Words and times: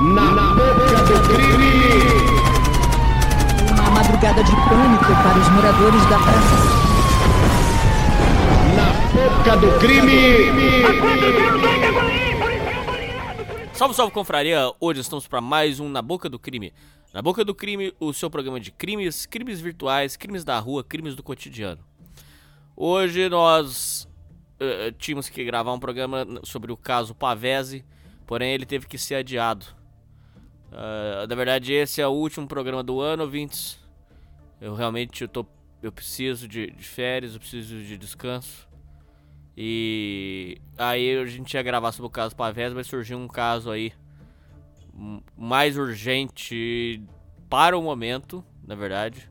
Na 0.00 0.54
boca 0.54 1.02
do 1.04 1.28
crime! 1.28 1.92
Uma 3.74 3.90
madrugada 3.90 4.42
de 4.42 4.50
pânico 4.50 5.04
para 5.04 5.38
os 5.38 5.48
moradores 5.50 6.02
da 6.06 6.18
praça. 6.18 6.56
Na 8.76 8.92
boca 9.12 9.56
do 9.58 9.78
crime! 9.78 10.84
Salve, 13.74 13.94
salve, 13.94 14.10
confraria! 14.14 14.72
Hoje 14.80 15.02
estamos 15.02 15.28
para 15.28 15.42
mais 15.42 15.78
um 15.78 15.90
Na 15.90 16.00
Boca 16.00 16.30
do 16.30 16.38
Crime. 16.38 16.72
Na 17.12 17.20
Boca 17.20 17.44
do 17.44 17.54
Crime, 17.54 17.92
o 18.00 18.14
seu 18.14 18.30
programa 18.30 18.58
de 18.58 18.70
crimes, 18.70 19.26
crimes 19.26 19.60
virtuais, 19.60 20.16
crimes 20.16 20.44
da 20.44 20.58
rua, 20.58 20.82
crimes 20.82 21.14
do 21.14 21.22
cotidiano. 21.22 21.84
Hoje 22.74 23.28
nós 23.28 24.08
uh, 24.58 24.92
tínhamos 24.92 25.28
que 25.28 25.44
gravar 25.44 25.74
um 25.74 25.78
programa 25.78 26.26
sobre 26.42 26.72
o 26.72 26.76
caso 26.76 27.14
Pavese, 27.14 27.84
porém 28.26 28.54
ele 28.54 28.64
teve 28.64 28.86
que 28.86 28.96
ser 28.96 29.16
adiado. 29.16 29.78
Uh, 30.72 31.26
na 31.28 31.34
verdade, 31.34 31.72
esse 31.72 32.00
é 32.00 32.06
o 32.06 32.12
último 32.12 32.46
programa 32.46 32.82
do 32.82 33.00
ano, 33.00 33.24
ouvintes. 33.24 33.78
Eu 34.60 34.74
realmente 34.74 35.22
eu 35.22 35.28
tô, 35.28 35.44
eu 35.82 35.90
preciso 35.90 36.46
de, 36.46 36.70
de 36.70 36.84
férias, 36.84 37.34
eu 37.34 37.40
preciso 37.40 37.76
de 37.76 37.98
descanso. 37.98 38.68
E 39.56 40.58
aí 40.78 41.18
a 41.18 41.26
gente 41.26 41.54
ia 41.54 41.62
gravar 41.62 41.92
sobre 41.92 42.06
o 42.06 42.10
caso 42.10 42.36
Pavés, 42.36 42.72
mas 42.72 42.86
surgiu 42.86 43.18
um 43.18 43.28
caso 43.28 43.70
aí 43.70 43.92
mais 45.36 45.76
urgente 45.76 47.02
para 47.48 47.76
o 47.76 47.82
momento, 47.82 48.44
na 48.66 48.74
verdade. 48.74 49.28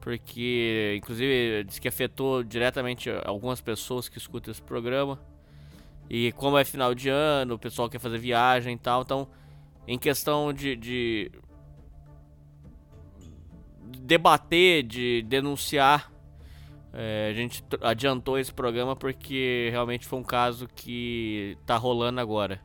Porque, 0.00 0.94
inclusive, 0.96 1.64
diz 1.64 1.78
que 1.78 1.88
afetou 1.88 2.42
diretamente 2.42 3.10
algumas 3.24 3.60
pessoas 3.60 4.08
que 4.08 4.18
escutam 4.18 4.52
esse 4.52 4.62
programa. 4.62 5.20
E 6.08 6.32
como 6.32 6.56
é 6.56 6.64
final 6.64 6.94
de 6.94 7.08
ano, 7.08 7.54
o 7.54 7.58
pessoal 7.58 7.88
quer 7.88 7.98
fazer 7.98 8.18
viagem 8.18 8.74
e 8.74 8.78
tal. 8.78 9.02
Então, 9.02 9.28
em 9.88 9.98
questão 9.98 10.52
de, 10.52 10.76
de 10.76 11.32
debater, 14.00 14.84
de 14.84 15.22
denunciar 15.22 16.12
é, 16.92 17.28
a 17.30 17.32
gente 17.34 17.62
adiantou 17.80 18.38
esse 18.38 18.52
programa 18.52 18.96
porque 18.96 19.68
realmente 19.70 20.06
foi 20.06 20.18
um 20.18 20.24
caso 20.24 20.68
que 20.74 21.56
tá 21.66 21.76
rolando 21.76 22.20
agora. 22.20 22.60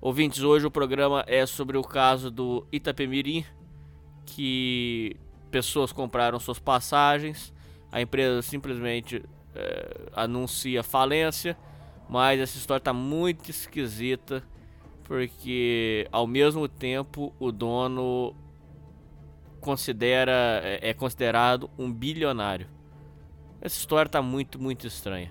Ouvintes, 0.00 0.42
hoje 0.42 0.66
o 0.66 0.70
programa 0.70 1.24
é 1.28 1.46
sobre 1.46 1.76
o 1.76 1.82
caso 1.82 2.30
do 2.30 2.66
Itapemirim, 2.72 3.44
que 4.26 5.16
pessoas 5.50 5.92
compraram 5.92 6.40
suas 6.40 6.58
passagens, 6.58 7.54
a 7.92 8.00
empresa 8.00 8.42
simplesmente 8.42 9.22
é, 9.54 10.10
anuncia 10.16 10.82
falência, 10.82 11.56
mas 12.08 12.40
essa 12.40 12.56
história 12.56 12.80
tá 12.80 12.92
muito 12.92 13.50
esquisita 13.50 14.42
porque 15.12 16.08
ao 16.10 16.26
mesmo 16.26 16.66
tempo 16.66 17.34
o 17.38 17.52
dono 17.52 18.34
considera 19.60 20.62
é, 20.64 20.88
é 20.88 20.94
considerado 20.94 21.68
um 21.78 21.92
bilionário. 21.92 22.66
Essa 23.60 23.76
história 23.76 24.08
tá 24.08 24.22
muito, 24.22 24.58
muito 24.58 24.86
estranha. 24.86 25.30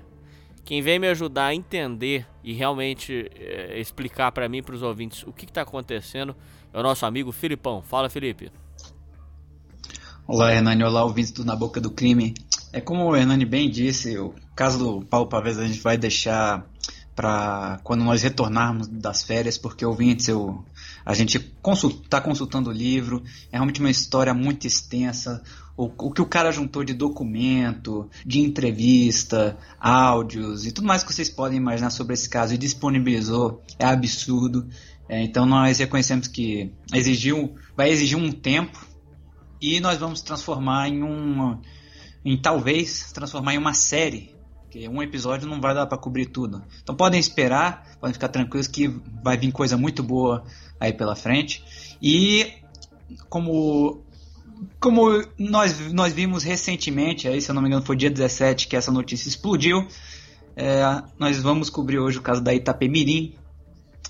Quem 0.64 0.84
vem 0.84 1.00
me 1.00 1.08
ajudar 1.08 1.46
a 1.46 1.56
entender 1.56 2.28
e 2.44 2.54
realmente 2.54 3.28
é, 3.36 3.80
explicar 3.80 4.32
para 4.32 4.48
mim 4.48 4.62
para 4.62 4.76
os 4.76 4.84
ouvintes 4.84 5.24
o 5.24 5.34
que 5.34 5.46
está 5.46 5.64
acontecendo 5.64 6.36
é 6.72 6.80
o 6.80 6.84
nosso 6.84 7.04
amigo 7.04 7.32
Filipão. 7.32 7.82
Fala, 7.82 8.08
Felipe. 8.08 8.52
Olá, 10.28 10.54
Hernani. 10.54 10.84
Olá, 10.84 11.04
ouvintes 11.04 11.32
do 11.32 11.44
Na 11.44 11.56
Boca 11.56 11.82
do 11.82 11.90
Crime. 11.90 12.36
É 12.72 12.80
como 12.80 13.10
o 13.10 13.16
Hernani 13.16 13.46
bem 13.46 13.68
disse, 13.68 14.16
o 14.20 14.36
caso 14.56 14.78
do 14.78 15.06
Paulo 15.08 15.28
Pavés 15.28 15.58
a 15.58 15.66
gente 15.66 15.80
vai 15.80 15.98
deixar 15.98 16.70
para 17.16 17.80
quando 17.84 18.04
nós 18.04 18.24
retornarmos 18.24 18.88
das 18.88 19.24
férias, 19.24 19.58
porque 19.58 19.86
ouvintes, 19.86 20.28
eu, 20.28 20.64
a 21.06 21.14
gente 21.14 21.38
está 21.38 21.50
consult, 21.62 22.08
tá 22.08 22.22
consultando 22.22 22.70
o 22.70 22.74
livro, 22.74 23.24
é 23.52 23.58
realmente 23.58 23.80
uma 23.80 23.90
história 23.90 24.34
muito 24.34 24.66
extensa, 24.66 25.44
o, 25.76 25.86
o, 25.86 26.12
que 26.12 26.22
o 26.22 26.26
cara 26.26 26.52
juntou 26.52 26.84
de 26.84 26.94
documento, 26.94 28.10
de 28.26 28.40
entrevista, 28.40 29.58
áudios 29.80 30.66
e 30.66 30.72
tudo 30.72 30.88
mais 30.88 31.04
que 31.04 31.14
vocês 31.14 31.30
podem 31.30 31.58
imaginar 31.58 31.90
sobre 31.90 32.14
esse 32.14 32.30
caso 32.30 32.54
e 32.54 32.58
disponibilizou 32.58 33.62
é 33.80 33.86
absurdo. 33.86 34.68
É, 35.10 35.22
então 35.22 35.46
nós 35.46 35.80
reconhecemos 35.80 36.28
que 36.28 36.72
exigiu, 36.94 37.56
vai 37.76 37.90
exigir 37.90 38.18
um 38.18 38.32
tempo 38.32 38.86
e 39.62 39.80
nós 39.80 39.98
vamos 39.98 40.22
transformar 40.22 40.88
em 40.88 41.04
um, 41.04 41.58
em 42.24 42.38
talvez 42.38 43.12
transformar 43.12 43.56
em 43.56 43.58
uma 43.58 43.74
série, 43.74 44.34
porque 44.72 44.88
um 44.88 45.04
episódio 45.04 45.50
não 45.50 45.60
vai 45.60 45.76
dar 45.76 45.86
para 45.86 45.98
cobrir 45.98 46.28
tudo. 46.28 46.64
Então 46.82 46.96
podem 46.96 47.20
esperar, 47.20 47.86
podem 48.00 48.14
ficar 48.14 48.30
tranquilos 48.30 48.68
que 48.68 48.88
vai 49.22 49.36
vir 49.36 49.52
coisa 49.52 49.76
muito 49.76 50.02
boa 50.02 50.46
aí 50.80 50.94
pela 50.94 51.14
frente. 51.14 51.62
E 52.02 52.54
como 53.28 54.02
como 54.80 55.24
nós, 55.38 55.92
nós 55.92 56.14
vimos 56.14 56.44
recentemente, 56.44 57.28
aí, 57.28 57.42
se 57.42 57.50
eu 57.50 57.56
não 57.56 57.62
me 57.62 57.68
engano 57.68 57.84
foi 57.84 57.98
dia 57.98 58.10
17 58.10 58.68
que 58.68 58.78
essa 58.78 58.92
notícia 58.92 59.28
explodiu, 59.28 59.86
é, 60.56 60.82
nós 61.20 61.42
vamos 61.42 61.70
cobrir 61.70 62.00
hoje 62.00 62.20
o 62.20 62.22
caso 62.22 62.42
da 62.42 62.54
Itapemirim. 62.54 63.36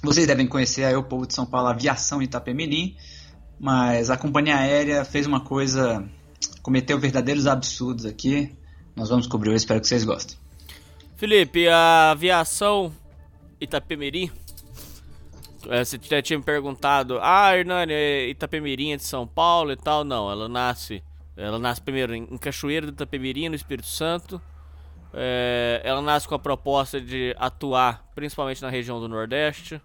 Vocês 0.03 0.27
devem 0.27 0.45
conhecer 0.45 0.83
aí 0.83 0.95
o 0.95 1.03
povo 1.03 1.25
de 1.25 1.33
São 1.33 1.45
Paulo, 1.45 1.69
a 1.69 1.71
aviação 1.71 2.21
Itapemirim, 2.21 2.95
mas 3.59 4.11
a 4.11 4.17
companhia 4.17 4.57
aérea 4.57 5.03
fez 5.05 5.25
uma 5.25 5.39
coisa, 5.39 6.07
cometeu 6.61 7.00
verdadeiros 7.00 7.47
absurdos 7.47 8.05
aqui. 8.05 8.55
Nós 8.95 9.09
vamos 9.09 9.25
cobrir 9.25 9.50
hoje, 9.50 9.59
espero 9.59 9.79
que 9.81 9.88
vocês 9.88 10.03
gostem. 10.03 10.41
Felipe, 11.21 11.67
a 11.67 12.09
aviação 12.09 12.91
Itapemirim 13.59 14.31
é, 15.69 15.85
você 15.85 15.99
já 16.01 16.19
tinha 16.19 16.39
me 16.39 16.43
perguntado, 16.43 17.19
ah, 17.21 17.55
Hernani, 17.55 17.93
é 17.93 18.27
Itapemirim 18.29 18.93
é 18.93 18.97
de 18.97 19.03
São 19.03 19.27
Paulo 19.27 19.71
e 19.71 19.75
tal. 19.75 20.03
Não, 20.03 20.31
ela 20.31 20.49
nasce. 20.49 21.03
Ela 21.37 21.59
nasce 21.59 21.79
primeiro 21.79 22.15
em 22.15 22.25
Cachoeira 22.39 22.87
do 22.87 22.93
Itapemirim, 22.93 23.49
no 23.49 23.55
Espírito 23.55 23.87
Santo. 23.87 24.41
É, 25.13 25.79
ela 25.83 26.01
nasce 26.01 26.27
com 26.27 26.33
a 26.33 26.39
proposta 26.39 26.99
de 26.99 27.35
atuar 27.38 28.03
principalmente 28.15 28.63
na 28.63 28.69
região 28.71 28.99
do 28.99 29.07
Nordeste. 29.07 29.79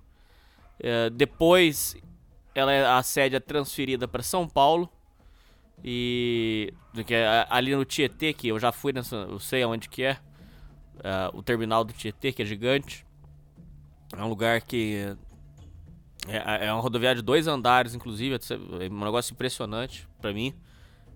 É, 0.80 1.10
depois, 1.10 1.98
ela 2.54 2.72
é, 2.72 2.82
a 2.86 3.03
sede 3.03 3.36
é 3.36 3.41
transferida 3.41 4.08
para 4.08 4.22
São 4.22 4.48
Paulo. 4.48 4.88
E 5.84 6.72
que 7.06 7.14
ali 7.50 7.76
no 7.76 7.84
Tietê, 7.84 8.32
que 8.32 8.48
eu 8.48 8.58
já 8.58 8.72
fui 8.72 8.94
nessa, 8.94 9.16
eu 9.16 9.38
sei 9.38 9.62
aonde 9.62 9.91
que 9.91 10.03
é, 10.03 10.16
é 11.03 11.31
o 11.34 11.43
terminal 11.43 11.84
do 11.84 11.93
Tietê, 11.93 12.33
que 12.33 12.43
é 12.43 12.45
gigante. 12.45 13.07
É 14.17 14.23
um 14.23 14.29
lugar 14.29 14.61
que 14.61 15.17
é, 16.29 16.67
é 16.67 16.73
uma 16.73 16.81
rodoviária 16.81 17.17
de 17.17 17.23
dois 17.23 17.47
andares, 17.47 17.95
inclusive. 17.95 18.37
É 18.37 18.89
um 18.91 19.05
negócio 19.05 19.33
impressionante 19.33 20.09
pra 20.21 20.33
mim. 20.33 20.55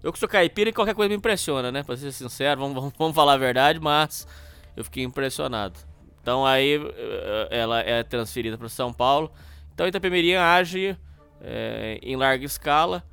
Eu 0.03 0.13
que 0.13 0.19
sou 0.19 0.29
caipira 0.29 0.71
e 0.71 0.73
qualquer 0.73 0.95
coisa 0.95 1.09
me 1.09 1.17
impressiona, 1.17 1.71
né? 1.71 1.83
Pra 1.83 1.97
ser 1.97 2.13
sincero, 2.13 2.61
vamos, 2.61 2.75
vamos, 2.75 2.93
vamos 2.97 3.15
falar 3.15 3.35
a 3.35 3.37
verdade, 3.37 3.79
mas 3.79 4.27
eu 4.77 4.85
fiquei 4.85 5.05
impressionado. 5.05 5.79
Então 6.23 6.47
aí 6.47 6.77
eh, 6.77 7.49
ela 7.51 7.81
é 7.81 8.03
transferida 8.03 8.57
para 8.57 8.69
São 8.69 8.93
Paulo. 8.93 9.31
Então 9.75 9.87
Itapemirim 9.87 10.35
age 10.35 10.97
é, 11.41 11.99
em 12.03 12.17
larga 12.17 12.45
escala. 12.45 13.05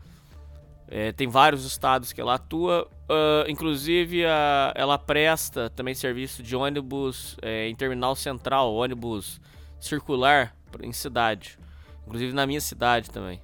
É, 0.90 1.12
tem 1.12 1.28
vários 1.28 1.66
estados 1.66 2.14
que 2.14 2.22
ela 2.22 2.36
atua. 2.36 2.88
Uh, 3.10 3.50
inclusive 3.50 4.26
a, 4.26 4.74
ela 4.76 4.98
presta 4.98 5.70
também 5.70 5.94
serviço 5.94 6.42
de 6.42 6.56
ônibus 6.56 7.38
é, 7.42 7.68
em 7.68 7.76
terminal 7.76 8.16
central, 8.16 8.74
ônibus 8.74 9.40
circular 9.80 10.56
em 10.82 10.94
cidade. 10.94 11.58
Inclusive 12.06 12.34
na 12.34 12.48
minha 12.48 12.62
cidade 12.62 13.10
também. 13.10 13.42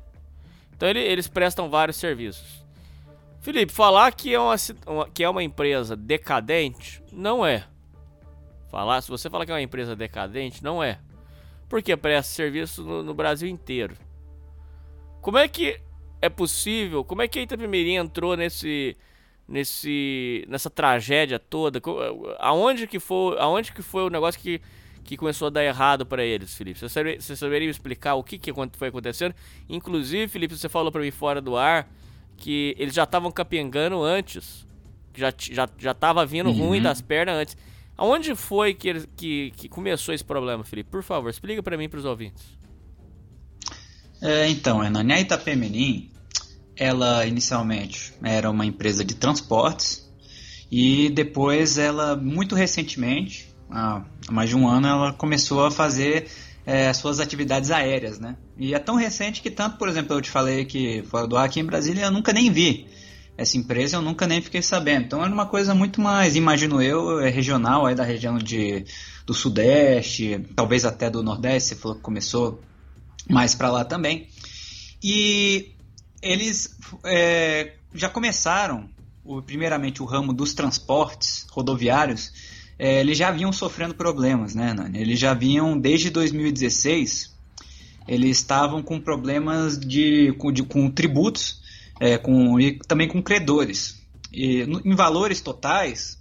Então 0.76 0.88
ele, 0.88 1.00
eles 1.00 1.28
prestam 1.28 1.70
vários 1.70 1.98
serviços. 1.98 2.64
Felipe, 3.42 3.74
falar 3.74 4.14
que 4.14 4.34
é 4.34 4.40
uma, 4.40 4.56
uma, 4.88 5.10
que 5.10 5.22
é 5.22 5.30
uma 5.30 5.44
empresa 5.44 5.98
decadente, 5.98 7.04
não 7.12 7.46
é. 7.46 7.66
Falar, 8.70 9.02
se 9.02 9.10
você 9.10 9.30
falar 9.30 9.46
que 9.46 9.52
é 9.52 9.56
uma 9.56 9.62
empresa 9.62 9.96
decadente, 9.98 10.64
não 10.64 10.82
é. 10.82 11.00
Porque 11.68 11.96
presta 11.98 12.34
serviço 12.34 12.84
no, 12.84 13.04
no 13.04 13.14
Brasil 13.14 13.50
inteiro. 13.50 13.98
Como 15.22 15.38
é 15.38 15.48
que 15.48 15.80
é 16.24 16.30
possível? 16.30 17.04
Como 17.04 17.22
é 17.22 17.28
que 17.28 17.38
a 17.38 17.42
Itapemirim 17.42 17.96
entrou 17.96 18.38
nesse 18.38 18.96
nesse 19.46 20.46
nessa 20.48 20.70
tragédia 20.70 21.38
toda? 21.38 21.82
Aonde 22.40 22.88
que 22.88 22.98
foi, 22.98 23.38
aonde 23.40 23.74
que 23.74 23.82
foi 23.82 24.04
o 24.04 24.10
negócio 24.10 24.40
que 24.40 24.62
que 25.04 25.18
começou 25.18 25.48
a 25.48 25.52
dar 25.52 25.66
errado 25.66 26.06
para 26.06 26.24
eles, 26.24 26.56
Felipe? 26.56 26.80
Você 26.80 26.88
saberia, 26.88 27.20
você 27.20 27.36
saberia 27.36 27.70
explicar 27.70 28.16
o 28.16 28.24
que, 28.24 28.38
que 28.38 28.54
foi 28.78 28.88
acontecendo? 28.88 29.36
Inclusive, 29.68 30.30
Felipe, 30.30 30.56
você 30.56 30.70
falou 30.70 30.94
para 30.94 31.02
mim 31.02 31.12
fora 31.12 31.42
do 31.42 31.58
ar 31.58 31.92
que 32.38 32.74
eles 32.80 32.94
já 32.94 33.04
estavam 33.04 33.30
capengando 33.30 34.02
antes. 34.02 34.66
Já, 35.14 35.34
já, 35.38 35.68
já 35.78 35.94
tava 35.94 36.26
vindo 36.26 36.50
uhum. 36.50 36.68
ruim 36.68 36.82
das 36.82 37.02
pernas 37.02 37.36
antes. 37.36 37.58
Aonde 37.98 38.34
foi 38.34 38.74
que, 38.74 38.88
eles, 38.88 39.08
que, 39.18 39.52
que 39.58 39.68
começou 39.68 40.16
esse 40.16 40.24
problema, 40.24 40.64
Felipe? 40.64 40.90
Por 40.90 41.04
favor, 41.04 41.30
explica 41.30 41.62
para 41.62 41.76
mim 41.76 41.84
e 41.84 41.90
para 41.90 42.00
os 42.00 42.06
ouvintes. 42.06 42.44
É, 44.22 44.48
então, 44.48 44.82
Hernani, 44.82 45.12
a 45.12 45.20
Itapemirim, 45.20 46.10
ela 46.78 47.26
inicialmente 47.26 48.14
era 48.24 48.50
uma 48.50 48.66
empresa 48.66 49.04
de 49.04 49.16
transportes 49.16 50.04
e 50.72 51.10
depois 51.10 51.78
ela, 51.78 52.16
muito 52.16 52.56
recentemente, 52.56 53.54
há 53.70 54.04
mais 54.32 54.50
de 54.50 54.56
um 54.56 54.68
ano, 54.68 54.88
ela 54.88 55.14
começou 55.14 55.66
a 55.66 55.72
fazer 55.72 56.28
é, 56.66 56.92
suas 56.94 57.20
atividades 57.20 57.70
aéreas, 57.72 58.20
né? 58.20 58.38
E 58.58 58.74
é 58.74 58.80
tão 58.80 58.96
recente 58.96 59.42
que 59.42 59.52
tanto, 59.52 59.78
por 59.78 59.88
exemplo, 59.88 60.16
eu 60.16 60.22
te 60.22 60.30
falei 60.30 60.66
que 60.66 61.04
fora 61.04 61.28
do 61.28 61.38
ar 61.38 61.46
aqui 61.46 61.60
em 61.60 61.66
Brasília 61.66 62.06
eu 62.06 62.12
nunca 62.12 62.32
nem 62.34 62.52
vi 62.52 62.88
essa 63.38 63.58
empresa, 63.58 63.98
eu 63.98 64.02
nunca 64.02 64.28
nem 64.28 64.42
fiquei 64.42 64.62
sabendo. 64.62 65.06
Então 65.06 65.24
era 65.24 65.34
uma 65.34 65.46
coisa 65.46 65.74
muito 65.76 66.00
mais, 66.00 66.36
imagino 66.36 66.82
eu, 66.82 67.20
é 67.20 67.30
regional 67.30 67.86
aí 67.86 67.96
da 67.96 68.04
região 68.04 68.38
de, 68.38 68.86
do 69.26 69.34
Sudeste, 69.34 70.46
talvez 70.56 70.86
até 70.86 71.10
do 71.10 71.24
Nordeste, 71.24 71.70
você 71.70 71.76
falou 71.76 71.98
que 71.98 72.04
começou 72.04 72.62
mais 73.30 73.56
para 73.56 73.72
lá 73.72 73.84
também. 73.84 74.28
E 75.04 75.73
eles 76.24 76.76
é, 77.04 77.74
já 77.94 78.10
começaram, 78.10 78.90
o, 79.24 79.42
primeiramente, 79.42 80.02
o 80.02 80.06
ramo 80.06 80.34
dos 80.34 80.54
transportes 80.54 81.46
rodoviários, 81.52 82.32
é, 82.80 83.02
eles 83.02 83.18
já 83.18 83.30
vinham 83.30 83.52
sofrendo 83.52 83.94
problemas, 83.94 84.56
né, 84.56 84.74
Nani? 84.74 85.00
Eles 85.00 85.20
já 85.20 85.34
vinham, 85.34 85.78
desde 85.78 86.10
2016, 86.10 87.32
eles 88.08 88.38
estavam 88.38 88.82
com 88.82 89.00
problemas 89.00 89.78
de, 89.78 90.34
com, 90.38 90.52
de, 90.52 90.64
com 90.64 90.90
tributos 90.90 91.62
é, 92.00 92.18
com, 92.18 92.60
e 92.60 92.80
também 92.88 93.08
com 93.08 93.22
credores. 93.22 94.02
E, 94.32 94.66
no, 94.66 94.82
em 94.84 94.96
valores 94.96 95.42
totais, 95.42 96.18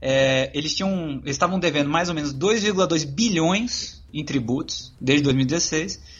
é, 0.00 0.50
eles 0.54 0.74
tinham, 0.74 1.20
eles 1.22 1.34
estavam 1.34 1.58
devendo 1.58 1.90
mais 1.90 2.08
ou 2.08 2.14
menos 2.14 2.32
2,2 2.32 3.04
bilhões 3.04 4.02
em 4.12 4.24
tributos 4.24 4.94
desde 5.00 5.24
2016 5.24 6.17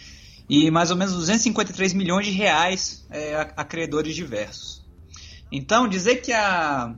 e 0.48 0.70
mais 0.70 0.90
ou 0.90 0.96
menos 0.96 1.14
253 1.14 1.92
milhões 1.92 2.26
de 2.26 2.32
reais 2.32 3.06
é, 3.10 3.34
a, 3.34 3.42
a 3.42 3.64
credores 3.64 4.14
diversos. 4.14 4.82
Então, 5.52 5.86
dizer 5.88 6.16
que 6.16 6.32
a, 6.32 6.94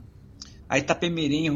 a 0.69 0.77
Itapemirim 0.77 1.49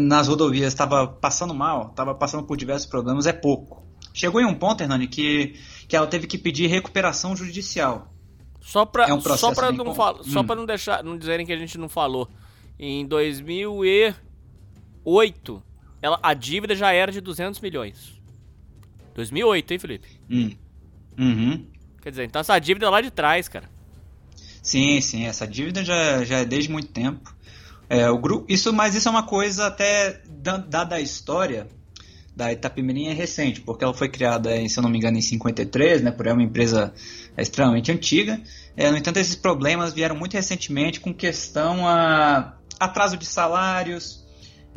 nas 0.00 0.28
rodovias 0.28 0.72
estava 0.72 1.08
passando 1.08 1.54
mal, 1.54 1.88
estava 1.90 2.14
passando 2.14 2.44
por 2.44 2.56
diversos 2.56 2.88
problemas, 2.88 3.26
é 3.26 3.32
pouco. 3.32 3.84
Chegou 4.14 4.40
em 4.40 4.46
um 4.46 4.54
ponto, 4.54 4.82
Hernani, 4.82 5.08
que, 5.08 5.54
que 5.88 5.96
ela 5.96 6.06
teve 6.06 6.26
que 6.26 6.38
pedir 6.38 6.68
recuperação 6.68 7.36
judicial. 7.36 8.12
Só 8.60 8.84
para 8.84 9.06
é 9.06 9.14
um 9.14 9.20
só 9.20 9.54
para 9.54 9.70
não 9.70 9.94
fal... 9.94 10.18
hum. 10.20 10.24
só 10.24 10.42
para 10.42 10.56
não 10.56 10.66
deixar, 10.66 11.04
não 11.04 11.16
dizerem 11.16 11.46
que 11.46 11.52
a 11.52 11.56
gente 11.56 11.78
não 11.78 11.88
falou. 11.88 12.28
Em 12.78 13.06
2008, 13.06 15.62
ela, 16.02 16.18
a 16.22 16.34
dívida 16.34 16.74
já 16.74 16.92
era 16.92 17.10
de 17.12 17.20
200 17.20 17.60
milhões. 17.60 18.20
2008, 19.14 19.72
hein, 19.72 19.78
Felipe? 19.78 20.08
Hum. 20.30 20.50
Uhum. 21.18 21.66
Quer 22.02 22.10
dizer, 22.10 22.24
então 22.24 22.40
essa 22.40 22.58
dívida 22.58 22.86
é 22.86 22.90
lá 22.90 23.00
de 23.00 23.10
trás, 23.10 23.48
cara. 23.48 23.68
Sim, 24.62 25.00
sim, 25.00 25.26
essa 25.26 25.46
dívida 25.46 25.84
já, 25.84 26.24
já 26.24 26.38
é 26.38 26.44
desde 26.44 26.70
muito 26.70 26.88
tempo. 26.88 27.34
É, 27.88 28.10
o 28.10 28.18
grupo, 28.18 28.44
isso, 28.48 28.72
mas 28.72 28.94
isso 28.94 29.08
é 29.08 29.10
uma 29.10 29.22
coisa 29.22 29.66
até 29.66 30.20
dada 30.68 30.96
a 30.96 31.00
história 31.00 31.68
da 32.36 32.52
Itapemirim 32.52 33.06
é 33.06 33.14
recente, 33.14 33.62
porque 33.62 33.82
ela 33.82 33.94
foi 33.94 34.10
criada, 34.10 34.50
se 34.68 34.78
eu 34.78 34.82
não 34.82 34.90
me 34.90 34.98
engano, 34.98 35.16
em 35.16 35.22
53, 35.22 36.02
né, 36.02 36.10
por 36.10 36.26
uma 36.26 36.42
empresa 36.42 36.92
extremamente 37.38 37.90
antiga. 37.90 38.38
É, 38.76 38.90
no 38.90 38.96
entanto, 38.98 39.16
esses 39.16 39.36
problemas 39.36 39.94
vieram 39.94 40.14
muito 40.14 40.34
recentemente 40.34 41.00
com 41.00 41.14
questão 41.14 41.88
a 41.88 42.54
atraso 42.78 43.16
de 43.16 43.24
salários, 43.24 44.25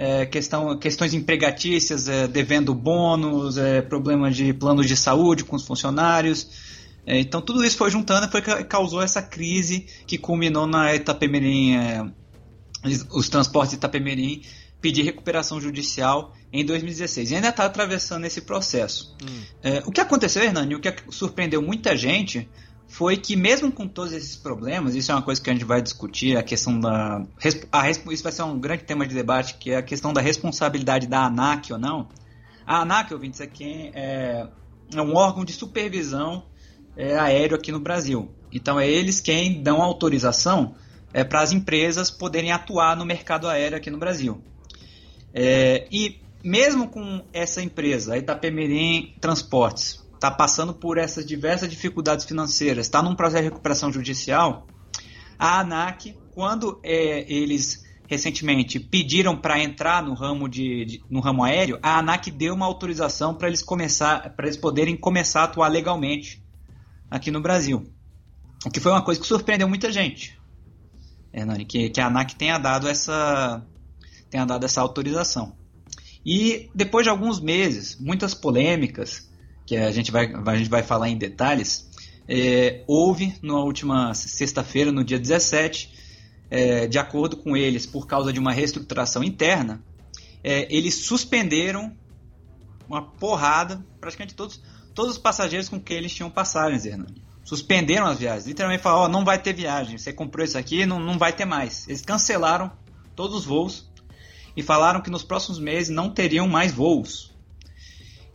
é, 0.01 0.25
questão, 0.25 0.77
questões 0.77 1.13
empregatícias, 1.13 2.07
é, 2.07 2.25
devendo 2.25 2.73
bônus, 2.73 3.57
é, 3.57 3.81
problemas 3.81 4.33
de 4.33 4.53
planos 4.53 4.87
de 4.87 4.95
saúde 4.95 5.43
com 5.43 5.57
os 5.57 5.67
funcionários. 5.67 6.47
É, 7.05 7.19
então, 7.19 7.41
tudo 7.41 7.65
isso 7.65 7.75
foi 7.75 7.91
juntando 7.91 8.25
e 8.25 8.31
foi 8.31 8.41
que 8.41 8.63
causou 8.63 9.01
essa 9.01 9.21
crise 9.21 9.85
que 10.07 10.17
culminou 10.17 10.65
na 10.65 10.95
Itapemirim, 10.95 11.75
é, 11.75 12.05
os 13.11 13.27
transportes 13.27 13.71
de 13.71 13.75
Itapemirim 13.75 14.41
pedir 14.79 15.03
recuperação 15.03 15.59
judicial 15.59 16.33
em 16.53 16.63
2016. 16.63 17.31
E 17.31 17.35
ainda 17.35 17.49
está 17.49 17.65
atravessando 17.65 18.23
esse 18.23 18.39
processo. 18.39 19.13
Hum. 19.21 19.41
É, 19.61 19.83
o 19.85 19.91
que 19.91 19.99
aconteceu, 19.99 20.41
Hernani, 20.41 20.75
o 20.75 20.79
que 20.79 20.93
surpreendeu 21.09 21.61
muita 21.61 21.97
gente 21.97 22.47
foi 22.89 23.15
que 23.15 23.35
mesmo 23.35 23.71
com 23.71 23.87
todos 23.87 24.11
esses 24.11 24.35
problemas, 24.35 24.95
isso 24.95 25.11
é 25.11 25.15
uma 25.15 25.21
coisa 25.21 25.39
que 25.39 25.49
a 25.49 25.53
gente 25.53 25.63
vai 25.63 25.79
discutir, 25.79 26.35
a 26.35 26.43
questão 26.43 26.79
da... 26.79 27.23
A, 27.71 27.89
isso 27.89 28.23
vai 28.23 28.31
ser 28.31 28.41
um 28.41 28.59
grande 28.59 28.83
tema 28.83 29.05
de 29.05 29.13
debate, 29.13 29.53
que 29.53 29.71
é 29.71 29.77
a 29.77 29.83
questão 29.83 30.11
da 30.11 30.19
responsabilidade 30.19 31.05
da 31.07 31.25
ANAC 31.25 31.71
ou 31.71 31.77
não. 31.77 32.09
A 32.65 32.81
ANAC, 32.81 33.13
ouvintes, 33.13 33.39
é, 33.39 33.47
quem 33.47 33.91
é, 33.93 34.47
é 34.93 35.01
um 35.01 35.15
órgão 35.15 35.45
de 35.45 35.53
supervisão 35.53 36.43
é, 36.97 37.15
aéreo 37.17 37.55
aqui 37.55 37.71
no 37.71 37.79
Brasil. 37.79 38.29
Então 38.51 38.79
é 38.79 38.89
eles 38.89 39.21
quem 39.21 39.61
dão 39.61 39.81
autorização 39.83 40.73
é, 41.13 41.23
para 41.23 41.41
as 41.41 41.51
empresas 41.51 42.09
poderem 42.09 42.51
atuar 42.51 42.97
no 42.97 43.05
mercado 43.05 43.47
aéreo 43.47 43.77
aqui 43.77 43.91
no 43.91 43.99
Brasil. 43.99 44.41
É, 45.31 45.87
e 45.91 46.19
mesmo 46.43 46.87
com 46.87 47.23
essa 47.31 47.61
empresa, 47.61 48.15
a 48.15 48.17
Itapemirim 48.17 49.13
Transportes, 49.21 49.98
está 50.19 50.29
passando 50.29 50.73
por 50.73 50.97
essas 50.97 51.25
diversas 51.25 51.69
dificuldades 51.69 52.25
financeiras, 52.25 52.85
está 52.85 53.01
num 53.01 53.15
processo 53.15 53.43
de 53.43 53.49
recuperação 53.49 53.91
judicial, 53.91 54.67
a 55.37 55.61
ANAC, 55.61 56.17
quando 56.35 56.79
é, 56.83 57.25
eles 57.31 57.85
recentemente 58.05 58.79
pediram 58.79 59.37
para 59.37 59.63
entrar 59.63 60.03
no 60.03 60.13
ramo 60.13 60.49
de, 60.49 60.83
de, 60.83 61.03
no 61.09 61.21
ramo 61.21 61.43
aéreo, 61.43 61.79
a 61.81 61.99
ANAC 61.99 62.31
deu 62.31 62.53
uma 62.53 62.65
autorização 62.65 63.33
para 63.33 63.47
eles 63.47 63.63
começar, 63.63 64.35
para 64.35 64.47
eles 64.47 64.57
poderem 64.57 64.97
começar 64.97 65.41
a 65.41 65.43
atuar 65.45 65.69
legalmente 65.69 66.43
aqui 67.09 67.31
no 67.31 67.41
Brasil. 67.41 67.89
O 68.65 68.69
que 68.69 68.81
foi 68.81 68.91
uma 68.91 69.01
coisa 69.01 69.21
que 69.21 69.27
surpreendeu 69.27 69.69
muita 69.69 69.89
gente. 69.89 70.37
Hernani, 71.31 71.63
que, 71.63 71.89
que 71.89 72.01
a 72.01 72.07
ANAC 72.07 72.35
tenha 72.35 72.57
dado 72.57 72.89
essa 72.89 73.65
tenha 74.29 74.45
dado 74.45 74.65
essa 74.65 74.81
autorização. 74.81 75.55
E 76.25 76.69
depois 76.75 77.05
de 77.05 77.09
alguns 77.09 77.39
meses, 77.39 77.97
muitas 77.99 78.33
polêmicas, 78.33 79.28
que 79.69 79.77
a 79.77 79.91
gente 79.91 80.11
vai, 80.11 80.33
a 80.33 80.55
gente 80.55 80.67
vai 80.69 80.81
falar 80.81 81.09
em 81.09 81.17
detalhes, 81.17 81.87
é, 82.27 82.83
houve 82.87 83.35
na 83.39 83.59
última 83.59 84.15
sexta-feira, 84.15 84.91
no 84.91 85.03
dia 85.03 85.19
17, 85.19 85.93
é, 86.49 86.87
de 86.87 86.97
acordo 86.97 87.37
com 87.37 87.55
eles, 87.55 87.85
por 87.85 88.07
causa 88.07 88.33
de 88.33 88.39
uma 88.39 88.51
reestruturação 88.51 89.23
interna, 89.23 89.79
é, 90.43 90.67
eles 90.75 91.05
suspenderam 91.05 91.95
uma 92.87 93.11
porrada, 93.11 93.85
praticamente 94.01 94.33
todos, 94.33 94.59
todos 94.95 95.11
os 95.11 95.17
passageiros 95.19 95.69
com 95.69 95.79
quem 95.79 95.97
eles 95.97 96.15
tinham 96.15 96.31
passagens, 96.31 96.83
Hernani. 96.83 97.21
Suspenderam 97.43 98.07
as 98.07 98.17
viagens. 98.17 98.47
Literalmente 98.47 98.81
falaram, 98.81 99.05
oh, 99.05 99.07
não 99.07 99.23
vai 99.23 99.39
ter 99.39 99.53
viagem, 99.53 99.99
você 99.99 100.11
comprou 100.11 100.43
isso 100.43 100.57
aqui, 100.57 100.83
não, 100.87 100.99
não 100.99 101.19
vai 101.19 101.31
ter 101.31 101.45
mais. 101.45 101.87
Eles 101.87 102.01
cancelaram 102.01 102.71
todos 103.15 103.37
os 103.37 103.45
voos 103.45 103.87
e 104.57 104.63
falaram 104.63 104.99
que 104.99 105.11
nos 105.11 105.21
próximos 105.21 105.59
meses 105.59 105.89
não 105.89 106.09
teriam 106.09 106.47
mais 106.47 106.73
voos. 106.73 107.29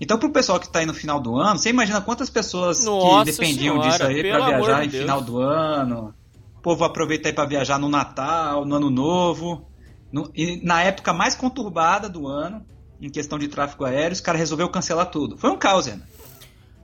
Então, 0.05 0.19
para 0.19 0.29
o 0.29 0.33
pessoal 0.33 0.61
que 0.61 0.67
está 0.67 0.81
aí 0.81 0.87
no 0.87 0.93
final 0.93 1.19
do 1.19 1.39
ano, 1.39 1.59
você 1.59 1.71
imagina 1.71 1.99
quantas 1.99 2.29
pessoas 2.29 2.85
Nossa 2.85 3.25
que 3.25 3.33
dependiam 3.33 3.77
senhora, 3.77 3.91
disso 3.91 4.05
aí 4.05 4.31
para 4.31 4.47
viajar 4.47 4.81
de 4.81 4.87
em 4.87 4.91
Deus. 4.91 5.03
final 5.03 5.23
do 5.23 5.39
ano. 5.41 6.15
O 6.59 6.61
povo 6.61 6.85
aproveita 6.85 7.31
aí 7.31 7.33
para 7.33 7.49
viajar 7.49 7.79
no 7.79 7.89
Natal, 7.89 8.67
no 8.67 8.75
Ano 8.75 8.91
Novo. 8.91 9.67
No, 10.13 10.31
e 10.35 10.61
na 10.63 10.83
época 10.83 11.15
mais 11.15 11.35
conturbada 11.35 12.07
do 12.07 12.29
ano, 12.29 12.63
em 13.01 13.09
questão 13.09 13.39
de 13.39 13.49
tráfego 13.49 13.87
aéreo, 13.87 14.13
os 14.13 14.21
caras 14.21 14.41
resolveu 14.41 14.69
cancelar 14.69 15.07
tudo. 15.07 15.39
Foi 15.39 15.51
um 15.51 15.57
caos, 15.57 15.87
né? 15.87 15.99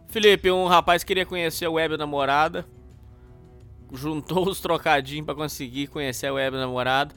Felipe, 0.09 0.50
um 0.50 0.66
rapaz 0.66 1.04
queria 1.04 1.26
conhecer 1.26 1.66
a 1.66 1.71
web 1.71 1.99
namorada, 1.99 2.66
juntou 3.92 4.49
os 4.49 4.61
trocadinhos 4.61 5.26
para 5.26 5.35
conseguir 5.35 5.88
conhecer 5.88 6.28
a 6.28 6.33
web 6.33 6.56
namorada 6.56 7.14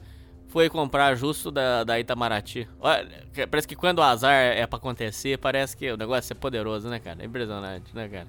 foi 0.48 0.68
comprar 0.68 1.14
justo 1.16 1.50
da, 1.50 1.84
da 1.84 1.98
Itamaraty. 1.98 2.68
Olha, 2.80 3.08
parece 3.50 3.66
que 3.66 3.74
quando 3.74 3.98
o 3.98 4.02
azar 4.02 4.32
é 4.32 4.66
pra 4.66 4.76
acontecer, 4.76 5.38
parece 5.38 5.76
que 5.76 5.90
o 5.90 5.96
negócio 5.96 6.32
é 6.32 6.34
poderoso, 6.36 6.88
né, 6.88 6.98
cara? 6.98 7.22
É 7.22 7.26
impressionante, 7.26 7.94
né, 7.94 8.08
cara? 8.08 8.26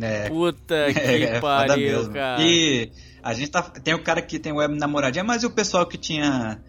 É, 0.00 0.28
Puta 0.28 0.74
é, 0.90 0.94
que 0.94 1.24
é, 1.24 1.40
pariu, 1.40 2.10
cara. 2.10 2.42
E 2.42 2.90
a 3.22 3.32
gente 3.34 3.50
tá. 3.50 3.62
Tem 3.62 3.94
o 3.94 4.02
cara 4.02 4.20
que 4.22 4.38
tem 4.38 4.52
web 4.52 4.76
namoradinha, 4.76 5.24
mas 5.24 5.42
e 5.42 5.46
o 5.46 5.50
pessoal 5.50 5.86
que 5.86 5.96
tinha 5.96 6.60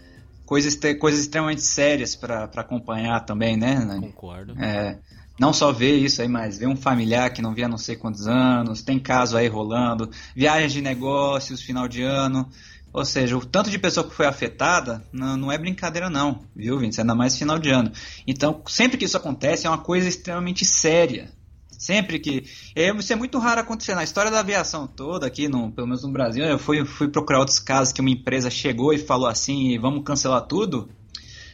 coisas, 0.45 0.77
coisas 0.99 1.21
extremamente 1.21 1.61
sérias 1.61 2.15
para 2.15 2.45
acompanhar 2.55 3.19
também, 3.21 3.55
né? 3.55 3.75
Concordo. 3.99 4.53
É, 4.59 4.97
não 5.39 5.53
só 5.53 5.71
ver 5.71 5.95
isso 5.95 6.21
aí, 6.21 6.27
mas 6.27 6.57
ver 6.57 6.67
um 6.67 6.75
familiar 6.75 7.31
que 7.31 7.41
não 7.41 7.53
via 7.53 7.67
não 7.67 7.77
sei 7.77 7.95
quantos 7.95 8.27
anos, 8.27 8.81
tem 8.81 8.99
caso 8.99 9.37
aí 9.37 9.47
rolando, 9.47 10.09
viagens 10.35 10.73
de 10.73 10.81
negócios, 10.81 11.61
final 11.61 11.87
de 11.87 12.01
ano. 12.03 12.49
Ou 12.91 13.05
seja, 13.05 13.37
o 13.37 13.45
tanto 13.45 13.69
de 13.69 13.77
pessoa 13.77 14.07
que 14.07 14.15
foi 14.15 14.25
afetada 14.25 15.03
não, 15.11 15.37
não 15.37 15.51
é 15.51 15.57
brincadeira 15.57 16.09
não, 16.09 16.43
viu, 16.55 16.79
Vince? 16.79 16.99
Ainda 16.99 17.13
mais 17.13 17.37
final 17.37 17.59
de 17.59 17.69
ano. 17.69 17.91
Então, 18.25 18.61
sempre 18.67 18.97
que 18.97 19.05
isso 19.05 19.17
acontece, 19.17 19.67
é 19.67 19.69
uma 19.69 19.77
coisa 19.77 20.07
extremamente 20.07 20.65
séria. 20.65 21.31
Sempre 21.77 22.19
que... 22.19 22.43
É, 22.75 22.91
isso 22.91 23.13
é 23.13 23.15
muito 23.15 23.37
raro 23.37 23.61
acontecer. 23.61 23.95
Na 23.95 24.03
história 24.03 24.31
da 24.31 24.39
aviação 24.39 24.87
toda, 24.87 25.27
aqui, 25.27 25.47
no, 25.47 25.71
pelo 25.71 25.87
menos 25.87 26.03
no 26.03 26.11
Brasil, 26.11 26.43
eu 26.43 26.59
fui, 26.59 26.83
fui 26.83 27.07
procurar 27.07 27.39
outros 27.39 27.59
casos 27.59 27.93
que 27.93 28.01
uma 28.01 28.09
empresa 28.09 28.49
chegou 28.49 28.93
e 28.93 28.97
falou 28.97 29.27
assim, 29.27 29.77
vamos 29.79 30.03
cancelar 30.03 30.41
tudo. 30.41 30.89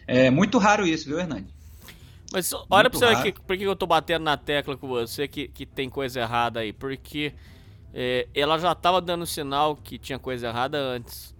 É 0.07 0.31
muito 0.31 0.57
raro 0.57 0.87
isso, 0.87 1.05
viu, 1.05 1.19
Hernani? 1.19 1.47
Mas 2.31 2.51
olha 2.69 2.89
pra 2.89 2.99
você 2.99 3.15
ver 3.15 3.33
por 3.33 3.57
que 3.57 3.63
eu 3.63 3.75
tô 3.75 3.85
batendo 3.85 4.23
na 4.23 4.35
tecla 4.35 4.75
com 4.75 4.87
você 4.87 5.27
que, 5.27 5.47
que 5.47 5.65
tem 5.65 5.89
coisa 5.89 6.19
errada 6.21 6.59
aí. 6.61 6.73
Porque 6.73 7.33
é, 7.97 8.27
ela 8.35 8.59
já 8.59 8.73
estava 8.73 8.99
dando 8.99 9.25
sinal 9.25 9.77
que 9.77 9.97
tinha 9.97 10.19
coisa 10.19 10.47
errada 10.47 10.77
antes. 10.77 11.33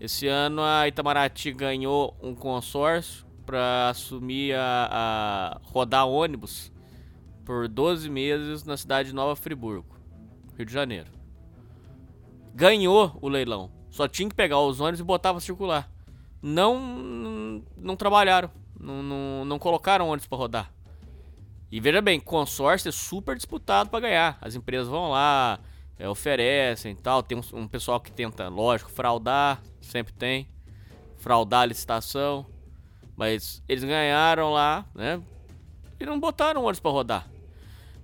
Esse 0.00 0.26
ano 0.26 0.60
a 0.60 0.88
Itamaraty 0.88 1.52
ganhou 1.52 2.16
um 2.20 2.34
consórcio 2.34 3.24
para 3.46 3.90
assumir 3.90 4.56
a, 4.56 4.88
a, 4.90 5.60
rodar 5.62 6.08
ônibus 6.08 6.72
por 7.44 7.68
12 7.68 8.10
meses 8.10 8.64
na 8.64 8.76
cidade 8.76 9.10
de 9.10 9.14
Nova 9.14 9.36
Friburgo, 9.36 9.96
Rio 10.56 10.66
de 10.66 10.72
Janeiro. 10.72 11.12
Ganhou 12.56 13.16
o 13.22 13.28
leilão. 13.28 13.70
Só 13.88 14.08
tinha 14.08 14.28
que 14.28 14.34
pegar 14.34 14.58
os 14.58 14.80
ônibus 14.80 14.98
e 14.98 15.04
botar 15.04 15.30
pra 15.32 15.40
circular. 15.40 15.88
Não, 16.42 17.62
não 17.76 17.94
trabalharam. 17.94 18.50
Não, 18.78 19.00
não, 19.00 19.44
não 19.44 19.58
colocaram 19.60 20.08
ônibus 20.08 20.26
para 20.26 20.38
rodar. 20.38 20.72
E 21.70 21.78
veja 21.78 22.02
bem, 22.02 22.18
consórcio 22.18 22.88
é 22.88 22.92
super 22.92 23.36
disputado 23.36 23.90
para 23.90 24.00
ganhar. 24.00 24.38
As 24.40 24.56
empresas 24.56 24.88
vão 24.88 25.10
lá, 25.10 25.60
é, 26.00 26.08
oferecem 26.08 26.96
tal. 26.96 27.22
Tem 27.22 27.36
um, 27.36 27.42
um, 27.58 27.68
pessoal 27.68 28.00
que 28.00 28.10
tenta, 28.10 28.48
lógico, 28.48 28.90
fraudar, 28.90 29.62
sempre 29.82 30.14
tem. 30.14 30.48
Fraudar 31.18 31.60
a 31.60 31.66
licitação. 31.66 32.46
Mas 33.14 33.62
eles 33.68 33.84
ganharam 33.84 34.50
lá, 34.50 34.86
né? 34.94 35.22
E 36.00 36.06
não 36.06 36.18
botaram 36.18 36.62
ônibus 36.62 36.80
para 36.80 36.90
rodar. 36.90 37.30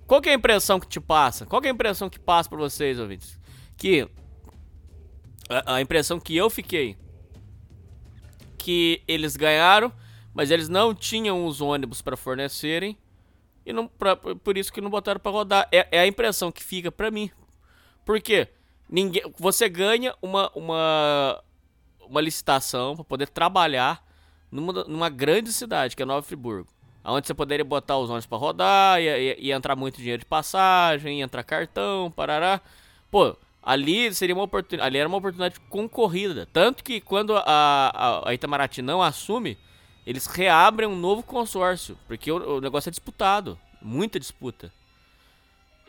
Qual 0.05 0.21
é 0.23 0.29
a 0.29 0.33
impressão 0.35 0.79
que 0.79 0.87
te 0.87 1.01
passa? 1.01 1.47
Qual 1.47 1.59
é 1.63 1.67
a 1.67 1.71
impressão 1.71 2.07
que 2.07 2.19
passa 2.19 2.47
para 2.47 2.59
vocês, 2.59 2.99
ouvintes? 2.99 3.39
Que 3.75 4.07
a, 5.49 5.75
a 5.75 5.81
impressão 5.81 6.19
que 6.19 6.37
eu 6.37 6.51
fiquei 6.51 6.95
que 8.59 9.01
eles 9.07 9.35
ganharam, 9.35 9.91
mas 10.35 10.51
eles 10.51 10.69
não 10.69 10.93
tinham 10.93 11.47
os 11.47 11.61
ônibus 11.61 12.01
para 12.01 12.15
fornecerem 12.15 12.95
e 13.65 13.73
não 13.73 13.87
pra, 13.87 14.15
por 14.15 14.55
isso 14.55 14.71
que 14.71 14.81
não 14.81 14.89
botaram 14.89 15.19
para 15.19 15.31
rodar. 15.31 15.67
É, 15.71 15.87
é, 15.89 15.99
a 16.01 16.07
impressão 16.07 16.51
que 16.51 16.63
fica 16.63 16.91
para 16.91 17.09
mim. 17.09 17.31
Porque 18.07 18.47
ninguém, 18.89 19.21
você 19.37 19.67
ganha 19.67 20.15
uma 20.21 20.49
uma 20.55 21.43
uma 22.09 22.21
licitação 22.21 22.95
para 22.95 23.03
poder 23.03 23.27
trabalhar 23.27 24.01
numa, 24.49 24.71
numa 24.85 25.09
grande 25.09 25.51
cidade, 25.51 25.93
que 25.93 26.01
é 26.01 26.05
Nova 26.05 26.25
Friburgo. 26.25 26.69
Onde 27.03 27.27
você 27.27 27.33
poderia 27.33 27.65
botar 27.65 27.97
os 27.97 28.09
ônibus 28.09 28.25
para 28.25 28.37
rodar, 28.37 29.01
ia, 29.01 29.17
ia, 29.17 29.39
ia, 29.41 29.55
entrar 29.55 29.75
muito 29.75 29.97
dinheiro 29.97 30.21
de 30.21 30.25
passagem, 30.25 31.19
ia 31.19 31.25
entrar 31.25 31.43
cartão, 31.43 32.09
parará. 32.09 32.61
Pô, 33.11 33.35
ali 33.61 34.13
seria 34.13 34.33
uma 34.33 34.45
oportunidade, 34.45 34.87
ali 34.87 34.97
era 34.97 35.07
uma 35.07 35.17
oportunidade 35.17 35.59
concorrida. 35.69 36.47
Tanto 36.53 36.85
que 36.85 37.01
quando 37.01 37.35
a, 37.35 37.43
a, 37.45 38.29
a 38.29 38.33
Itamaraty 38.33 38.81
não 38.81 39.01
assume, 39.01 39.57
eles 40.05 40.27
reabrem 40.27 40.87
um 40.87 40.95
novo 40.95 41.23
consórcio, 41.23 41.97
porque 42.07 42.31
o, 42.31 42.57
o 42.57 42.61
negócio 42.61 42.87
é 42.87 42.91
disputado, 42.91 43.59
muita 43.81 44.17
disputa. 44.17 44.71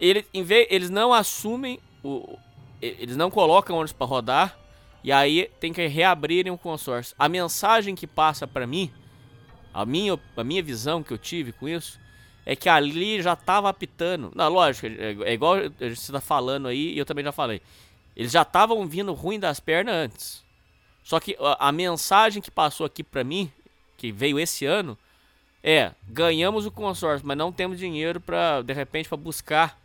Ele, 0.01 0.25
em 0.33 0.43
vez, 0.43 0.67
eles 0.71 0.91
não 0.91 1.13
assumem, 1.13 1.81
o, 2.03 2.39
eles 2.81 3.17
não 3.17 3.31
colocam 3.31 3.77
ônibus 3.77 3.93
para 3.93 4.07
rodar, 4.07 4.59
e 5.03 5.13
aí 5.13 5.51
tem 5.61 5.73
que 5.73 5.87
reabrirem 5.87 6.53
o 6.53 6.59
consórcio. 6.59 7.15
A 7.19 7.29
mensagem 7.29 7.95
que 7.95 8.07
passa 8.07 8.47
para 8.47 8.67
mim, 8.67 8.91
a 9.73 9.85
minha, 9.87 10.19
a 10.37 10.45
minha 10.45 10.63
visão 10.63 11.03
que 11.03 11.13
eu 11.13 11.19
tive 11.19 11.53
com 11.53 11.69
isso, 11.69 11.99
é 12.45 12.57
que 12.57 12.69
ali 12.69 13.21
já 13.21 13.37
tava 13.37 13.69
apitando. 13.69 14.33
Na 14.35 14.49
lógico, 14.49 14.87
é, 14.87 15.31
é 15.31 15.33
igual 15.33 15.57
você 15.79 16.13
tá 16.13 16.21
falando 16.21 16.69
aí 16.69 16.95
e 16.95 16.99
eu 16.99 17.05
também 17.05 17.25
já 17.25 17.33
falei. 17.33 17.61
Eles 18.17 18.33
já 18.33 18.43
estavam 18.43 18.87
vindo 18.87 19.13
ruim 19.13 19.39
das 19.39 19.61
pernas 19.61 19.95
antes. 19.95 20.45
Só 21.05 21.21
que 21.21 21.37
a, 21.39 21.69
a 21.69 21.73
mensagem 21.73 22.43
que 22.43 22.51
passou 22.51 22.85
aqui 22.87 23.05
para 23.05 23.23
mim, 23.23 23.53
que 23.97 24.11
veio 24.11 24.41
esse 24.41 24.65
ano, 24.67 24.99
é: 25.63 25.93
ganhamos 26.09 26.67
o 26.67 26.71
consórcio, 26.71 27.27
mas 27.27 27.37
não 27.37 27.53
temos 27.53 27.79
dinheiro 27.79 28.21
para 28.21 28.63
de 28.63 28.73
repente 28.73 29.09
para 29.09 29.17
buscar 29.17 29.79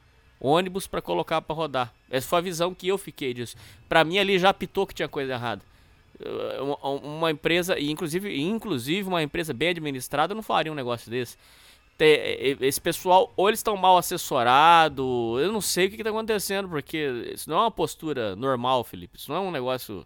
ônibus 0.44 0.86
para 0.86 1.02
colocar 1.02 1.42
para 1.42 1.56
rodar. 1.56 1.94
Essa 2.12 2.28
foi 2.28 2.40
a 2.40 2.42
visão 2.42 2.74
que 2.76 2.88
eu 2.88 2.98
fiquei 2.98 3.34
disso. 3.34 3.56
Para 3.88 4.04
mim 4.04 4.20
ali 4.20 4.38
já 4.38 4.50
apitou 4.50 4.86
que 4.86 4.94
tinha 4.94 5.08
coisa 5.08 5.34
errada. 5.34 5.64
Uma 7.02 7.32
empresa, 7.32 7.80
inclusive, 7.80 8.40
inclusive 8.40 9.08
uma 9.08 9.24
empresa 9.24 9.54
bem 9.54 9.70
administrada 9.70 10.36
não 10.36 10.44
faria 10.44 10.72
um 10.72 10.76
negócio 10.76 11.10
desse 11.10 11.38
esse 12.60 12.82
pessoal, 12.82 13.32
ou 13.38 13.48
eles 13.48 13.60
estão 13.60 13.78
mal 13.78 13.98
assessorados, 13.98 15.06
eu 15.42 15.52
não 15.52 15.62
sei 15.62 15.88
o 15.88 15.90
que, 15.90 15.96
está 15.96 16.10
acontecendo, 16.10 16.68
porque 16.68 17.32
isso 17.34 17.50
não 17.50 17.58
é 17.58 17.62
uma 17.62 17.72
postura 17.72 18.36
normal, 18.36 18.84
Felipe. 18.84 19.18
Isso 19.18 19.32
não 19.32 19.38
é 19.38 19.40
um 19.40 19.52
negócio. 19.52 20.06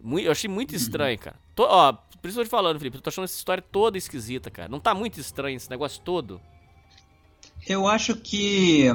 Muito, 0.00 0.24
eu 0.24 0.32
achei 0.32 0.48
muito 0.48 0.74
estranho, 0.74 1.18
cara. 1.18 1.36
Tô, 1.54 1.64
ó, 1.64 1.92
por 1.92 2.28
isso 2.28 2.38
eu 2.38 2.44
tô 2.44 2.48
te 2.48 2.50
falando, 2.50 2.78
Felipe, 2.78 2.96
eu 2.96 3.02
tô 3.02 3.10
achando 3.10 3.24
essa 3.24 3.36
história 3.36 3.62
toda 3.62 3.98
esquisita, 3.98 4.50
cara. 4.50 4.68
Não 4.68 4.80
tá 4.80 4.94
muito 4.94 5.20
estranho 5.20 5.56
esse 5.56 5.68
negócio 5.68 6.00
todo? 6.02 6.40
Eu 7.66 7.86
acho 7.86 8.16
que 8.16 8.88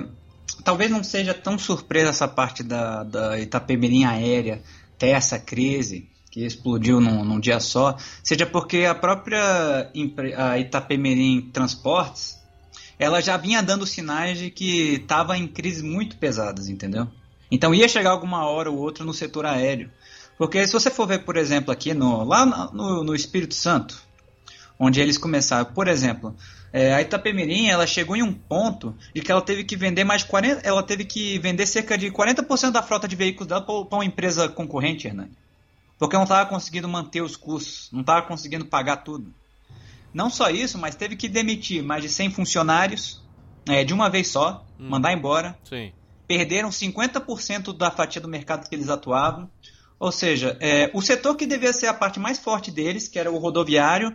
talvez 0.64 0.90
não 0.90 1.04
seja 1.04 1.34
tão 1.34 1.58
surpresa 1.58 2.10
essa 2.10 2.28
parte 2.28 2.64
da, 2.64 3.04
da 3.04 3.40
Itapemirim 3.40 4.06
aérea 4.06 4.62
ter 4.98 5.10
essa 5.10 5.38
crise, 5.38 6.10
que 6.32 6.46
explodiu 6.46 7.00
num, 7.00 7.24
num, 7.24 7.40
dia 7.40 7.60
só, 7.60 7.96
seja 8.24 8.46
porque 8.46 8.86
a 8.86 8.96
própria 8.96 9.92
a 10.38 10.60
Itapemirim 10.60 11.50
Transportes 11.54 12.38
ela 12.98 13.22
já 13.22 13.38
vinha 13.38 13.62
dando 13.62 13.86
sinais 13.86 14.38
de 14.38 14.50
que 14.50 14.96
estava 14.96 15.38
em 15.38 15.48
crises 15.48 15.82
muito 15.82 16.18
pesadas, 16.18 16.70
entendeu? 16.70 17.08
Então 17.52 17.74
ia 17.74 17.88
chegar 17.88 18.12
alguma 18.12 18.46
hora 18.46 18.72
ou 18.72 18.78
outra 18.78 19.06
no 19.06 19.14
setor 19.14 19.46
aéreo. 19.46 19.90
Porque 20.38 20.66
se 20.66 20.74
você 20.74 20.90
for 20.90 21.08
ver, 21.08 21.20
por 21.20 21.38
exemplo, 21.38 21.72
aqui 21.72 21.94
no, 21.94 22.24
lá 22.24 22.46
no, 22.46 23.04
no 23.04 23.16
Espírito 23.16 23.54
Santo, 23.54 24.02
onde 24.80 25.00
eles 25.00 25.18
começaram, 25.18 25.66
por 25.74 25.88
exemplo, 25.88 26.36
é, 26.72 26.94
a 26.94 27.02
Itapemirim 27.02 27.68
ela 27.68 27.88
chegou 27.88 28.16
em 28.16 28.22
um 28.22 28.34
ponto 28.34 28.94
de 29.14 29.22
que 29.22 29.32
ela 29.32 29.42
teve 29.42 29.64
que 29.64 29.78
vender 29.78 30.04
mais 30.04 30.24
40, 30.24 30.62
ela 30.68 30.84
teve 30.84 31.06
que 31.06 31.40
vender 31.40 31.66
cerca 31.66 31.98
de 31.98 32.12
40% 32.12 32.72
da 32.72 32.84
frota 32.84 33.08
de 33.08 33.16
veículos 33.16 33.48
dela 33.48 33.62
para 33.62 33.98
uma 33.98 34.04
empresa 34.04 34.50
concorrente, 34.50 35.08
Hernani. 35.08 35.32
Porque 35.98 36.18
não 36.18 36.24
estava 36.24 36.50
conseguindo 36.50 36.88
manter 36.88 37.22
os 37.22 37.38
custos, 37.38 37.90
não 37.94 38.02
estava 38.02 38.24
conseguindo 38.24 38.66
pagar 38.66 38.98
tudo. 38.98 39.34
Não 40.14 40.30
só 40.30 40.50
isso, 40.50 40.78
mas 40.78 40.96
teve 40.96 41.16
que 41.16 41.30
demitir 41.30 41.82
mais 41.82 42.04
de 42.04 42.10
100 42.10 42.32
funcionários 42.32 43.24
é, 43.68 43.84
de 43.84 43.94
uma 43.94 44.10
vez 44.10 44.28
só, 44.28 44.66
hum. 44.80 44.90
mandar 44.90 45.14
embora. 45.14 45.58
Sim. 45.64 45.92
Perderam 46.28 46.70
50% 46.70 47.76
da 47.76 47.92
fatia 47.92 48.22
do 48.22 48.28
mercado 48.28 48.68
que 48.68 48.76
eles 48.76 48.90
atuavam. 48.90 49.50
Ou 50.00 50.12
seja, 50.12 50.58
é, 50.60 50.92
o 50.94 51.02
setor 51.02 51.36
que 51.36 51.46
devia 51.46 51.72
ser 51.72 51.88
a 51.88 51.94
parte 51.94 52.20
mais 52.20 52.38
forte 52.38 52.70
deles, 52.70 53.08
que 53.08 53.18
era 53.18 53.32
o 53.32 53.38
rodoviário, 53.38 54.14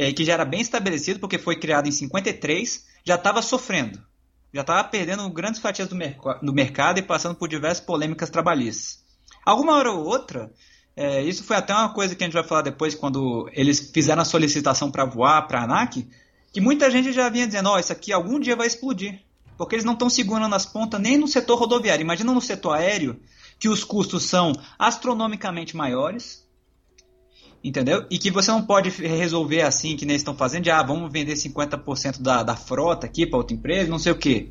é, 0.00 0.10
que 0.14 0.24
já 0.24 0.32
era 0.32 0.46
bem 0.46 0.62
estabelecido, 0.62 1.20
porque 1.20 1.36
foi 1.36 1.56
criado 1.56 1.86
em 1.86 1.92
53, 1.92 2.86
já 3.04 3.16
estava 3.16 3.42
sofrendo. 3.42 4.02
Já 4.50 4.62
estava 4.62 4.82
perdendo 4.88 5.28
grandes 5.28 5.60
fatias 5.60 5.88
do, 5.88 5.96
do 6.42 6.54
mercado 6.54 6.98
e 6.98 7.02
passando 7.02 7.34
por 7.34 7.46
diversas 7.46 7.84
polêmicas 7.84 8.30
trabalhistas. 8.30 9.04
Alguma 9.44 9.76
hora 9.76 9.92
ou 9.92 10.06
outra, 10.06 10.50
é, 10.96 11.22
isso 11.22 11.44
foi 11.44 11.54
até 11.54 11.74
uma 11.74 11.92
coisa 11.92 12.14
que 12.14 12.24
a 12.24 12.26
gente 12.26 12.32
vai 12.32 12.42
falar 12.42 12.62
depois, 12.62 12.94
quando 12.94 13.50
eles 13.52 13.90
fizeram 13.92 14.22
a 14.22 14.24
solicitação 14.24 14.90
para 14.90 15.04
voar 15.04 15.46
para 15.46 15.60
a 15.60 15.64
ANAC, 15.64 16.08
que 16.50 16.62
muita 16.62 16.90
gente 16.90 17.12
já 17.12 17.28
vinha 17.28 17.46
dizendo, 17.46 17.68
ó, 17.68 17.74
oh, 17.74 17.78
isso 17.78 17.92
aqui 17.92 18.10
algum 18.10 18.40
dia 18.40 18.56
vai 18.56 18.66
explodir. 18.66 19.20
Porque 19.58 19.74
eles 19.74 19.84
não 19.84 19.92
estão 19.92 20.08
segurando 20.08 20.54
as 20.54 20.64
pontas 20.64 20.98
nem 20.98 21.18
no 21.18 21.28
setor 21.28 21.58
rodoviário. 21.58 22.02
Imagina 22.02 22.32
no 22.32 22.40
setor 22.40 22.72
aéreo, 22.72 23.20
que 23.58 23.68
os 23.68 23.84
custos 23.84 24.22
são 24.22 24.54
astronomicamente 24.78 25.76
maiores, 25.76 26.39
entendeu? 27.62 28.06
E 28.10 28.18
que 28.18 28.30
você 28.30 28.50
não 28.50 28.64
pode 28.64 28.88
resolver 28.88 29.62
assim, 29.62 29.96
que 29.96 30.04
nem 30.04 30.14
eles 30.14 30.22
estão 30.22 30.34
fazendo, 30.34 30.64
de, 30.64 30.70
ah, 30.70 30.82
vamos 30.82 31.12
vender 31.12 31.34
50% 31.34 32.20
da, 32.20 32.42
da 32.42 32.56
frota 32.56 33.06
aqui 33.06 33.26
para 33.26 33.38
outra 33.38 33.54
empresa, 33.54 33.90
não 33.90 33.98
sei 33.98 34.12
o 34.12 34.18
quê. 34.18 34.50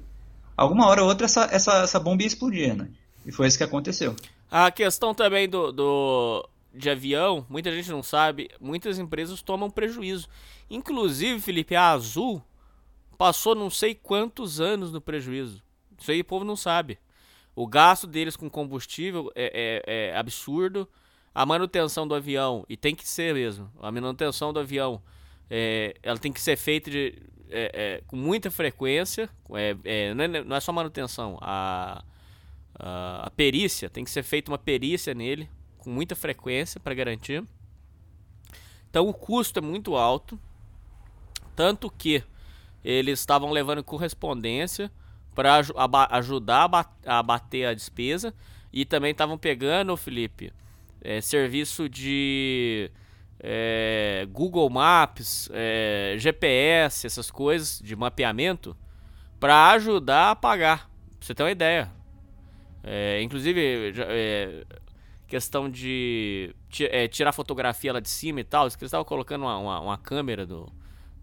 Alguma 0.55 0.87
hora 0.87 1.01
ou 1.01 1.09
outra 1.09 1.25
essa, 1.25 1.47
essa, 1.51 1.83
essa 1.83 1.99
bomba 1.99 2.23
ia 2.23 2.27
explodir, 2.27 2.75
né? 2.75 2.89
E 3.25 3.31
foi 3.31 3.47
isso 3.47 3.57
que 3.57 3.63
aconteceu. 3.63 4.15
A 4.51 4.71
questão 4.71 5.13
também 5.13 5.47
do, 5.47 5.71
do 5.71 6.49
de 6.73 6.89
avião, 6.89 7.45
muita 7.49 7.71
gente 7.71 7.89
não 7.89 8.03
sabe, 8.03 8.49
muitas 8.59 8.99
empresas 8.99 9.41
tomam 9.41 9.69
prejuízo. 9.69 10.27
Inclusive, 10.69 11.39
Felipe, 11.39 11.75
a 11.75 11.91
Azul 11.91 12.41
passou 13.17 13.55
não 13.55 13.69
sei 13.69 13.95
quantos 13.95 14.61
anos 14.61 14.91
no 14.91 15.01
prejuízo. 15.01 15.61
Isso 15.99 16.11
aí 16.11 16.21
o 16.21 16.25
povo 16.25 16.45
não 16.45 16.55
sabe. 16.55 16.97
O 17.55 17.67
gasto 17.67 18.07
deles 18.07 18.37
com 18.37 18.49
combustível 18.49 19.31
é, 19.35 19.83
é, 19.85 20.09
é 20.11 20.17
absurdo. 20.17 20.87
A 21.39 21.45
manutenção 21.45 22.07
do 22.07 22.13
avião, 22.15 22.65
e 22.67 22.75
tem 22.75 22.93
que 22.93 23.07
ser 23.07 23.33
mesmo, 23.33 23.71
a 23.81 23.91
manutenção 23.91 24.51
do 24.51 24.59
avião, 24.59 25.01
é, 25.49 25.95
ela 26.03 26.17
tem 26.17 26.33
que 26.33 26.41
ser 26.41 26.57
feita 26.57 26.91
de, 26.91 27.15
é, 27.49 27.71
é, 27.73 28.03
com 28.07 28.15
muita 28.15 28.51
frequência. 28.51 29.29
É, 29.83 30.13
não, 30.13 30.23
é, 30.23 30.27
não 30.43 30.55
é 30.55 30.59
só 30.59 30.73
manutenção, 30.73 31.37
a 31.41 32.03
Uh, 32.79 33.27
a 33.27 33.31
perícia, 33.35 33.89
tem 33.89 34.05
que 34.05 34.09
ser 34.09 34.23
feita 34.23 34.49
uma 34.49 34.57
perícia 34.57 35.13
nele 35.13 35.49
com 35.79 35.89
muita 35.89 36.15
frequência 36.15 36.79
para 36.79 36.93
garantir. 36.93 37.43
Então 38.89 39.05
o 39.09 39.13
custo 39.13 39.59
é 39.59 39.61
muito 39.61 39.97
alto, 39.97 40.39
tanto 41.57 41.91
que 41.91 42.23
eles 42.81 43.19
estavam 43.19 43.51
levando 43.51 43.83
correspondência 43.83 44.89
para 45.35 45.61
ajudar 46.11 46.69
a, 47.05 47.21
bater 47.21 47.65
a 47.65 47.73
despesa 47.73 48.33
e 48.71 48.85
também 48.85 49.11
estavam 49.11 49.37
pegando, 49.37 49.97
Felipe, 49.97 50.53
é, 51.01 51.21
serviço 51.21 51.87
de 51.87 52.91
é, 53.39 54.27
Google 54.31 54.69
Maps, 54.69 55.49
é, 55.53 56.15
GPS, 56.17 57.07
essas 57.07 57.31
coisas 57.31 57.79
de 57.83 57.95
mapeamento 57.95 58.75
para 59.39 59.71
ajudar 59.71 60.31
a 60.31 60.35
pagar. 60.35 60.89
Pra 61.17 61.25
você 61.25 61.33
ter 61.33 61.43
uma 61.43 61.51
ideia. 61.51 61.91
É, 62.83 63.21
inclusive, 63.21 63.93
é, 63.97 64.65
questão 65.27 65.69
de 65.69 66.53
é, 66.81 67.07
tirar 67.07 67.31
fotografia 67.31 67.93
lá 67.93 67.99
de 67.99 68.09
cima 68.09 68.41
e 68.41 68.43
tal. 68.43 68.63
Eles 68.63 68.77
estavam 68.81 69.05
colocando 69.05 69.43
uma, 69.43 69.57
uma, 69.57 69.79
uma, 69.79 69.97
câmera 69.97 70.45
do, 70.45 70.71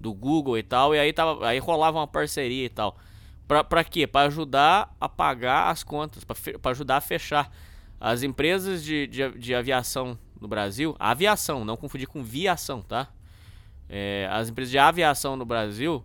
do 0.01 0.15
Google 0.15 0.57
e 0.57 0.63
tal. 0.63 0.95
E 0.95 0.99
aí, 0.99 1.13
tava, 1.13 1.47
aí 1.47 1.59
rolava 1.59 1.99
uma 1.99 2.07
parceria 2.07 2.65
e 2.65 2.71
tal. 2.71 2.97
Para 3.47 3.85
quê? 3.85 4.07
Para 4.07 4.27
ajudar 4.27 4.95
a 5.01 5.09
pagar 5.09 5.71
as 5.71 5.85
contas, 5.85 6.25
para 6.25 6.71
ajudar 6.71 6.97
a 6.97 7.01
fechar. 7.01 7.51
As 8.01 8.23
empresas 8.23 8.85
de, 8.85 9.07
de, 9.07 9.31
de, 9.39 9.55
aviação 9.55 10.19
no 10.41 10.47
Brasil, 10.47 10.95
aviação, 10.99 11.65
não 11.65 11.77
confundir 11.77 12.07
com 12.07 12.23
viação, 12.23 12.83
tá? 12.83 13.09
É, 13.89 14.29
as 14.31 14.49
empresas 14.49 14.71
de 14.71 14.79
aviação 14.79 15.37
no 15.37 15.45
Brasil 15.45 16.05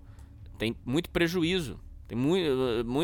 têm 0.57 0.75
muito 0.85 1.09
prejuízo. 1.09 1.79
Tem 2.07 2.17
mu 2.17 2.35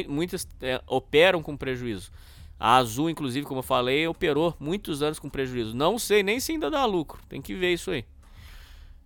muitas 0.07 0.47
é, 0.61 0.81
operam 0.87 1.41
com 1.41 1.57
prejuízo. 1.57 2.11
A 2.59 2.77
Azul, 2.77 3.09
inclusive, 3.09 3.45
como 3.45 3.59
eu 3.59 3.63
falei, 3.63 4.07
operou 4.07 4.55
muitos 4.59 5.03
anos 5.03 5.19
com 5.19 5.29
prejuízo. 5.29 5.75
Não 5.75 5.99
sei 5.99 6.23
nem 6.23 6.39
se 6.39 6.53
ainda 6.53 6.69
dá 6.69 6.85
lucro. 6.85 7.21
Tem 7.29 7.41
que 7.41 7.53
ver 7.53 7.73
isso 7.73 7.91
aí. 7.91 8.05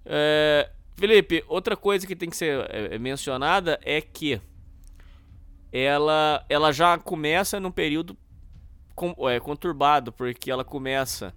É, 0.06 0.70
Felipe, 0.96 1.44
outra 1.48 1.76
coisa 1.76 2.06
que 2.06 2.16
tem 2.16 2.30
que 2.30 2.38
ser 2.38 2.60
é, 2.70 2.96
é 2.96 3.00
mencionada 3.00 3.80
é 3.84 4.00
que 4.00 4.40
ela, 5.72 6.46
ela 6.50 6.72
já 6.72 6.98
começa 6.98 7.60
num 7.60 7.72
período 7.72 8.18
é, 9.29 9.39
conturbado, 9.39 10.12
porque 10.12 10.51
ela 10.51 10.63
começa 10.63 11.34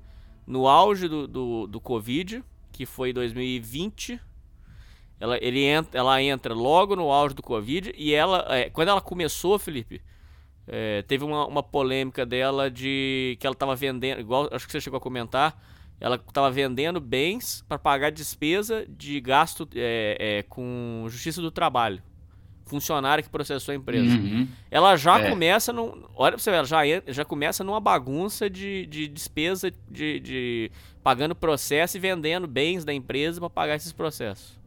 no 0.46 0.66
auge 0.68 1.08
do, 1.08 1.26
do, 1.26 1.66
do 1.66 1.80
Covid, 1.80 2.42
que 2.72 2.86
foi 2.86 3.12
2020. 3.12 4.20
Ela, 5.18 5.38
ele 5.40 5.64
entra, 5.64 5.98
ela 5.98 6.22
entra 6.22 6.54
logo 6.54 6.94
no 6.96 7.10
auge 7.10 7.34
do 7.34 7.42
Covid 7.42 7.94
e 7.96 8.12
ela, 8.12 8.46
é, 8.48 8.68
quando 8.68 8.88
ela 8.88 9.00
começou, 9.00 9.58
Felipe, 9.58 10.02
é, 10.66 11.02
teve 11.02 11.24
uma, 11.24 11.46
uma 11.46 11.62
polêmica 11.62 12.26
dela 12.26 12.70
de 12.70 13.36
que 13.40 13.46
ela 13.46 13.54
estava 13.54 13.74
vendendo, 13.74 14.20
igual 14.20 14.48
acho 14.52 14.66
que 14.66 14.72
você 14.72 14.80
chegou 14.80 14.98
a 14.98 15.00
comentar, 15.00 15.62
ela 16.00 16.16
estava 16.16 16.50
vendendo 16.50 17.00
bens 17.00 17.64
para 17.68 17.78
pagar 17.78 18.10
despesa 18.10 18.84
de 18.88 19.20
gasto 19.20 19.68
é, 19.74 20.16
é, 20.18 20.42
com 20.42 21.06
justiça 21.08 21.40
do 21.40 21.50
trabalho 21.50 22.02
funcionário 22.64 23.22
que 23.22 23.30
processou 23.30 23.72
a 23.72 23.76
empresa. 23.76 24.16
Uhum. 24.16 24.48
Ela 24.70 24.96
já 24.96 25.18
é. 25.20 25.30
começa 25.30 25.72
no, 25.72 26.08
olha 26.14 26.32
pra 26.32 26.42
você 26.42 26.50
ver, 26.50 26.56
ela 26.58 26.66
já, 26.66 26.80
já 27.06 27.24
começa 27.24 27.62
numa 27.62 27.80
bagunça 27.80 28.48
de, 28.48 28.86
de 28.86 29.06
despesa 29.08 29.72
de, 29.90 30.20
de 30.20 30.70
pagando 31.02 31.34
processo 31.34 31.96
e 31.96 32.00
vendendo 32.00 32.46
bens 32.46 32.84
da 32.84 32.92
empresa 32.92 33.40
para 33.40 33.50
pagar 33.50 33.76
esses 33.76 33.92
processos. 33.92 34.58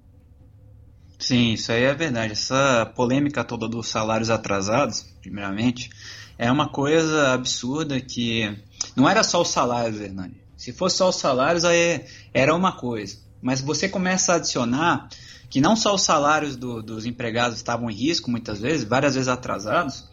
Sim, 1.17 1.53
isso 1.53 1.71
aí 1.71 1.83
é 1.83 1.93
verdade. 1.95 2.33
Essa 2.33 2.85
polêmica 2.95 3.43
toda 3.43 3.67
dos 3.67 3.87
salários 3.87 4.29
atrasados, 4.29 5.01
primeiramente, 5.21 5.89
é 6.37 6.51
uma 6.51 6.69
coisa 6.69 7.33
absurda 7.33 7.99
que 7.99 8.55
não 8.95 9.09
era 9.09 9.23
só 9.23 9.41
os 9.41 9.47
salários, 9.47 9.99
Hernani. 9.99 10.39
Se 10.55 10.71
fosse 10.71 10.97
só 10.97 11.09
os 11.09 11.15
salários, 11.15 11.65
aí 11.65 12.05
era 12.33 12.55
uma 12.55 12.71
coisa. 12.71 13.17
Mas 13.41 13.61
você 13.61 13.87
começa 13.87 14.33
a 14.33 14.35
adicionar 14.35 15.09
que 15.49 15.61
não 15.61 15.75
só 15.75 15.95
os 15.95 16.01
salários 16.01 16.55
do, 16.55 16.81
dos 16.81 17.05
empregados 17.05 17.57
estavam 17.57 17.89
em 17.89 17.93
risco, 17.93 18.29
muitas 18.29 18.59
vezes, 18.59 18.87
várias 18.87 19.15
vezes 19.15 19.29
atrasados, 19.29 20.09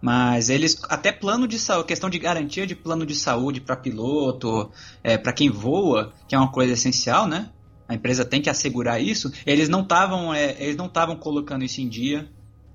mas 0.00 0.50
eles 0.50 0.78
até 0.88 1.10
plano 1.10 1.48
de 1.48 1.58
saúde, 1.58 1.88
questão 1.88 2.08
de 2.08 2.18
garantia 2.18 2.66
de 2.66 2.76
plano 2.76 3.04
de 3.04 3.14
saúde 3.14 3.60
para 3.60 3.76
piloto, 3.76 4.70
é, 5.02 5.16
para 5.18 5.32
quem 5.32 5.50
voa, 5.50 6.12
que 6.28 6.34
é 6.34 6.38
uma 6.38 6.52
coisa 6.52 6.74
essencial, 6.74 7.26
né? 7.26 7.50
A 7.88 7.94
empresa 7.94 8.24
tem 8.24 8.42
que 8.42 8.50
assegurar 8.50 9.00
isso. 9.00 9.32
Eles 9.44 9.68
não 9.68 9.82
estavam, 9.82 10.34
é, 10.34 10.56
eles 10.62 10.76
não 10.76 10.86
estavam 10.86 11.16
colocando 11.16 11.64
isso 11.64 11.80
em 11.80 11.88
dia, 11.88 12.28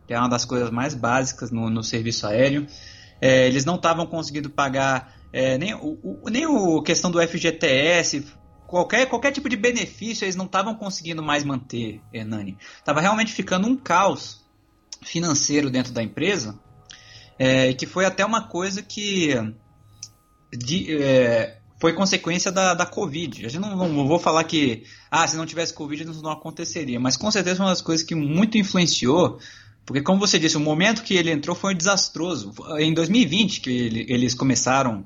que 0.07 0.13
é 0.13 0.19
uma 0.19 0.29
das 0.29 0.45
coisas 0.45 0.69
mais 0.69 0.95
básicas 0.95 1.51
no, 1.51 1.69
no 1.69 1.83
serviço 1.83 2.25
aéreo. 2.25 2.65
É, 3.21 3.47
eles 3.47 3.65
não 3.65 3.75
estavam 3.75 4.05
conseguindo 4.05 4.49
pagar 4.49 5.13
é, 5.31 5.57
nem 5.57 5.73
o, 5.75 5.99
o, 6.01 6.29
nem 6.29 6.45
o 6.45 6.81
questão 6.81 7.11
do 7.11 7.21
FGTS, 7.21 8.25
qualquer, 8.71 9.05
qualquer 9.07 9.31
tipo 9.31 9.49
de 9.49 9.57
benefício 9.57 10.23
eles 10.23 10.37
não 10.37 10.45
estavam 10.45 10.73
conseguindo 10.73 11.21
mais 11.21 11.43
manter, 11.43 12.01
Hernani. 12.13 12.57
Estava 12.79 13.01
realmente 13.01 13.33
ficando 13.33 13.67
um 13.67 13.75
caos 13.75 14.41
financeiro 15.03 15.69
dentro 15.69 15.91
da 15.91 16.01
empresa, 16.01 16.57
é, 17.37 17.73
que 17.73 17.85
foi 17.85 18.05
até 18.05 18.25
uma 18.25 18.47
coisa 18.47 18.81
que 18.81 19.33
de, 20.51 20.95
é, 20.95 21.57
foi 21.79 21.91
consequência 21.91 22.49
da, 22.49 22.73
da 22.73 22.85
Covid. 22.85 23.45
A 23.45 23.49
gente 23.49 23.61
não, 23.61 23.75
não, 23.75 24.07
vou 24.07 24.17
falar 24.17 24.45
que 24.45 24.83
ah, 25.09 25.27
se 25.27 25.35
não 25.35 25.45
tivesse 25.45 25.73
Covid 25.73 26.03
isso 26.03 26.23
não 26.23 26.31
aconteceria, 26.31 26.99
mas 26.99 27.17
com 27.17 27.29
certeza 27.29 27.57
foi 27.57 27.65
uma 27.65 27.71
das 27.71 27.81
coisas 27.81 28.05
que 28.05 28.15
muito 28.15 28.57
influenciou 28.57 29.37
porque, 29.85 30.01
como 30.01 30.19
você 30.19 30.37
disse, 30.37 30.55
o 30.55 30.59
momento 30.59 31.01
que 31.01 31.15
ele 31.15 31.31
entrou 31.31 31.55
foi 31.55 31.73
desastroso. 31.73 32.53
Em 32.77 32.93
2020, 32.93 33.61
que 33.61 33.69
ele, 33.71 34.05
eles 34.07 34.33
começaram 34.33 35.03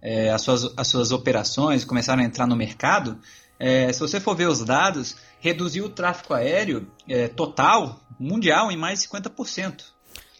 é, 0.00 0.30
as, 0.30 0.42
suas, 0.42 0.72
as 0.76 0.88
suas 0.88 1.10
operações, 1.12 1.84
começaram 1.84 2.22
a 2.22 2.24
entrar 2.24 2.46
no 2.46 2.56
mercado, 2.56 3.18
é, 3.58 3.92
se 3.92 4.00
você 4.00 4.20
for 4.20 4.36
ver 4.36 4.48
os 4.48 4.64
dados, 4.64 5.16
reduziu 5.40 5.86
o 5.86 5.88
tráfego 5.88 6.34
aéreo 6.34 6.86
é, 7.08 7.28
total, 7.28 8.00
mundial, 8.18 8.70
em 8.70 8.76
mais 8.76 9.02
de 9.02 9.08
50%. 9.08 9.84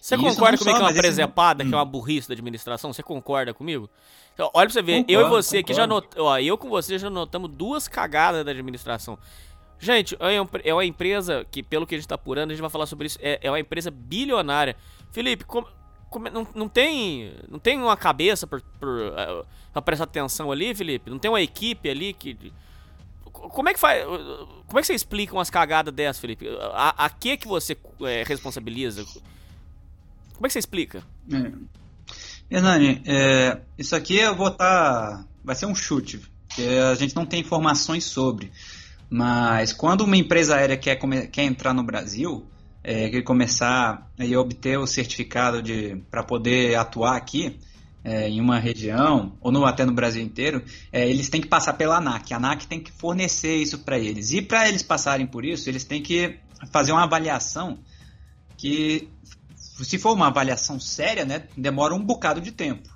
Você 0.01 0.15
e 0.15 0.19
concorda 0.19 0.59
comigo 0.59 0.77
só, 0.77 0.85
que 0.85 0.93
é 0.93 0.95
uma 0.95 1.03
presepada, 1.03 1.63
esse... 1.63 1.69
que 1.69 1.75
é 1.75 1.79
uma 1.79 1.85
hum. 1.85 1.91
burrice 1.91 2.29
da 2.29 2.35
administração? 2.35 2.93
Você 2.93 3.03
concorda 3.03 3.53
comigo? 3.53 3.91
Então, 4.35 4.51
olha 4.55 4.67
pra 4.67 4.73
você 4.73 4.83
ver, 4.83 4.99
concordo, 5.01 5.13
eu 5.13 5.27
e 5.27 5.31
você 5.31 5.59
aqui 5.59 5.75
já 5.75 5.87
not... 5.87 6.09
ó, 6.17 6.39
eu 6.39 6.57
com 6.59 6.69
você 6.69 6.99
já 6.99 7.11
notamos 7.11 7.51
duas 7.51 7.89
cagadas 7.89 8.45
da 8.45 8.51
administração. 8.51 9.19
Gente, 9.79 10.17
é 10.65 10.73
uma 10.73 10.85
empresa 10.85 11.45
que, 11.51 11.63
pelo 11.63 11.87
que 11.87 11.95
a 11.95 11.99
gente 11.99 12.09
tá 12.09 12.15
apurando, 12.15 12.51
a 12.51 12.55
gente 12.55 12.63
vai 12.63 12.71
falar 12.71 12.87
sobre 12.87 13.07
isso, 13.07 13.19
é, 13.21 13.41
é 13.43 13.51
uma 13.51 13.61
empresa 13.61 13.91
bilionária. 13.91 14.77
Felipe, 15.11 15.45
como, 15.45 15.67
não, 16.33 16.47
não, 16.55 16.69
tem, 16.69 17.35
não 17.49 17.59
tem 17.59 17.79
uma 17.79 17.97
cabeça 17.97 18.47
por, 18.47 18.63
por, 18.81 18.89
uh, 18.89 19.47
pra 19.73 19.83
prestar 19.83 20.05
atenção 20.05 20.51
ali, 20.51 20.75
Felipe? 20.75 21.11
Não 21.11 21.19
tem 21.19 21.31
uma 21.31 21.41
equipe 21.41 21.89
ali 21.89 22.13
que. 22.13 22.53
Como 23.33 23.69
é 23.69 23.75
que 23.75 23.81
faz. 23.81 24.05
Como 24.05 24.79
é 24.79 24.81
que 24.81 24.87
você 24.87 24.95
explica 24.95 25.35
umas 25.35 25.51
cagadas 25.51 25.93
dessas, 25.93 26.21
Felipe? 26.21 26.49
A, 26.73 27.05
a 27.05 27.11
que 27.11 27.37
que 27.37 27.47
você 27.47 27.77
é, 28.03 28.25
responsabiliza? 28.27 29.05
Como 30.35 30.47
é 30.47 30.49
que 30.49 30.53
você 30.53 30.59
explica? 30.59 31.03
É. 31.33 31.53
Hernani, 32.51 33.03
é, 33.05 33.61
isso 33.77 33.97
aqui 33.97 34.17
eu 34.17 34.37
vou 34.37 34.49
estar. 34.49 35.19
Tá, 35.19 35.25
vai 35.45 35.55
ser 35.55 35.67
um 35.67 35.75
chute, 35.75 36.21
a 36.91 36.95
gente 36.95 37.15
não 37.15 37.27
tem 37.27 37.41
informações 37.41 38.05
sobre. 38.05 38.53
Mas 39.09 39.73
quando 39.73 40.03
uma 40.03 40.17
empresa 40.17 40.57
aérea 40.57 40.77
quer, 40.77 40.97
quer 41.31 41.45
entrar 41.45 41.73
no 41.73 41.83
Brasil, 41.83 42.47
é, 42.89 43.11
que 43.11 43.21
começar 43.21 44.09
a 44.17 44.39
obter 44.39 44.79
o 44.79 44.87
certificado 44.87 45.61
para 46.09 46.23
poder 46.23 46.77
atuar 46.77 47.17
aqui 47.17 47.59
é, 48.05 48.29
em 48.29 48.41
uma 48.41 48.61
região, 48.61 49.37
ou 49.41 49.51
no, 49.51 49.67
até 49.67 49.85
no 49.85 49.93
Brasil 49.93 50.23
inteiro, 50.23 50.63
é, 50.93 51.11
eles 51.11 51.29
têm 51.29 51.41
que 51.41 51.49
passar 51.49 51.73
pela 51.73 51.97
ANAC. 51.97 52.33
A 52.33 52.37
ANAC 52.37 52.65
tem 52.69 52.79
que 52.79 52.93
fornecer 52.93 53.57
isso 53.57 53.81
para 53.81 53.99
eles. 53.99 54.31
E 54.31 54.41
para 54.41 54.69
eles 54.69 54.85
passarem 54.85 55.27
por 55.27 55.45
isso, 55.45 55.69
eles 55.69 55.83
têm 55.83 56.01
que 56.01 56.39
fazer 56.71 56.93
uma 56.93 57.03
avaliação 57.03 57.77
que, 58.57 59.09
se 59.57 59.99
for 59.99 60.13
uma 60.13 60.29
avaliação 60.29 60.79
séria, 60.79 61.25
né, 61.25 61.43
demora 61.57 61.93
um 61.93 62.05
bocado 62.05 62.41
de 62.41 62.53
tempo. 62.53 62.89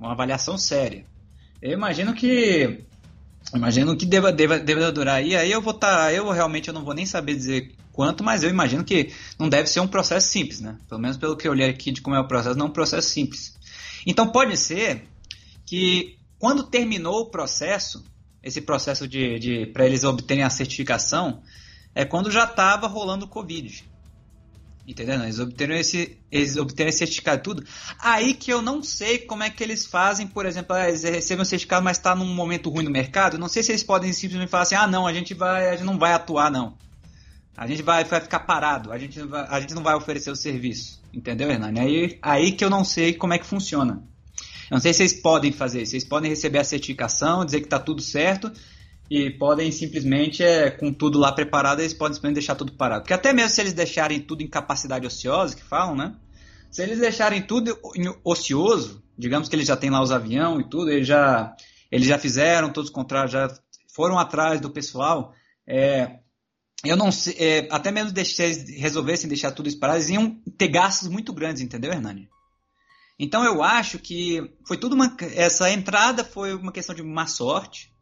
Uma 0.00 0.10
avaliação 0.10 0.58
séria. 0.58 1.04
Eu 1.62 1.70
imagino 1.70 2.12
que 2.12 2.84
imagino 3.54 3.96
que 3.96 4.04
deva, 4.04 4.32
deva, 4.32 4.58
deva 4.58 4.90
durar 4.90 5.16
aí. 5.16 5.36
Aí 5.36 5.52
eu 5.52 5.62
vou 5.62 5.74
estar. 5.74 6.06
Tá, 6.06 6.12
eu 6.12 6.28
realmente 6.30 6.66
eu 6.66 6.74
não 6.74 6.84
vou 6.84 6.94
nem 6.94 7.06
saber 7.06 7.36
dizer 7.36 7.72
quanto, 7.92 8.24
mas 8.24 8.42
eu 8.42 8.50
imagino 8.50 8.84
que 8.84 9.12
não 9.38 9.48
deve 9.48 9.68
ser 9.68 9.80
um 9.80 9.88
processo 9.88 10.28
simples, 10.28 10.60
né? 10.60 10.78
Pelo 10.88 11.00
menos 11.00 11.16
pelo 11.16 11.36
que 11.36 11.46
eu 11.46 11.52
olhei 11.52 11.68
aqui 11.68 11.90
de 11.90 12.00
como 12.00 12.16
é 12.16 12.20
o 12.20 12.26
processo, 12.26 12.56
não 12.56 12.66
é 12.66 12.68
um 12.68 12.72
processo 12.72 13.08
simples. 13.08 13.56
Então 14.06 14.30
pode 14.30 14.56
ser 14.56 15.04
que 15.66 16.16
quando 16.38 16.62
terminou 16.64 17.20
o 17.20 17.30
processo, 17.30 18.04
esse 18.42 18.60
processo 18.60 19.06
de, 19.06 19.38
de 19.38 19.66
para 19.66 19.86
eles 19.86 20.04
obterem 20.04 20.42
a 20.42 20.50
certificação, 20.50 21.42
é 21.94 22.04
quando 22.04 22.30
já 22.30 22.44
estava 22.44 22.86
rolando 22.86 23.26
o 23.26 23.28
Covid. 23.28 23.84
Entendeu? 24.86 25.22
Eles 25.22 25.38
obteram 25.38 25.74
esse, 25.74 26.18
eles 26.32 26.56
obteram 26.56 26.88
esse 26.88 26.98
certificado 26.98 27.38
e 27.38 27.42
tudo. 27.42 27.64
Aí 28.00 28.34
que 28.34 28.52
eu 28.52 28.62
não 28.62 28.82
sei 28.82 29.18
como 29.18 29.42
é 29.42 29.50
que 29.50 29.62
eles 29.62 29.86
fazem, 29.86 30.26
por 30.26 30.46
exemplo, 30.46 30.74
ah, 30.74 30.88
eles 30.88 31.02
recebem 31.02 31.42
um 31.42 31.44
certificado, 31.44 31.84
mas 31.84 31.98
está 31.98 32.14
num 32.14 32.34
momento 32.34 32.70
ruim 32.70 32.84
no 32.84 32.90
mercado. 32.90 33.38
Não 33.38 33.48
sei 33.48 33.62
se 33.62 33.70
eles 33.70 33.84
podem 33.84 34.12
simplesmente 34.12 34.48
falar 34.48 34.62
assim, 34.62 34.74
ah 34.74 34.86
não, 34.86 35.06
a 35.06 35.12
gente 35.12 35.34
vai, 35.34 35.68
a 35.68 35.76
gente 35.76 35.84
não 35.84 35.98
vai 35.98 36.12
atuar 36.12 36.50
não. 36.50 36.76
A 37.56 37.66
gente 37.66 37.82
vai, 37.82 38.04
vai 38.04 38.20
ficar 38.20 38.40
parado, 38.40 38.92
a 38.92 38.98
gente, 38.98 39.20
vai, 39.22 39.46
a 39.48 39.60
gente 39.60 39.74
não 39.74 39.82
vai 39.82 39.94
oferecer 39.94 40.30
o 40.30 40.36
serviço. 40.36 41.00
Entendeu, 41.12 41.50
Hernani? 41.50 41.80
Aí, 41.80 42.18
aí 42.22 42.52
que 42.52 42.64
eu 42.64 42.70
não 42.70 42.84
sei 42.84 43.12
como 43.12 43.34
é 43.34 43.38
que 43.38 43.46
funciona. 43.46 44.02
Eu 44.70 44.76
não 44.76 44.80
sei 44.80 44.92
se 44.92 44.98
vocês 44.98 45.20
podem 45.20 45.52
fazer. 45.52 45.84
Vocês 45.84 46.04
podem 46.04 46.30
receber 46.30 46.60
a 46.60 46.64
certificação, 46.64 47.44
dizer 47.44 47.60
que 47.60 47.66
está 47.66 47.78
tudo 47.78 48.00
certo, 48.00 48.50
e 49.10 49.28
podem 49.28 49.72
simplesmente, 49.72 50.44
é, 50.44 50.70
com 50.70 50.92
tudo 50.92 51.18
lá 51.18 51.32
preparado, 51.32 51.80
eles 51.80 51.92
podem 51.92 52.14
simplesmente 52.14 52.36
deixar 52.36 52.54
tudo 52.54 52.72
parado. 52.72 53.02
Porque 53.02 53.12
até 53.12 53.32
mesmo 53.32 53.50
se 53.50 53.60
eles 53.60 53.72
deixarem 53.72 54.20
tudo 54.20 54.42
em 54.42 54.46
capacidade 54.46 55.04
ociosa, 55.04 55.56
que 55.56 55.64
falam, 55.64 55.96
né? 55.96 56.14
Se 56.70 56.84
eles 56.84 57.00
deixarem 57.00 57.42
tudo 57.42 57.76
ocioso, 58.22 59.02
digamos 59.18 59.48
que 59.48 59.56
eles 59.56 59.66
já 59.66 59.76
têm 59.76 59.90
lá 59.90 60.00
os 60.00 60.12
aviões 60.12 60.64
e 60.64 60.70
tudo, 60.70 60.92
eles 60.92 61.08
já, 61.08 61.52
eles 61.90 62.06
já 62.06 62.16
fizeram 62.16 62.72
todos 62.72 62.90
os 62.90 62.94
contratos, 62.94 63.32
já 63.32 63.52
foram 63.92 64.16
atrás 64.16 64.60
do 64.60 64.70
pessoal, 64.70 65.34
é, 65.66 66.19
eu 66.84 66.96
não 66.96 67.12
sei, 67.12 67.34
é, 67.38 67.68
até 67.70 67.90
mesmo 67.90 68.12
eles 68.16 68.36
resolvessem 68.78 69.28
deixar 69.28 69.50
tudo 69.52 69.68
isso 69.68 69.78
eles 69.82 70.08
iam 70.08 70.40
ter 70.56 70.68
gastos 70.68 71.08
muito 71.08 71.32
grandes, 71.32 71.62
entendeu, 71.62 71.92
Hernani? 71.92 72.28
Então 73.18 73.44
eu 73.44 73.62
acho 73.62 73.98
que 73.98 74.50
foi 74.66 74.78
tudo 74.78 74.94
uma. 74.94 75.14
Essa 75.34 75.70
entrada 75.70 76.24
foi 76.24 76.54
uma 76.54 76.72
questão 76.72 76.94
de 76.94 77.02
má 77.02 77.26
sorte. 77.26 77.92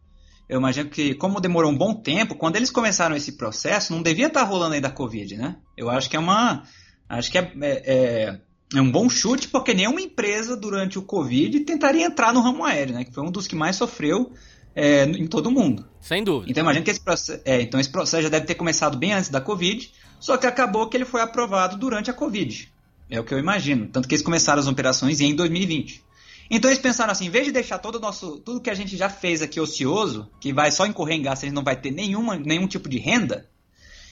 Eu 0.48 0.60
imagino 0.60 0.88
que, 0.88 1.14
como 1.14 1.40
demorou 1.40 1.72
um 1.72 1.76
bom 1.76 1.92
tempo, 1.92 2.36
quando 2.36 2.54
eles 2.54 2.70
começaram 2.70 3.16
esse 3.16 3.32
processo, 3.36 3.92
não 3.92 4.00
devia 4.00 4.28
estar 4.28 4.44
rolando 4.44 4.74
ainda 4.74 4.88
a 4.88 4.92
Covid, 4.92 5.36
né? 5.36 5.56
Eu 5.76 5.90
acho 5.90 6.08
que 6.08 6.16
é 6.16 6.20
uma. 6.20 6.62
Acho 7.08 7.32
que 7.32 7.36
é, 7.36 7.52
é, 7.60 7.82
é, 7.84 8.40
é 8.76 8.80
um 8.80 8.90
bom 8.90 9.10
chute, 9.10 9.48
porque 9.48 9.74
nenhuma 9.74 10.00
empresa 10.00 10.56
durante 10.56 10.98
o 10.98 11.02
Covid 11.02 11.60
tentaria 11.60 12.06
entrar 12.06 12.32
no 12.32 12.40
ramo 12.40 12.64
aéreo, 12.64 12.94
né? 12.94 13.04
Que 13.04 13.12
foi 13.12 13.24
um 13.24 13.30
dos 13.30 13.48
que 13.48 13.56
mais 13.56 13.74
sofreu 13.74 14.32
é, 14.74 15.04
em 15.04 15.26
todo 15.26 15.46
o 15.46 15.50
mundo. 15.50 15.86
Sem 16.00 16.22
dúvida. 16.22 16.50
Então 16.50 16.62
imagina 16.62 16.84
que 16.84 16.90
esse 16.90 17.00
processo, 17.00 17.40
é, 17.44 17.60
então 17.60 17.78
esse 17.78 17.90
processo 17.90 18.22
já 18.22 18.28
deve 18.28 18.46
ter 18.46 18.54
começado 18.54 18.96
bem 18.96 19.12
antes 19.12 19.30
da 19.30 19.40
Covid, 19.40 19.90
só 20.20 20.36
que 20.36 20.46
acabou 20.46 20.88
que 20.88 20.96
ele 20.96 21.04
foi 21.04 21.20
aprovado 21.20 21.76
durante 21.76 22.10
a 22.10 22.14
Covid. 22.14 22.72
É 23.10 23.18
o 23.18 23.24
que 23.24 23.32
eu 23.32 23.38
imagino. 23.38 23.88
Tanto 23.88 24.06
que 24.06 24.14
eles 24.14 24.24
começaram 24.24 24.60
as 24.60 24.66
operações 24.66 25.20
em 25.20 25.34
2020. 25.34 26.04
Então 26.50 26.70
eles 26.70 26.80
pensaram 26.80 27.12
assim, 27.12 27.26
em 27.26 27.30
vez 27.30 27.44
de 27.44 27.52
deixar 27.52 27.78
todo 27.78 27.96
o 27.96 28.00
nosso, 28.00 28.38
tudo 28.38 28.60
que 28.60 28.70
a 28.70 28.74
gente 28.74 28.96
já 28.96 29.08
fez 29.08 29.42
aqui 29.42 29.60
ocioso, 29.60 30.30
que 30.40 30.52
vai 30.52 30.70
só 30.70 30.86
incorrer 30.86 31.16
em 31.16 31.22
gasto, 31.22 31.42
a 31.42 31.46
gente 31.46 31.54
não 31.54 31.64
vai 31.64 31.76
ter 31.76 31.90
nenhuma, 31.90 32.36
nenhum 32.36 32.66
tipo 32.66 32.88
de 32.88 32.98
renda, 32.98 33.46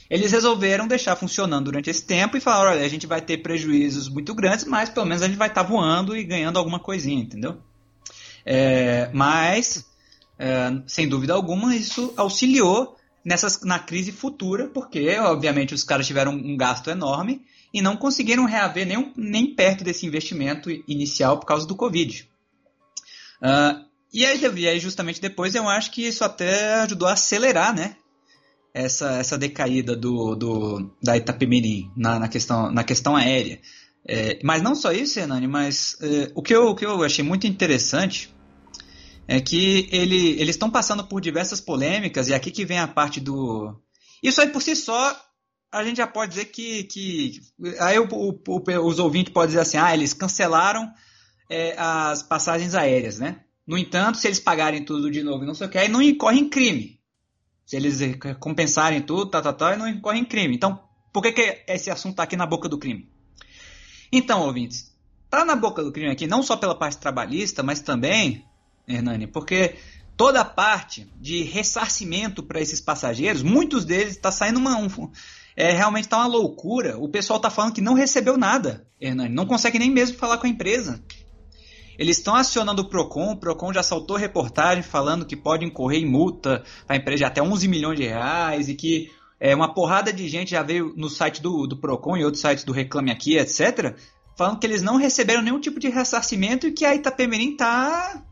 eles 0.09 0.31
resolveram 0.31 0.87
deixar 0.87 1.16
funcionando 1.16 1.64
durante 1.64 1.90
esse 1.90 2.05
tempo 2.05 2.37
e 2.37 2.40
falaram, 2.40 2.73
olha, 2.73 2.85
a 2.85 2.88
gente 2.88 3.07
vai 3.07 3.21
ter 3.21 3.38
prejuízos 3.38 4.09
muito 4.09 4.35
grandes, 4.35 4.64
mas 4.64 4.88
pelo 4.88 5.07
menos 5.07 5.23
a 5.23 5.27
gente 5.27 5.38
vai 5.38 5.49
estar 5.49 5.64
tá 5.64 5.69
voando 5.69 6.16
e 6.16 6.23
ganhando 6.23 6.59
alguma 6.59 6.79
coisinha, 6.79 7.23
entendeu? 7.23 7.57
É, 8.45 9.11
mas, 9.12 9.85
é, 10.38 10.83
sem 10.87 11.09
dúvida 11.09 11.33
alguma, 11.33 11.75
isso 11.75 12.12
auxiliou 12.16 12.96
nessas, 13.25 13.62
na 13.62 13.79
crise 13.79 14.12
futura, 14.12 14.68
porque, 14.68 15.16
obviamente, 15.18 15.75
os 15.75 15.83
caras 15.83 16.07
tiveram 16.07 16.33
um 16.33 16.57
gasto 16.57 16.90
enorme 16.90 17.42
e 17.72 17.83
não 17.83 17.96
conseguiram 17.96 18.44
reaver 18.44 18.87
nem, 18.87 19.12
nem 19.16 19.55
perto 19.55 19.83
desse 19.83 20.07
investimento 20.07 20.70
inicial 20.87 21.38
por 21.38 21.46
causa 21.46 21.66
do 21.66 21.75
Covid. 21.75 22.29
Uh, 23.42 23.85
e, 24.12 24.25
aí, 24.25 24.40
e 24.57 24.68
aí, 24.68 24.79
justamente 24.79 25.20
depois, 25.20 25.55
eu 25.55 25.68
acho 25.68 25.90
que 25.90 26.07
isso 26.07 26.25
até 26.25 26.75
ajudou 26.83 27.09
a 27.09 27.12
acelerar, 27.12 27.75
né? 27.75 27.96
Essa, 28.72 29.18
essa 29.18 29.38
decaída 29.38 29.96
do, 29.96 30.35
do, 30.35 30.96
da 31.03 31.16
Itapemirim 31.16 31.90
na, 31.96 32.18
na, 32.18 32.29
questão, 32.29 32.70
na 32.70 32.85
questão 32.85 33.16
aérea. 33.16 33.59
É, 34.07 34.38
mas 34.44 34.62
não 34.62 34.75
só 34.75 34.92
isso, 34.92 35.18
Hernani, 35.18 35.49
mas 35.49 35.96
é, 36.01 36.31
o, 36.35 36.42
que 36.42 36.55
eu, 36.55 36.66
o 36.66 36.77
que 36.77 36.85
eu 36.85 37.03
achei 37.03 37.25
muito 37.25 37.46
interessante 37.46 38.36
é 39.29 39.41
que 39.41 39.89
ele, 39.91 40.41
eles 40.41 40.55
estão 40.55 40.71
passando 40.71 41.05
por 41.05 41.21
diversas 41.21 41.61
polêmicas, 41.61 42.29
e 42.29 42.35
aqui 42.35 42.51
que 42.51 42.65
vem 42.65 42.79
a 42.79 42.89
parte 42.89 43.21
do. 43.21 43.75
Isso 44.23 44.41
aí 44.41 44.49
por 44.49 44.62
si 44.62 44.75
só 44.77 45.17
a 45.73 45.85
gente 45.85 45.99
já 45.99 46.07
pode 46.07 46.31
dizer 46.31 46.47
que. 46.47 46.85
que 46.85 47.41
aí 47.81 47.99
o, 47.99 48.09
o, 48.11 48.87
os 48.87 48.99
ouvintes 48.99 49.33
podem 49.33 49.49
dizer 49.49 49.61
assim: 49.61 49.79
ah, 49.79 49.93
eles 49.93 50.12
cancelaram 50.15 50.91
é, 51.51 51.75
as 51.79 52.23
passagens 52.23 52.75
aéreas, 52.75 53.19
né? 53.19 53.41
No 53.67 53.77
entanto, 53.77 54.19
se 54.19 54.29
eles 54.29 54.39
pagarem 54.39 54.85
tudo 54.85 55.11
de 55.11 55.23
novo 55.23 55.43
e 55.43 55.47
não 55.47 55.55
sei 55.55 55.67
o 55.67 55.71
que, 55.71 55.79
aí 55.79 55.89
não 55.89 56.01
incorrem 56.01 56.49
crime. 56.49 57.01
Se 57.65 57.77
eles 57.77 57.99
compensarem 58.39 59.03
tudo, 59.03 59.27
tá, 59.27 59.43
tá, 59.43 59.53
tá, 59.53 59.77
não 59.77 59.89
incorrem 59.89 60.25
crime. 60.25 60.55
Então, 60.55 60.81
por 61.12 61.21
que, 61.21 61.33
que 61.33 61.65
esse 61.67 61.91
assunto 61.91 62.12
está 62.12 62.23
aqui 62.23 62.37
na 62.37 62.47
boca 62.47 62.69
do 62.69 62.79
crime? 62.79 63.11
Então, 64.12 64.43
ouvintes, 64.43 64.97
tá 65.29 65.45
na 65.45 65.57
boca 65.57 65.83
do 65.83 65.91
crime 65.91 66.12
aqui 66.12 66.29
não 66.29 66.45
só 66.45 66.57
pela 66.57 66.79
parte 66.79 66.99
trabalhista, 66.99 67.65
mas 67.65 67.81
também, 67.81 68.46
Hernani, 68.88 69.27
porque 69.27 69.77
toda 70.16 70.40
a 70.40 70.44
parte 70.44 71.11
de 71.20 71.42
ressarcimento 71.42 72.42
para 72.42 72.61
esses 72.61 72.81
passageiros, 72.81 73.42
muitos 73.42 73.85
deles 73.85 74.12
está 74.12 74.33
saindo 74.33 74.59
uma, 74.59 74.77
um, 74.77 74.88
é, 75.57 75.72
realmente 75.72 76.05
está 76.05 76.18
uma 76.18 76.27
loucura. 76.27 76.99
O 76.99 77.09
pessoal 77.09 77.38
está 77.38 77.51
falando 77.51 77.75
que 77.75 77.81
não 77.81 77.94
recebeu 77.94 78.37
nada, 78.37 78.87
Hernani. 79.01 79.35
Não 79.35 79.46
consegue 79.46 79.79
nem 79.79 79.90
mesmo 79.90 80.16
falar 80.16 80.38
com 80.38 80.46
a 80.46 80.51
empresa. 80.51 81.03
Eles 81.99 82.18
estão 82.18 82.35
acionando 82.35 82.83
o 82.83 82.88
Procon, 82.88 83.33
o 83.33 83.37
Procon 83.37 83.72
já 83.72 83.83
saltou 83.83 84.16
reportagem 84.16 84.83
falando 84.83 85.25
que 85.25 85.35
pode 85.35 85.64
incorrer 85.64 86.03
em 86.03 86.07
multa 86.07 86.62
para 86.87 86.94
a 86.94 86.99
empresa 86.99 87.18
de 87.18 87.25
até 87.25 87.42
11 87.42 87.66
milhões 87.68 87.99
de 87.99 88.05
reais 88.05 88.68
e 88.68 88.75
que 88.75 89.11
é, 89.40 89.55
uma 89.55 89.72
porrada 89.72 90.12
de 90.12 90.29
gente 90.29 90.51
já 90.51 90.62
veio 90.62 90.92
no 90.96 91.09
site 91.09 91.40
do, 91.40 91.66
do 91.66 91.77
Procon 91.79 92.16
e 92.16 92.25
outros 92.25 92.42
sites 92.42 92.64
do 92.64 92.72
Reclame 92.72 93.11
Aqui, 93.11 93.38
etc., 93.38 93.96
falando 94.37 94.59
que 94.59 94.66
eles 94.66 94.83
não 94.83 94.96
receberam 94.96 95.40
nenhum 95.40 95.61
tipo 95.61 95.81
de 95.81 95.88
ressarcimento 95.88 96.66
e 96.66 96.72
que 96.72 96.85
a 96.85 96.94
Itapemirim 96.94 97.53
está 97.53 98.22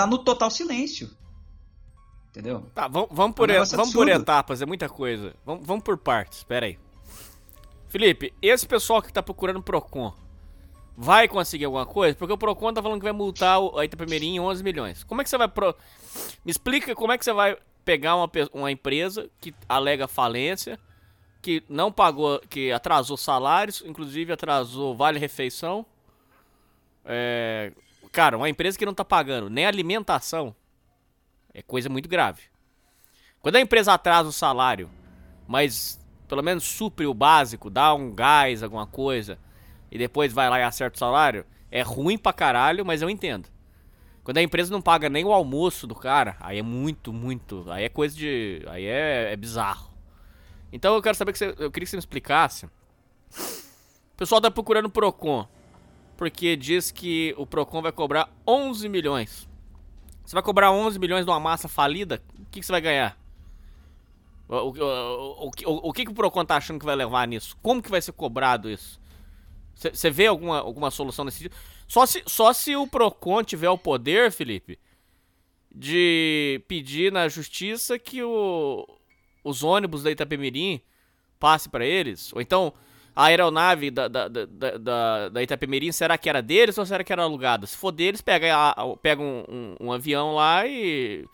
tá 0.00 0.06
no 0.06 0.18
total 0.18 0.50
silêncio. 0.50 1.10
Entendeu? 2.30 2.64
Tá, 2.74 2.86
vamos, 2.86 3.08
vamos, 3.10 3.34
por, 3.34 3.50
é 3.50 3.60
um 3.60 3.64
vamos 3.64 3.92
por 3.92 4.08
etapas, 4.08 4.62
é 4.62 4.66
muita 4.66 4.88
coisa. 4.88 5.34
Vamos, 5.44 5.66
vamos 5.66 5.82
por 5.82 5.98
partes, 5.98 6.38
espera 6.38 6.66
aí. 6.66 6.78
Felipe, 7.88 8.32
esse 8.40 8.66
pessoal 8.66 9.02
que 9.02 9.12
tá 9.12 9.20
procurando 9.20 9.60
Procon, 9.60 10.14
vai 10.96 11.26
conseguir 11.26 11.64
alguma 11.64 11.84
coisa? 11.84 12.16
Porque 12.16 12.32
o 12.32 12.38
Procon 12.38 12.72
tá 12.72 12.80
falando 12.80 13.00
que 13.00 13.04
vai 13.04 13.12
multar 13.12 13.58
a 13.76 13.84
Itapemirim 13.84 14.36
em 14.36 14.40
11 14.40 14.62
milhões. 14.62 15.02
Como 15.02 15.20
é 15.20 15.24
que 15.24 15.30
você 15.30 15.36
vai... 15.36 15.48
Pro... 15.48 15.74
Me 16.44 16.50
explica 16.50 16.94
como 16.94 17.12
é 17.12 17.18
que 17.18 17.24
você 17.24 17.32
vai 17.32 17.56
pegar 17.84 18.14
uma, 18.14 18.30
uma 18.52 18.70
empresa 18.70 19.28
que 19.40 19.52
alega 19.68 20.06
falência, 20.06 20.78
que 21.42 21.64
não 21.68 21.90
pagou, 21.90 22.40
que 22.48 22.70
atrasou 22.70 23.16
salários, 23.16 23.82
inclusive 23.84 24.32
atrasou 24.32 24.94
vale-refeição. 24.94 25.84
É... 27.04 27.72
Cara, 28.12 28.36
uma 28.36 28.48
empresa 28.48 28.78
que 28.78 28.86
não 28.86 28.94
tá 28.94 29.04
pagando 29.04 29.48
nem 29.48 29.66
alimentação 29.66 30.54
é 31.54 31.62
coisa 31.62 31.88
muito 31.88 32.08
grave. 32.08 32.42
Quando 33.40 33.56
a 33.56 33.60
empresa 33.60 33.92
atrasa 33.92 34.28
o 34.28 34.32
salário, 34.32 34.90
mas 35.46 35.98
pelo 36.28 36.42
menos 36.42 36.64
supre 36.64 37.06
o 37.06 37.14
básico, 37.14 37.70
dá 37.70 37.92
um 37.94 38.14
gás, 38.14 38.62
alguma 38.62 38.86
coisa, 38.86 39.38
e 39.90 39.98
depois 39.98 40.32
vai 40.32 40.48
lá 40.48 40.60
e 40.60 40.62
acerta 40.62 40.96
o 40.96 40.98
salário, 40.98 41.44
é 41.70 41.82
ruim 41.82 42.18
pra 42.18 42.32
caralho, 42.32 42.84
mas 42.84 43.02
eu 43.02 43.10
entendo. 43.10 43.48
Quando 44.22 44.38
a 44.38 44.42
empresa 44.42 44.70
não 44.70 44.82
paga 44.82 45.08
nem 45.08 45.24
o 45.24 45.32
almoço 45.32 45.86
do 45.86 45.94
cara, 45.94 46.36
aí 46.40 46.58
é 46.58 46.62
muito, 46.62 47.12
muito. 47.12 47.64
Aí 47.70 47.84
é 47.84 47.88
coisa 47.88 48.14
de. 48.14 48.62
Aí 48.68 48.84
é, 48.84 49.32
é 49.32 49.36
bizarro. 49.36 49.90
Então 50.72 50.94
eu 50.94 51.02
quero 51.02 51.16
saber 51.16 51.32
que 51.32 51.38
você. 51.38 51.54
Eu 51.58 51.70
queria 51.70 51.84
que 51.84 51.90
você 51.90 51.96
me 51.96 52.00
explicasse. 52.00 52.66
O 52.66 54.16
pessoal 54.16 54.40
tá 54.40 54.50
procurando 54.50 54.86
o 54.86 54.90
Procon. 54.90 55.48
Porque 56.20 56.54
diz 56.54 56.92
que 56.92 57.34
o 57.36 57.46
Procon 57.46 57.80
vai 57.80 57.90
cobrar 57.90 58.30
11 58.46 58.88
milhões 58.88 59.50
você 60.30 60.36
vai 60.36 60.44
cobrar 60.44 60.70
11 60.70 60.96
milhões 61.00 61.24
de 61.24 61.30
uma 61.32 61.40
massa 61.40 61.66
falida? 61.66 62.22
O 62.38 62.44
que, 62.52 62.60
que 62.60 62.66
você 62.66 62.70
vai 62.70 62.80
ganhar? 62.80 63.18
O, 64.48 64.54
o, 64.54 64.68
o, 64.68 65.50
o, 65.66 65.88
o 65.88 65.92
que, 65.92 66.04
que 66.04 66.12
o 66.12 66.14
Procon 66.14 66.44
tá 66.44 66.56
achando 66.56 66.78
que 66.78 66.86
vai 66.86 66.94
levar 66.94 67.26
nisso? 67.26 67.56
Como 67.60 67.82
que 67.82 67.90
vai 67.90 68.00
ser 68.00 68.12
cobrado 68.12 68.70
isso? 68.70 69.00
Você 69.74 70.08
vê 70.08 70.28
alguma, 70.28 70.60
alguma 70.60 70.88
solução 70.92 71.24
nesse 71.24 71.38
sentido? 71.38 71.56
Só 71.88 72.06
se, 72.06 72.22
só 72.28 72.52
se 72.52 72.76
o 72.76 72.86
Procon 72.86 73.42
tiver 73.42 73.70
o 73.70 73.76
poder, 73.76 74.30
Felipe, 74.30 74.78
de 75.68 76.62
pedir 76.68 77.10
na 77.10 77.28
justiça 77.28 77.98
que 77.98 78.22
o, 78.22 78.86
os 79.42 79.64
ônibus 79.64 80.04
da 80.04 80.12
Itapemirim 80.12 80.80
passe 81.40 81.68
para 81.68 81.84
eles. 81.84 82.32
Ou 82.32 82.40
então 82.40 82.72
a 83.20 83.24
aeronave 83.24 83.90
da, 83.90 84.08
da, 84.08 84.28
da, 84.28 84.46
da, 84.46 85.28
da 85.28 85.42
Itapemirim, 85.42 85.92
será 85.92 86.16
que 86.16 86.26
era 86.26 86.40
deles 86.40 86.78
ou 86.78 86.86
será 86.86 87.04
que 87.04 87.12
era 87.12 87.22
alugada? 87.22 87.66
Se 87.66 87.76
for 87.76 87.92
deles, 87.92 88.22
pega, 88.22 88.74
pega 89.02 89.20
um, 89.20 89.44
um, 89.46 89.76
um 89.78 89.92
avião 89.92 90.34
lá 90.34 90.66
e, 90.66 91.26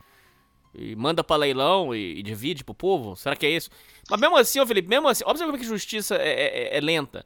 e 0.74 0.96
manda 0.96 1.22
para 1.22 1.36
leilão 1.36 1.94
e, 1.94 2.18
e, 2.18 2.22
divide 2.24 2.64
pro 2.64 2.74
povo. 2.74 3.14
Será 3.14 3.36
que 3.36 3.46
é 3.46 3.50
isso? 3.50 3.70
Mas 4.10 4.18
mesmo 4.18 4.36
assim, 4.36 4.58
ô 4.58 4.66
Felipe, 4.66 4.88
mesmo 4.88 5.06
assim, 5.06 5.22
observa 5.24 5.52
como 5.52 5.62
é 5.62 5.64
que 5.64 5.64
justiça 5.64 6.16
é, 6.16 6.28
é, 6.28 6.58
é, 6.74 6.76
é, 6.76 6.80
lenta. 6.80 7.24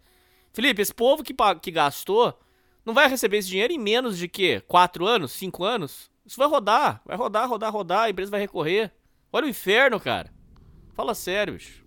Felipe, 0.53 0.83
esse 0.83 0.93
povo 0.93 1.23
que, 1.23 1.35
que 1.63 1.71
gastou 1.71 2.39
não 2.85 2.93
vai 2.93 3.09
receber 3.09 3.39
esse 3.39 3.49
dinheiro 3.49 3.73
em 3.73 3.79
menos 3.79 4.19
de 4.19 4.29
quê? 4.29 4.63
Quatro 4.69 5.07
anos? 5.07 5.33
Cinco 5.33 5.65
anos? 5.65 6.11
Isso 6.27 6.37
vai 6.37 6.49
rodar, 6.49 7.01
vai 7.07 7.17
rodar, 7.17 7.49
rodar, 7.49 7.73
rodar, 7.73 8.03
a 8.03 8.11
empresa 8.11 8.31
vai 8.31 8.41
recorrer. 8.41 8.93
Olha 9.33 9.47
o 9.47 9.49
inferno, 9.49 9.99
cara. 9.99 10.31
Fala 10.93 11.15
sério, 11.15 11.55
bicho. 11.55 11.80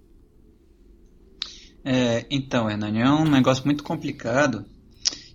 É, 1.83 2.25
então, 2.29 2.69
Hernani, 2.69 3.01
é 3.01 3.09
um 3.09 3.25
negócio 3.25 3.65
muito 3.65 3.83
complicado. 3.83 4.65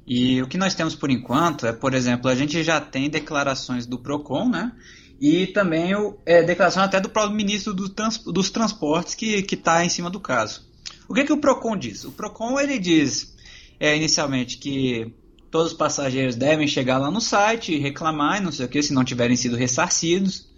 E 0.07 0.41
o 0.41 0.49
que 0.49 0.57
nós 0.57 0.75
temos 0.75 0.95
por 0.95 1.11
enquanto 1.11 1.67
é, 1.67 1.73
por 1.73 1.93
exemplo, 1.93 2.31
a 2.31 2.35
gente 2.35 2.63
já 2.63 2.81
tem 2.81 3.11
declarações 3.11 3.85
do 3.85 3.99
PROCON, 3.99 4.49
né? 4.49 4.73
E 5.21 5.49
também 5.49 5.95
o, 5.95 6.17
é, 6.25 6.43
declaração 6.43 6.83
até 6.83 6.99
do 7.01 7.11
próprio 7.11 7.37
ministro 7.37 7.75
do 7.75 7.89
trans, 7.89 8.19
dos 8.19 8.51
transportes 8.51 9.15
que 9.15 9.45
está 9.51 9.85
em 9.85 9.89
cima 9.89 10.09
do 10.09 10.21
caso. 10.21 10.67
O 11.07 11.13
que, 11.13 11.25
que 11.25 11.33
o 11.33 11.41
PROCON 11.41 11.77
diz? 11.77 12.05
O 12.05 12.13
PROCON 12.13 12.59
ele 12.59 12.79
diz 12.79 13.37
é, 13.79 13.95
inicialmente 13.97 14.57
que 14.57 15.13
todos 15.51 15.73
os 15.73 15.79
passageiros 15.79 16.37
devem 16.37 16.67
chegar 16.67 16.99
lá 16.99 17.11
no 17.11 17.21
site 17.21 17.75
e 17.75 17.79
reclamar, 17.79 18.43
não 18.43 18.53
sei 18.53 18.67
o 18.67 18.69
que, 18.69 18.83
se 18.83 18.93
não 18.93 19.05
tiverem 19.05 19.37
sido 19.37 19.57
ressarcidos. 19.57 20.49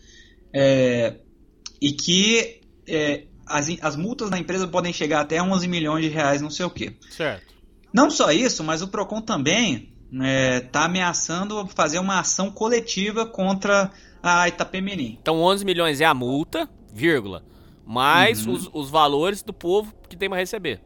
É, 0.53 1.17
e 1.81 1.93
que 1.93 2.61
é, 2.87 3.25
as, 3.51 3.69
as 3.83 3.97
multas 3.97 4.31
da 4.31 4.39
empresa 4.39 4.67
podem 4.67 4.93
chegar 4.93 5.21
até 5.21 5.43
11 5.43 5.67
milhões 5.69 6.05
de 6.05 6.11
reais, 6.11 6.41
não 6.41 6.51
sei 6.51 6.65
o 6.65 6.71
quê. 6.71 6.97
Certo. 7.11 7.55
Não 7.93 8.11
só 8.11 8.31
isso, 8.31 8.63
mas 8.63 8.83
o 8.83 8.89
Procon 8.89 9.21
também 9.21 9.93
está 10.07 10.13
né, 10.13 10.61
tá 10.61 10.85
ameaçando 10.85 11.67
fazer 11.69 11.99
uma 11.99 12.21
ação 12.21 12.51
coletiva 12.51 13.27
contra 13.27 13.91
a 14.23 14.49
Itapemirim. 14.49 15.19
Então 15.21 15.41
11 15.41 15.65
milhões 15.65 16.01
é 16.01 16.05
a 16.05 16.15
multa, 16.15 16.69
vírgula, 16.93 17.45
mais 17.85 18.47
uhum. 18.47 18.53
os, 18.53 18.71
os 18.73 18.91
valores 18.91 19.43
do 19.43 19.53
povo 19.53 19.93
que 20.09 20.17
tem 20.17 20.29
para 20.29 20.39
receber. 20.39 20.81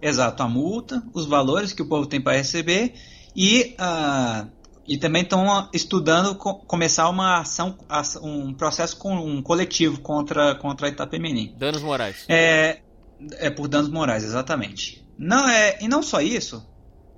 Exato, 0.00 0.42
a 0.42 0.48
multa, 0.48 1.02
os 1.14 1.26
valores 1.26 1.72
que 1.72 1.82
o 1.82 1.88
povo 1.88 2.06
tem 2.06 2.20
para 2.20 2.36
receber 2.36 2.94
e 3.36 3.76
uh, 3.78 4.50
e 4.86 4.98
também 4.98 5.22
estão 5.22 5.68
estudando 5.72 6.34
começar 6.34 7.08
uma 7.08 7.40
ação, 7.40 7.78
um 8.22 8.52
processo 8.52 8.96
com, 8.96 9.14
um 9.14 9.42
coletivo 9.42 10.00
contra, 10.00 10.54
contra 10.56 10.88
Itapemirim. 10.88 11.54
Danos 11.56 11.82
morais. 11.82 12.24
É, 12.28 12.80
é 13.38 13.50
por 13.50 13.68
danos 13.68 13.88
morais, 13.88 14.24
exatamente. 14.24 15.06
Não, 15.16 15.48
é, 15.48 15.78
e 15.80 15.88
não 15.88 16.02
só 16.02 16.20
isso, 16.20 16.66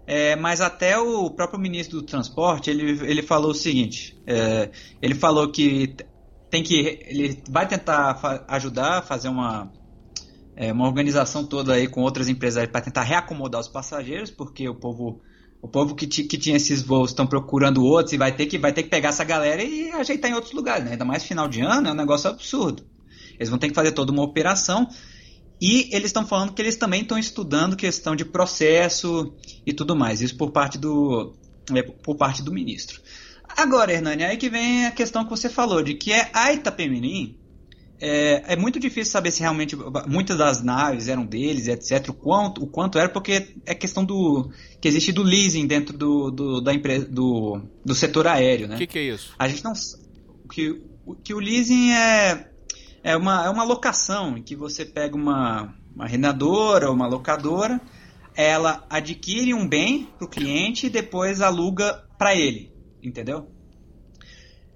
é, 0.07 0.37
mas 0.37 0.61
até 0.61 0.99
o 0.99 1.31
próprio 1.31 1.59
ministro 1.59 2.01
do 2.01 2.07
transporte, 2.07 2.71
ele, 2.71 3.01
ele 3.09 3.23
falou 3.23 3.53
o 3.53 3.55
seguinte, 3.55 4.21
é, 4.27 4.71
ele 5.01 5.15
falou 5.15 5.51
que 5.51 5.97
tem 6.51 6.63
que, 6.63 7.01
ele 7.07 7.43
vai 7.49 7.67
tentar 7.67 8.15
fa 8.17 8.45
ajudar 8.49 8.99
a 8.99 9.03
fazer 9.03 9.29
uma, 9.29 9.73
é, 10.55 10.73
uma 10.73 10.87
organização 10.87 11.45
toda 11.45 11.73
aí 11.73 11.89
com 11.89 12.03
outras 12.03 12.29
empresas 12.29 12.67
para 12.67 12.83
tentar 12.83 13.03
reacomodar 13.03 13.61
os 13.61 13.69
passageiros, 13.69 14.31
porque 14.31 14.69
o 14.69 14.75
povo 14.75 15.23
o 15.65 15.69
povo 15.69 15.95
que, 15.95 16.07
que 16.07 16.37
tinha 16.37 16.59
esses 16.59 16.83
voos 16.83 17.13
estão 17.13 17.27
procurando 17.27 17.83
outros 17.83 18.13
e 18.13 18.19
vai 18.19 18.31
ter, 18.37 18.45
que, 18.45 18.59
vai 18.59 18.71
ter 18.71 18.83
que 18.83 18.91
pegar 18.91 19.09
essa 19.09 19.25
galera 19.25 19.65
e 19.65 19.91
ajeitar 19.93 20.31
em 20.31 20.35
outros 20.35 20.53
lugares, 20.53 20.85
né? 20.85 20.91
Ainda 20.91 21.07
mais 21.07 21.25
final 21.25 21.49
de 21.49 21.63
ano, 21.63 21.89
é 21.89 21.93
um 21.93 21.95
negócio 21.95 22.29
absurdo. 22.29 22.85
Eles 23.39 23.49
vão 23.49 23.59
ter 23.59 23.69
que 23.69 23.75
fazer 23.75 23.93
toda 23.93 24.13
uma 24.13 24.23
operação 24.23 24.87
e 25.59 25.89
eles 25.91 26.09
estão 26.09 26.27
falando 26.27 26.53
que 26.53 26.61
eles 26.61 26.77
também 26.77 27.01
estão 27.01 27.17
estudando 27.17 27.77
questão 27.77 28.15
de 28.15 28.27
processo 28.27 29.33
e 29.65 29.73
tudo 29.73 29.97
mais. 29.97 30.21
Isso 30.21 30.37
por 30.37 30.53
parte 30.53 30.77
do, 30.77 31.35
é, 31.75 31.83
por 31.83 32.15
parte 32.15 32.43
do 32.43 32.53
ministro. 32.53 33.01
Agora, 33.49 33.91
Hernani, 33.91 34.23
aí 34.23 34.37
que 34.37 34.51
vem 34.51 34.85
a 34.85 34.91
questão 34.91 35.25
que 35.25 35.31
você 35.31 35.49
falou, 35.49 35.83
de 35.83 35.95
que 35.95 36.13
é 36.13 36.29
a 36.35 36.53
Itapemirim 36.53 37.39
é, 38.01 38.53
é, 38.53 38.57
muito 38.57 38.79
difícil 38.81 39.13
saber 39.13 39.31
se 39.31 39.41
realmente 39.41 39.77
muitas 40.07 40.37
das 40.37 40.63
naves 40.63 41.09
eram 41.09 41.25
deles, 41.25 41.69
etc. 41.69 42.09
O 42.09 42.15
quanto, 42.15 42.63
o 42.63 42.67
quanto 42.67 42.99
era, 42.99 43.09
porque 43.09 43.55
é 43.65 43.75
questão 43.75 44.05
do 44.05 44.51
que 44.81 44.89
existe 44.89 45.13
do 45.13 45.23
leasing 45.23 45.67
dentro 45.67 45.97
do, 45.97 46.31
do 46.31 46.61
da 46.61 46.75
empresa 46.75 47.07
do, 47.07 47.61
do 47.85 47.95
setor 47.95 48.27
aéreo, 48.27 48.69
né? 48.69 48.75
O 48.75 48.79
que, 48.79 48.87
que, 48.87 48.99
é 48.99 49.03
isso? 49.03 49.35
A 49.39 49.49
gente 49.49 49.63
não 49.65 49.73
que 50.51 50.83
o 51.07 51.15
que 51.15 51.33
o 51.33 51.39
leasing 51.39 51.93
é 51.93 52.51
é 53.03 53.17
uma 53.17 53.45
é 53.47 53.49
uma 53.49 53.65
locação 53.65 54.37
em 54.37 54.43
que 54.43 54.57
você 54.57 54.85
pega 54.85 55.15
uma 55.15 55.75
uma 55.95 56.07
renadora 56.07 56.89
ou 56.89 56.95
uma 56.95 57.07
locadora, 57.07 57.81
ela 58.37 58.85
adquire 58.91 59.55
um 59.55 59.69
bem 59.69 60.09
para 60.19 60.27
o 60.27 60.29
cliente 60.29 60.87
e 60.87 60.91
depois 60.91 61.41
aluga 61.41 62.05
para 62.19 62.35
ele, 62.35 62.73
entendeu? 63.01 63.54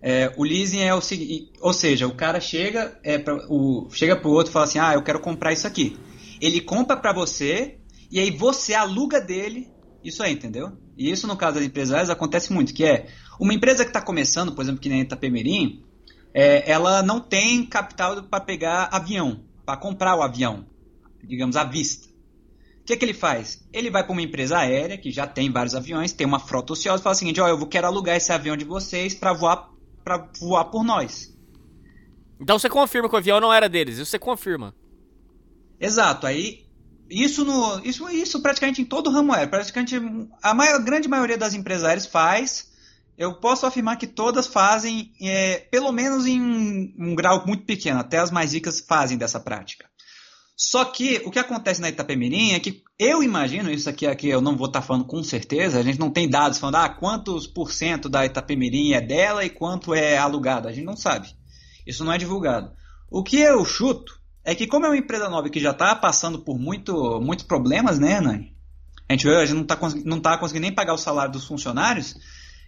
É, 0.00 0.32
o 0.36 0.44
leasing 0.44 0.80
é 0.80 0.94
o 0.94 1.00
seguinte, 1.00 1.52
ou 1.60 1.72
seja, 1.72 2.06
o 2.06 2.14
cara 2.14 2.40
chega 2.40 2.98
é 3.02 3.18
pra, 3.18 3.34
o, 3.48 3.88
chega 3.90 4.16
pro 4.16 4.30
outro 4.30 4.50
e 4.50 4.52
fala 4.52 4.64
assim, 4.64 4.78
ah, 4.78 4.94
eu 4.94 5.02
quero 5.02 5.20
comprar 5.20 5.52
isso 5.52 5.66
aqui. 5.66 5.98
Ele 6.40 6.60
compra 6.60 6.96
para 6.96 7.12
você 7.12 7.78
e 8.10 8.20
aí 8.20 8.30
você 8.30 8.74
aluga 8.74 9.20
dele 9.20 9.68
isso 10.02 10.22
aí, 10.22 10.32
entendeu? 10.32 10.72
E 10.96 11.10
isso 11.10 11.26
no 11.26 11.36
caso 11.36 11.56
das 11.56 11.64
empresas 11.64 12.08
acontece 12.08 12.52
muito, 12.52 12.72
que 12.72 12.84
é 12.84 13.08
uma 13.40 13.52
empresa 13.52 13.84
que 13.84 13.90
está 13.90 14.00
começando, 14.00 14.52
por 14.52 14.62
exemplo, 14.62 14.80
que 14.80 14.88
nem 14.88 15.00
a 15.00 15.02
Itapemirim, 15.02 15.84
é, 16.32 16.70
ela 16.70 17.02
não 17.02 17.20
tem 17.20 17.64
capital 17.66 18.22
para 18.22 18.44
pegar 18.44 18.88
avião, 18.92 19.44
para 19.66 19.76
comprar 19.76 20.16
o 20.16 20.22
avião, 20.22 20.66
digamos, 21.22 21.56
à 21.56 21.64
vista. 21.64 22.08
O 22.80 22.84
que, 22.88 22.94
é 22.94 22.96
que 22.96 23.04
ele 23.04 23.14
faz? 23.14 23.66
Ele 23.72 23.90
vai 23.90 24.02
para 24.02 24.12
uma 24.12 24.22
empresa 24.22 24.58
aérea 24.58 24.96
que 24.96 25.10
já 25.10 25.26
tem 25.26 25.50
vários 25.50 25.74
aviões, 25.74 26.12
tem 26.12 26.26
uma 26.26 26.38
frota 26.38 26.72
ociosa 26.72 27.00
e 27.00 27.04
fala 27.04 27.14
o 27.14 27.18
seguinte: 27.18 27.40
ó, 27.40 27.44
oh, 27.44 27.48
eu 27.48 27.66
quero 27.66 27.86
alugar 27.86 28.16
esse 28.16 28.32
avião 28.32 28.56
de 28.56 28.64
vocês 28.64 29.14
para 29.14 29.34
voar 29.34 29.68
para 30.08 30.26
voar 30.40 30.64
por 30.66 30.82
nós. 30.82 31.36
Então 32.40 32.58
você 32.58 32.70
confirma 32.70 33.10
que 33.10 33.14
o 33.14 33.18
avião 33.18 33.40
não 33.40 33.52
era 33.52 33.68
deles, 33.68 33.98
isso 33.98 34.10
você 34.10 34.18
confirma. 34.18 34.74
Exato, 35.78 36.26
aí 36.26 36.66
isso 37.10 37.44
no 37.44 37.84
isso 37.84 38.08
isso 38.08 38.40
praticamente 38.40 38.80
em 38.80 38.86
todo 38.86 39.08
o 39.08 39.12
ramo 39.12 39.32
aéreo, 39.34 39.50
praticamente 39.50 39.96
a 40.42 40.54
maior, 40.54 40.82
grande 40.82 41.08
maioria 41.08 41.36
das 41.36 41.52
empresas 41.52 41.84
aéreas 41.84 42.06
faz. 42.06 42.68
Eu 43.18 43.34
posso 43.34 43.66
afirmar 43.66 43.96
que 43.96 44.06
todas 44.06 44.46
fazem, 44.46 45.12
é, 45.20 45.58
pelo 45.72 45.90
menos 45.90 46.24
em 46.24 46.40
um, 46.40 46.94
um 46.96 47.14
grau 47.16 47.44
muito 47.44 47.64
pequeno, 47.64 47.98
até 47.98 48.18
as 48.18 48.30
mais 48.30 48.52
ricas 48.52 48.80
fazem 48.80 49.18
dessa 49.18 49.40
prática. 49.40 49.90
Só 50.56 50.84
que 50.84 51.20
o 51.24 51.30
que 51.30 51.38
acontece 51.38 51.80
na 51.80 51.88
Itapemirim 51.88 52.52
é 52.52 52.60
que 52.60 52.82
eu 52.98 53.22
imagino, 53.22 53.70
isso 53.70 53.88
aqui, 53.88 54.06
aqui 54.06 54.28
eu 54.28 54.40
não 54.40 54.56
vou 54.56 54.66
estar 54.66 54.80
tá 54.80 54.86
falando 54.86 55.04
com 55.04 55.22
certeza, 55.22 55.78
a 55.78 55.82
gente 55.82 56.00
não 56.00 56.10
tem 56.10 56.28
dados 56.28 56.58
falando 56.58 56.76
ah, 56.76 56.88
quantos 56.88 57.46
por 57.46 57.70
cento 57.70 58.08
da 58.08 58.26
Itapemirim 58.26 58.92
é 58.92 59.00
dela 59.00 59.44
e 59.44 59.50
quanto 59.50 59.94
é 59.94 60.18
alugado, 60.18 60.66
a 60.66 60.72
gente 60.72 60.84
não 60.84 60.96
sabe. 60.96 61.28
Isso 61.86 62.04
não 62.04 62.12
é 62.12 62.18
divulgado. 62.18 62.72
O 63.08 63.22
que 63.22 63.38
eu 63.38 63.64
chuto 63.64 64.18
é 64.44 64.54
que 64.54 64.66
como 64.66 64.84
é 64.84 64.88
uma 64.88 64.96
empresa 64.96 65.28
nova 65.28 65.48
que 65.48 65.60
já 65.60 65.70
está 65.70 65.94
passando 65.94 66.40
por 66.40 66.58
muito, 66.58 67.20
muitos 67.20 67.46
problemas, 67.46 68.00
né, 68.00 68.20
Nani? 68.20 68.56
A 69.08 69.12
gente, 69.12 69.28
a 69.28 69.44
gente 69.46 69.54
não 70.04 70.18
está 70.18 70.32
tá 70.32 70.38
conseguindo 70.38 70.64
nem 70.64 70.74
pagar 70.74 70.92
o 70.92 70.98
salário 70.98 71.32
dos 71.32 71.46
funcionários, 71.46 72.16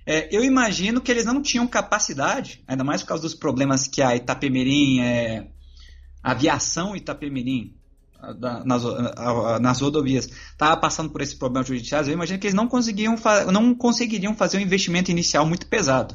é, 0.06 0.34
eu 0.34 0.44
imagino 0.44 1.00
que 1.00 1.10
eles 1.10 1.24
não 1.24 1.42
tinham 1.42 1.66
capacidade, 1.66 2.62
ainda 2.68 2.84
mais 2.84 3.02
por 3.02 3.08
causa 3.08 3.22
dos 3.22 3.34
problemas 3.34 3.86
que 3.86 4.00
a 4.00 4.14
Itapemirim, 4.14 5.00
é, 5.00 5.48
a 6.22 6.30
aviação 6.30 6.94
Itapemirim 6.94 7.79
nas, 8.64 8.82
nas 9.60 9.80
rodovias 9.80 10.26
estava 10.26 10.76
passando 10.76 11.10
por 11.10 11.20
esse 11.20 11.36
problema 11.36 11.66
judiciais, 11.66 12.06
eu 12.06 12.14
imagino 12.14 12.38
que 12.38 12.46
eles 12.46 12.54
não 12.54 12.68
conseguiam 12.68 13.16
não 13.52 13.74
conseguiriam 13.74 14.34
fazer 14.34 14.58
um 14.58 14.60
investimento 14.60 15.10
inicial 15.10 15.46
muito 15.46 15.66
pesado. 15.66 16.14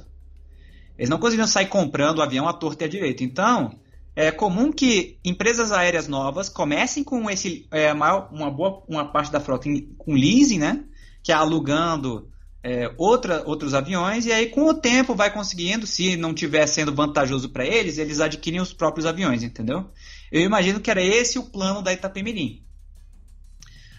Eles 0.97 1.09
não 1.09 1.17
conseguiriam 1.17 1.47
sair 1.47 1.67
comprando 1.67 2.19
o 2.19 2.21
avião 2.21 2.47
à 2.47 2.53
torta 2.53 2.83
e 2.83 2.85
à 2.85 2.89
direita. 2.89 3.23
Então, 3.23 3.77
é 4.15 4.31
comum 4.31 4.71
que 4.71 5.17
empresas 5.25 5.71
aéreas 5.71 6.07
novas 6.07 6.47
comecem 6.47 7.03
com 7.03 7.29
esse 7.29 7.67
é, 7.69 7.91
uma 7.91 8.49
boa 8.49 8.83
uma 8.87 9.05
parte 9.11 9.31
da 9.31 9.41
frota 9.41 9.67
com 9.97 10.13
leasing, 10.13 10.59
né? 10.59 10.85
Que 11.21 11.31
é 11.31 11.35
alugando 11.35 12.29
é, 12.63 12.91
outra, 12.97 13.43
outros 13.45 13.75
aviões, 13.75 14.25
e 14.25 14.31
aí 14.31 14.47
com 14.47 14.63
o 14.65 14.73
tempo 14.73 15.13
vai 15.13 15.31
conseguindo, 15.31 15.85
se 15.85 16.17
não 16.17 16.31
estiver 16.31 16.65
sendo 16.65 16.95
vantajoso 16.95 17.49
para 17.49 17.63
eles, 17.63 17.99
eles 17.99 18.19
adquirem 18.19 18.59
os 18.59 18.73
próprios 18.73 19.05
aviões, 19.05 19.43
entendeu? 19.43 19.87
Eu 20.35 20.41
imagino 20.41 20.81
que 20.81 20.91
era 20.91 21.01
esse 21.01 21.39
o 21.39 21.43
plano 21.43 21.81
da 21.81 21.93
Itapemirim. 21.93 22.61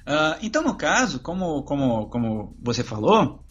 Uh, 0.06 0.36
então, 0.42 0.62
no 0.62 0.76
caso, 0.76 1.18
como, 1.20 1.62
como, 1.62 2.10
como 2.10 2.54
você 2.62 2.84
falou, 2.84 3.42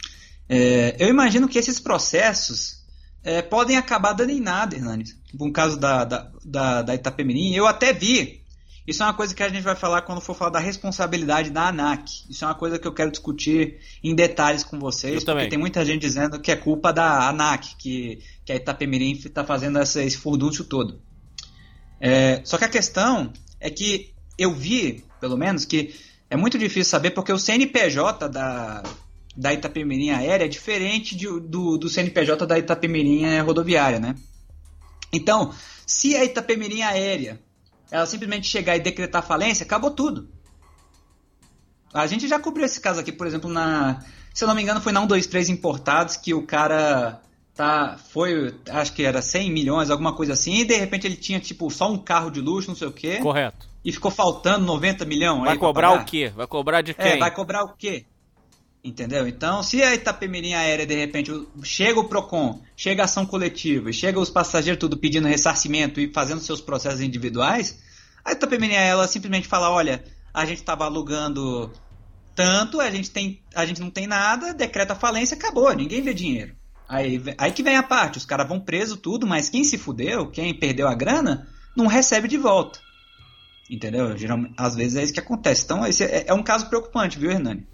é, 0.47 0.95
eu 0.99 1.09
imagino 1.09 1.49
que 1.49 1.57
esses 1.57 1.79
processos 1.79 2.85
é, 3.23 3.41
podem 3.41 3.75
acabar 3.75 4.13
dando 4.13 4.29
em 4.29 4.39
nada, 4.39 4.75
Hernani. 4.75 5.03
No 5.33 5.51
caso 5.51 5.79
da, 5.79 6.05
da, 6.05 6.31
da, 6.45 6.81
da 6.83 6.93
Itapemirim, 6.93 7.55
eu 7.55 7.65
até 7.65 7.91
vi. 7.91 8.43
Isso 8.85 9.01
é 9.01 9.07
uma 9.07 9.15
coisa 9.15 9.33
que 9.33 9.41
a 9.41 9.49
gente 9.49 9.63
vai 9.63 9.75
falar 9.75 10.03
quando 10.03 10.21
for 10.21 10.35
falar 10.35 10.51
da 10.51 10.59
responsabilidade 10.59 11.49
da 11.49 11.69
ANAC. 11.69 12.07
Isso 12.29 12.45
é 12.45 12.47
uma 12.47 12.53
coisa 12.53 12.77
que 12.77 12.87
eu 12.87 12.93
quero 12.93 13.09
discutir 13.09 13.79
em 14.03 14.13
detalhes 14.13 14.63
com 14.63 14.77
vocês, 14.79 15.23
porque 15.23 15.47
tem 15.47 15.57
muita 15.57 15.83
gente 15.83 16.01
dizendo 16.01 16.39
que 16.39 16.51
é 16.51 16.55
culpa 16.55 16.93
da 16.93 17.27
ANAC, 17.27 17.77
que, 17.79 18.19
que 18.45 18.51
a 18.51 18.55
Itapemirim 18.55 19.13
está 19.13 19.43
fazendo 19.43 19.79
essa, 19.79 20.03
esse 20.03 20.17
furdúncio 20.17 20.63
todo. 20.63 21.01
É, 21.99 22.41
só 22.43 22.57
que 22.57 22.65
a 22.65 22.69
questão 22.69 23.31
é 23.59 23.69
que 23.69 24.13
eu 24.37 24.53
vi, 24.53 25.05
pelo 25.19 25.37
menos, 25.37 25.65
que 25.65 25.95
é 26.29 26.35
muito 26.35 26.57
difícil 26.57 26.89
saber 26.89 27.11
porque 27.11 27.31
o 27.31 27.39
CNPJ 27.39 28.27
da, 28.29 28.83
da 29.35 29.53
Itapemirim 29.53 30.09
Aérea 30.09 30.45
é 30.45 30.49
diferente 30.49 31.15
de, 31.15 31.27
do, 31.39 31.77
do 31.77 31.89
CNPJ 31.89 32.45
da 32.45 32.57
Itapemirim 32.57 33.39
Rodoviária, 33.39 33.99
né? 33.99 34.15
Então, 35.11 35.53
se 35.85 36.15
a 36.15 36.23
Itapemirim 36.23 36.81
Aérea 36.81 37.39
ela 37.91 38.05
simplesmente 38.05 38.47
chegar 38.47 38.75
e 38.75 38.79
decretar 38.79 39.25
falência, 39.25 39.63
acabou 39.63 39.91
tudo. 39.91 40.27
A 41.93 42.07
gente 42.07 42.27
já 42.27 42.39
cobriu 42.39 42.65
esse 42.65 42.81
caso 42.81 42.99
aqui, 42.99 43.11
por 43.11 43.25
exemplo, 43.25 43.49
na. 43.49 44.03
Se 44.33 44.43
eu 44.43 44.47
não 44.47 44.55
me 44.55 44.61
engano, 44.61 44.81
foi 44.81 44.91
na 44.91 44.99
1, 45.01 45.07
2, 45.07 45.27
3 45.27 45.49
Importados 45.49 46.17
que 46.17 46.33
o 46.33 46.45
cara 46.45 47.21
tá, 47.55 47.97
foi, 48.11 48.53
acho 48.69 48.93
que 48.93 49.03
era 49.03 49.21
100 49.21 49.49
milhões, 49.49 49.89
alguma 49.89 50.13
coisa 50.13 50.33
assim, 50.33 50.59
e 50.59 50.65
de 50.65 50.75
repente 50.75 51.07
ele 51.07 51.15
tinha, 51.15 51.39
tipo, 51.39 51.71
só 51.71 51.89
um 51.89 51.97
carro 51.97 52.29
de 52.29 52.41
luxo, 52.41 52.67
não 52.67 52.75
sei 52.75 52.87
o 52.87 52.91
quê. 52.91 53.19
Correto. 53.19 53.67
E 53.83 53.91
ficou 53.91 54.11
faltando 54.11 54.65
90 54.65 55.05
milhões. 55.05 55.45
Vai 55.45 55.57
cobrar 55.57 55.93
o 55.93 56.05
quê? 56.05 56.31
Vai 56.35 56.47
cobrar 56.47 56.81
de 56.81 56.93
quem? 56.93 57.13
É, 57.13 57.17
vai 57.17 57.33
cobrar 57.33 57.63
o 57.63 57.73
quê? 57.75 58.05
Entendeu? 58.83 59.27
Então, 59.27 59.63
se 59.63 59.81
a 59.81 59.95
Itapemirim 59.95 60.53
Aérea, 60.53 60.85
de 60.85 60.95
repente, 60.95 61.31
chega 61.63 61.99
o 61.99 62.07
PROCON, 62.07 62.61
chega 62.75 63.01
a 63.01 63.05
ação 63.05 63.25
coletiva, 63.25 63.91
chega 63.91 64.19
os 64.19 64.29
passageiros 64.29 64.79
tudo 64.79 64.97
pedindo 64.97 65.27
ressarcimento 65.27 65.99
e 65.99 66.11
fazendo 66.11 66.41
seus 66.41 66.61
processos 66.61 67.01
individuais, 67.01 67.79
a 68.23 68.33
Itapemirim 68.33 68.75
ela 68.75 69.07
simplesmente 69.07 69.47
fala, 69.47 69.71
olha, 69.71 70.03
a 70.33 70.45
gente 70.45 70.57
estava 70.59 70.85
alugando 70.85 71.71
tanto, 72.35 72.81
a 72.81 72.91
gente, 72.91 73.09
tem, 73.09 73.41
a 73.55 73.65
gente 73.65 73.79
não 73.79 73.89
tem 73.89 74.05
nada, 74.05 74.53
decreta 74.53 74.93
falência, 74.93 75.37
acabou, 75.37 75.73
ninguém 75.73 76.01
vê 76.01 76.13
dinheiro. 76.13 76.55
Aí, 76.87 77.21
aí 77.37 77.51
que 77.51 77.63
vem 77.63 77.75
a 77.75 77.83
parte, 77.83 78.17
os 78.17 78.25
caras 78.25 78.47
vão 78.47 78.59
preso 78.59 78.97
tudo, 78.97 79.25
mas 79.25 79.49
quem 79.49 79.63
se 79.63 79.77
fudeu, 79.77 80.29
quem 80.29 80.57
perdeu 80.57 80.87
a 80.87 80.93
grana, 80.93 81.47
não 81.75 81.87
recebe 81.87 82.27
de 82.27 82.37
volta. 82.37 82.79
Entendeu? 83.69 84.15
Geralmente, 84.15 84.53
às 84.57 84.75
vezes 84.75 84.95
é 84.95 85.03
isso 85.03 85.13
que 85.13 85.19
acontece. 85.19 85.63
Então, 85.63 85.85
esse 85.85 86.03
é, 86.03 86.25
é 86.27 86.33
um 86.33 86.43
caso 86.43 86.69
preocupante, 86.69 87.17
viu, 87.17 87.31
Hernani? 87.31 87.67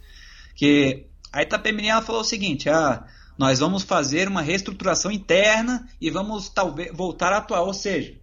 Que 0.56 1.08
a 1.32 1.42
Itapemirim 1.42 1.90
ela 1.90 2.02
falou 2.02 2.22
o 2.22 2.26
seguinte: 2.26 2.70
ah, 2.70 3.06
nós 3.38 3.60
vamos 3.60 3.84
fazer 3.84 4.28
uma 4.28 4.42
reestruturação 4.42 5.12
interna 5.12 5.88
e 6.00 6.10
vamos 6.10 6.50
talvez 6.50 6.92
voltar 6.94 7.34
a 7.34 7.38
atuar. 7.38 7.62
Ou 7.62 7.74
seja, 7.74 8.16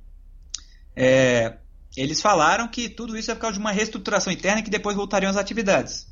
é, 0.97 1.59
eles 1.97 2.23
falaram 2.23 2.69
que 2.69 2.89
tudo 2.89 3.17
isso 3.17 3.31
é 3.31 3.35
por 3.35 3.43
causa 3.43 3.55
de 3.55 3.61
uma 3.61 3.73
reestruturação 3.73 4.33
interna 4.33 4.61
e 4.61 4.63
que 4.63 4.71
depois 4.71 4.97
voltariam 4.97 5.31
às 5.31 5.37
atividades. 5.37 6.07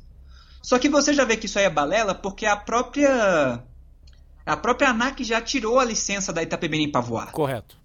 Só 0.61 0.77
que 0.77 0.89
você 0.89 1.13
já 1.13 1.23
vê 1.23 1.37
que 1.37 1.45
isso 1.45 1.57
aí 1.57 1.65
é 1.65 1.69
balela 1.69 2.13
porque 2.13 2.45
a 2.45 2.55
própria 2.55 3.63
a 4.47 4.57
própria 4.57 4.89
ANAC 4.89 5.23
já 5.23 5.41
tirou 5.41 5.79
a 5.79 5.85
licença 5.85 6.31
da 6.31 6.41
Itapemirim 6.41 6.89
para 6.89 7.01
voar. 7.01 7.31
Correto. 7.31 7.77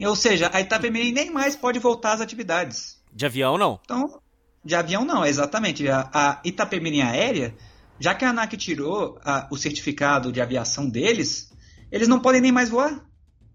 Ou 0.00 0.16
seja, 0.16 0.50
a 0.52 0.60
Itapemirim 0.60 1.12
nem 1.12 1.30
mais 1.30 1.54
pode 1.54 1.78
voltar 1.78 2.14
às 2.14 2.20
atividades. 2.20 3.00
De 3.12 3.24
avião, 3.24 3.56
não? 3.56 3.80
Então, 3.84 4.20
De 4.64 4.74
avião 4.74 5.04
não, 5.04 5.24
exatamente. 5.24 5.88
A, 5.88 6.10
a 6.12 6.40
Itapemirim 6.44 7.02
Aérea, 7.02 7.54
já 7.98 8.14
que 8.14 8.24
a 8.24 8.30
ANAC 8.30 8.56
tirou 8.56 9.18
a, 9.24 9.48
o 9.50 9.56
certificado 9.56 10.32
de 10.32 10.40
aviação 10.40 10.88
deles, 10.88 11.52
eles 11.90 12.08
não 12.08 12.20
podem 12.20 12.40
nem 12.40 12.52
mais 12.52 12.68
voar. 12.68 13.04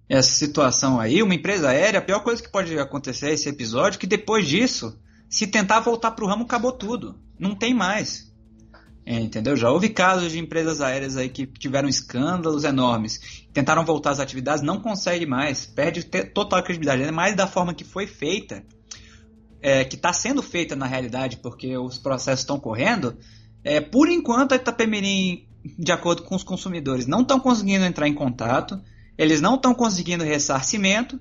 Essa 0.10 0.32
situação 0.32 1.00
aí, 1.00 1.24
uma 1.24 1.36
empresa 1.36 1.70
aérea, 1.70 2.00
a 2.00 2.04
pior 2.04 2.20
coisa 2.22 2.42
que 2.42 2.52
pode 2.52 2.78
acontecer 2.78 3.32
esse 3.32 3.48
episódio, 3.48 3.98
é 3.98 4.00
que 4.00 4.08
depois 4.08 4.48
disso, 4.48 5.00
se 5.30 5.48
tentar 5.48 5.80
voltar 5.80 6.12
para 6.12 6.26
o 6.26 6.28
ramo, 6.28 6.44
acabou 6.44 6.72
tudo. 6.72 7.20
Não 7.40 7.56
tem 7.56 7.74
mais. 7.74 8.33
É, 9.06 9.20
entendeu? 9.20 9.56
Já 9.58 9.70
houve 9.70 9.90
casos 9.90 10.32
de 10.32 10.40
empresas 10.40 10.80
aéreas 10.80 11.18
aí 11.18 11.28
que 11.28 11.46
tiveram 11.46 11.90
escândalos 11.90 12.64
enormes, 12.64 13.46
tentaram 13.52 13.84
voltar 13.84 14.12
às 14.12 14.20
atividades, 14.20 14.64
não 14.64 14.80
consegue 14.80 15.26
mais, 15.26 15.66
perde 15.66 16.04
total 16.04 16.64
credibilidade, 16.64 17.02
ainda 17.02 17.12
mais 17.12 17.36
da 17.36 17.46
forma 17.46 17.74
que 17.74 17.84
foi 17.84 18.08
feita, 18.08 18.64
é, 19.62 19.84
que 19.84 19.96
está 19.96 20.14
sendo 20.14 20.42
feita 20.42 20.74
na 20.76 20.86
realidade, 20.86 21.38
porque 21.38 21.78
os 21.78 21.98
processos 21.98 22.42
estão 22.42 22.58
correndo. 22.58 23.18
É, 23.62 23.82
por 23.82 24.10
enquanto, 24.10 24.54
a 24.54 24.56
Itapemirim, 24.56 25.48
de 25.78 25.92
acordo 25.92 26.24
com 26.24 26.36
os 26.36 26.44
consumidores, 26.44 27.06
não 27.06 27.22
estão 27.22 27.40
conseguindo 27.40 27.84
entrar 27.84 28.08
em 28.08 28.14
contato, 28.14 28.82
eles 29.18 29.42
não 29.42 29.56
estão 29.56 29.74
conseguindo 29.74 30.24
ressarcimento, 30.24 31.20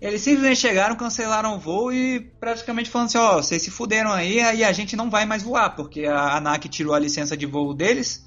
eles 0.00 0.20
simplesmente 0.20 0.60
chegaram, 0.60 0.94
cancelaram 0.94 1.56
o 1.56 1.58
voo 1.58 1.92
e 1.92 2.20
praticamente 2.38 2.90
falando 2.90 3.08
assim, 3.08 3.18
ó, 3.18 3.36
vocês 3.36 3.62
se 3.62 3.70
fuderam 3.70 4.12
aí, 4.12 4.40
aí 4.40 4.62
a 4.62 4.72
gente 4.72 4.94
não 4.94 5.08
vai 5.08 5.24
mais 5.24 5.42
voar, 5.42 5.74
porque 5.74 6.04
a 6.04 6.36
ANAC 6.36 6.68
tirou 6.68 6.94
a 6.94 6.98
licença 6.98 7.36
de 7.36 7.46
voo 7.46 7.72
deles. 7.72 8.24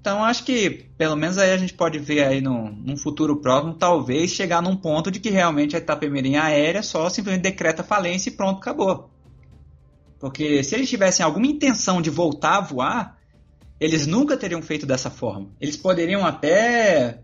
Então 0.00 0.24
acho 0.24 0.44
que 0.44 0.86
pelo 0.96 1.16
menos 1.16 1.38
aí 1.38 1.52
a 1.52 1.56
gente 1.56 1.74
pode 1.74 1.98
ver 1.98 2.24
aí 2.24 2.40
no, 2.40 2.70
num 2.70 2.96
futuro 2.96 3.40
próximo, 3.40 3.74
talvez 3.74 4.30
chegar 4.30 4.60
num 4.60 4.76
ponto 4.76 5.10
de 5.10 5.20
que 5.20 5.30
realmente 5.30 5.76
a 5.76 5.78
Itapemirim 5.78 6.36
aérea 6.36 6.82
só 6.82 7.08
simplesmente 7.08 7.42
decreta 7.42 7.82
falência 7.82 8.30
e 8.30 8.32
pronto, 8.32 8.58
acabou. 8.58 9.10
Porque 10.18 10.64
se 10.64 10.74
eles 10.74 10.88
tivessem 10.88 11.24
alguma 11.24 11.46
intenção 11.46 12.00
de 12.00 12.10
voltar 12.10 12.56
a 12.56 12.60
voar, 12.60 13.18
eles 13.78 14.06
nunca 14.06 14.36
teriam 14.36 14.62
feito 14.62 14.86
dessa 14.86 15.10
forma. 15.10 15.50
Eles 15.60 15.76
poderiam 15.76 16.24
até 16.24 17.20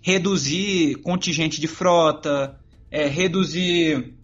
reduzir 0.00 0.96
contingente 1.02 1.60
de 1.60 1.66
frota, 1.66 2.58
é, 2.90 3.06
reduzir 3.06 4.16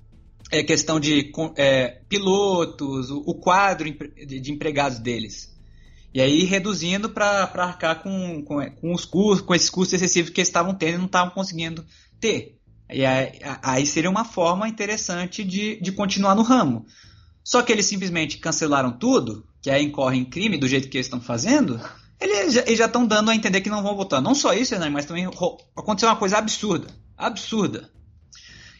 é, 0.51 0.63
questão 0.63 1.01
de 1.01 1.33
é, 1.57 2.03
pilotos, 2.09 3.11
o, 3.11 3.19
o 3.27 3.35
quadro 3.35 3.91
de 4.27 4.53
empregados 4.53 4.99
deles. 4.99 5.51
E 6.15 6.21
aí 6.21 6.45
reduzindo 6.45 7.09
para 7.09 7.45
arcar 7.55 8.03
com, 8.03 8.45
com, 8.45 8.71
com, 8.71 8.93
os 8.93 9.07
custos, 9.07 9.47
com 9.47 9.55
esses 9.55 9.71
custos 9.71 9.95
excessivos 9.95 10.31
que 10.31 10.41
eles 10.41 10.49
estavam 10.49 10.75
tendo 10.75 10.97
e 10.97 10.99
não 10.99 11.07
estavam 11.07 11.33
conseguindo 11.33 11.85
ter. 12.21 12.59
E 12.91 13.07
aí, 13.07 13.41
aí, 13.63 13.87
seria 13.87 14.11
uma 14.11 14.25
forma 14.25 14.69
interessante 14.69 15.43
de, 15.43 15.81
de 15.81 15.91
continuar 15.93 16.35
no 16.35 16.43
ramo. 16.43 16.85
Só 17.43 17.63
que 17.63 17.73
eles 17.73 17.87
simplesmente 17.87 18.37
cancelaram 18.37 18.93
tudo, 18.93 19.47
que 19.63 19.71
aí 19.71 19.83
incorre 19.83 20.19
em 20.19 20.25
crime 20.27 20.59
do 20.59 20.69
jeito 20.69 20.91
que 20.91 20.99
eles 20.99 21.07
estão 21.07 21.21
fazendo, 21.21 21.81
eles 22.21 22.53
já 22.53 22.85
estão 22.85 23.07
dando 23.07 23.31
a 23.31 23.35
entender 23.35 23.63
que 23.63 23.71
não 23.71 23.83
vão 23.83 23.97
votar. 23.97 24.21
Não 24.21 24.35
só 24.35 24.53
isso, 24.53 24.75
mas 24.91 25.07
também 25.07 25.27
aconteceu 25.75 26.11
uma 26.11 26.17
coisa 26.17 26.37
absurda. 26.37 26.89
Absurda 27.17 27.91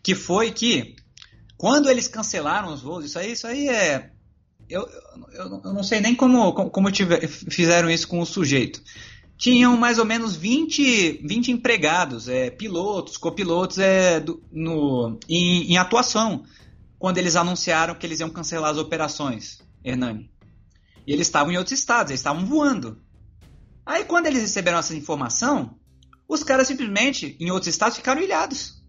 que 0.03 0.15
foi 0.15 0.51
que 0.51 0.97
quando 1.57 1.89
eles 1.89 2.09
cancelaram 2.09 2.73
os 2.73 2.83
voos, 2.83 3.05
isso 3.05 3.19
aí, 3.19 3.33
isso 3.33 3.47
aí 3.47 3.69
é. 3.69 4.11
Eu, 4.69 4.89
eu, 5.33 5.61
eu 5.65 5.73
não 5.73 5.85
sei 5.85 6.01
nem 6.01 6.15
como, 6.15 6.53
como 6.53 6.91
tiver, 6.91 7.29
fizeram 7.29 7.89
isso 7.89 8.09
com 8.09 8.19
o 8.19 8.27
sujeito. 8.27 8.83
Tinham 9.37 9.77
mais 9.77 9.99
ou 9.99 10.05
menos 10.05 10.35
20, 10.35 11.25
20 11.25 11.53
empregados, 11.53 12.29
é, 12.29 12.51
pilotos, 12.51 13.17
copilotos 13.17 13.79
é, 13.79 14.19
do, 14.19 14.43
no, 14.51 15.19
em, 15.29 15.73
em 15.73 15.77
atuação, 15.77 16.45
quando 16.99 17.19
eles 17.19 17.37
anunciaram 17.37 17.95
que 17.95 18.07
eles 18.07 18.21
iam 18.21 18.31
cancelar 18.31 18.71
as 18.71 18.79
operações, 18.79 19.63
Hernani. 19.85 20.31
E 21.07 21.13
eles 21.13 21.29
estavam 21.29 21.53
em 21.53 21.59
outros 21.59 21.79
estados, 21.79 22.11
eles 22.11 22.21
estavam 22.21 22.45
voando. 22.45 23.01
Aí 23.87 24.05
quando 24.05 24.27
eles 24.27 24.43
receberam 24.43 24.79
essa 24.79 24.97
informação, 24.97 25.77
os 26.29 26.43
caras 26.43 26.67
simplesmente, 26.67 27.37
em 27.39 27.51
outros 27.51 27.69
estados, 27.69 27.97
ficaram 27.97 28.21
ilhados. 28.21 28.82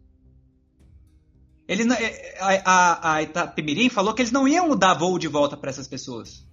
Ele, 1.73 1.91
é, 1.91 2.38
a, 2.39 2.71
a, 2.71 3.13
a 3.15 3.21
Itapemirim 3.23 3.89
falou 3.89 4.13
que 4.13 4.21
eles 4.21 4.31
não 4.31 4.47
iam 4.47 4.77
dar 4.77 4.93
voo 4.93 5.17
de 5.17 5.27
volta 5.27 5.57
para 5.57 5.71
essas 5.71 5.88
pessoas. 5.88 6.45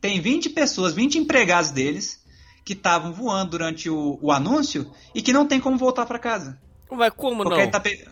Tem 0.00 0.20
20 0.20 0.50
pessoas, 0.50 0.94
20 0.94 1.18
empregados 1.18 1.72
deles, 1.72 2.24
que 2.64 2.72
estavam 2.72 3.12
voando 3.12 3.50
durante 3.50 3.90
o, 3.90 4.18
o, 4.22 4.30
anúncio 4.30 4.88
e 5.12 5.20
que 5.20 5.32
não 5.32 5.46
tem 5.46 5.58
como 5.58 5.76
voltar 5.76 6.06
para 6.06 6.18
casa. 6.18 6.60
Mas 6.88 7.12
como 7.14 7.42
Porque 7.42 7.58
não? 7.58 7.64
Itape... 7.64 8.08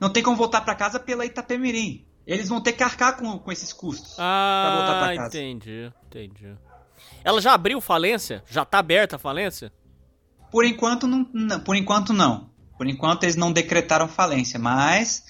Não 0.00 0.10
tem 0.10 0.22
como 0.22 0.36
voltar 0.36 0.62
para 0.62 0.74
casa 0.74 0.98
pela 0.98 1.24
Itapemirim. 1.24 2.04
Eles 2.26 2.48
vão 2.48 2.60
ter 2.60 2.72
que 2.72 2.82
arcar 2.82 3.16
com, 3.16 3.38
com 3.38 3.52
esses 3.52 3.72
custos 3.72 4.16
ah, 4.18 4.64
pra 4.66 4.76
voltar 4.76 4.98
pra 4.98 5.16
casa. 5.16 5.38
entendi, 5.38 5.92
entendi. 6.06 6.56
Ela 7.22 7.40
já 7.40 7.52
abriu 7.52 7.80
falência? 7.80 8.42
Já 8.48 8.64
tá 8.64 8.78
aberta 8.78 9.14
a 9.14 9.18
falência? 9.18 9.72
Por 10.50 10.64
enquanto 10.64 11.06
não, 11.06 11.28
não 11.32 11.60
por 11.60 11.76
enquanto 11.76 12.12
não. 12.12 12.50
Por 12.76 12.88
enquanto 12.88 13.24
eles 13.24 13.36
não 13.36 13.52
decretaram 13.52 14.08
falência, 14.08 14.58
mas 14.58 15.22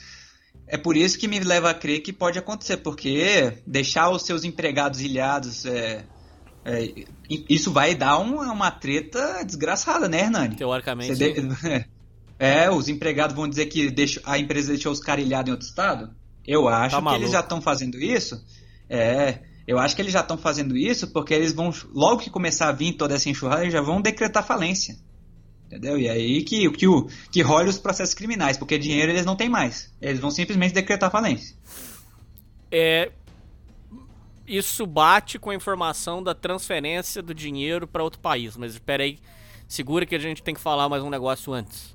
é 0.67 0.77
por 0.77 0.97
isso 0.97 1.19
que 1.19 1.29
me 1.29 1.39
leva 1.41 1.71
a 1.71 1.75
crer 1.75 2.01
que 2.01 2.13
pode 2.13 2.39
acontecer, 2.39 2.79
porque 2.79 3.59
deixar 3.67 4.11
os 4.11 4.23
seus 4.23 4.45
empregados 4.45 5.01
ilhados 5.01 5.67
é, 5.67 6.05
é, 6.65 7.05
isso 7.49 7.71
vai 7.71 7.95
dar 7.95 8.19
uma, 8.19 8.51
uma 8.51 8.71
treta 8.71 9.45
desgraçada, 9.45 10.09
né, 10.09 10.23
Hernani? 10.23 10.57
Teoricamente. 10.57 11.15
De... 11.15 11.35
É, 12.37 12.69
os 12.69 12.89
empregados 12.89 13.35
vão 13.35 13.49
dizer 13.49 13.67
que 13.67 13.93
deixa, 13.93 14.21
a 14.25 14.37
empresa 14.37 14.73
deixou 14.73 14.91
os 14.91 14.99
caras 14.99 15.25
ilhados 15.25 15.49
em 15.49 15.53
outro 15.53 15.69
estado? 15.69 16.11
Eu 16.45 16.69
acho 16.69 17.01
tá 17.01 17.11
que 17.11 17.15
eles 17.15 17.31
já 17.31 17.39
estão 17.39 17.61
fazendo 17.61 17.97
isso. 17.97 18.37
É, 18.91 19.39
eu 19.69 19.79
acho 19.79 19.95
que 19.95 20.03
eles 20.03 20.13
já 20.13 20.21
estão 20.21 20.37
fazendo 20.37 20.77
isso 20.77 21.13
porque 21.13 21.33
eles 21.33 21.53
vão, 21.53 21.73
logo 21.95 22.21
que 22.21 22.31
começar 22.31 22.69
a 22.69 22.73
vir 22.73 22.95
toda 22.95 23.15
essa 23.15 23.31
enxurrada, 23.31 23.63
eles 23.63 23.73
já 23.73 23.81
vão 23.81 24.03
decretar 24.03 24.45
falência. 24.45 24.97
Entendeu? 25.75 25.99
E 25.99 26.09
aí 26.09 26.45
que, 26.45 26.71
que, 26.71 26.87
que 27.33 27.43
role 27.43 27.69
os 27.69 27.79
processos 27.79 28.15
criminais, 28.15 28.57
porque 28.57 28.79
dinheiro 28.79 29.11
eles 29.11 29.27
não 29.27 29.35
têm 29.35 29.49
mais. 29.49 29.93
Eles 30.01 30.21
vão 30.21 30.31
simplesmente 30.31 30.73
decretar 30.73 31.11
falência. 31.11 31.57
É, 32.71 33.11
isso 34.47 34.87
bate 34.87 35.37
com 35.37 35.51
a 35.51 35.55
informação 35.55 36.23
da 36.23 36.33
transferência 36.33 37.21
do 37.21 37.35
dinheiro 37.35 37.89
para 37.89 38.05
outro 38.05 38.21
país. 38.21 38.57
Mas 38.57 38.75
espera 38.75 39.03
aí, 39.03 39.19
segura 39.67 40.07
que 40.07 40.15
a 40.15 40.19
gente 40.19 40.45
tem 40.45 40.55
que 40.55 40.61
falar 40.61 40.89
mais 40.89 41.03
um 41.03 41.11
negócio 41.11 41.53
antes. 41.53 41.93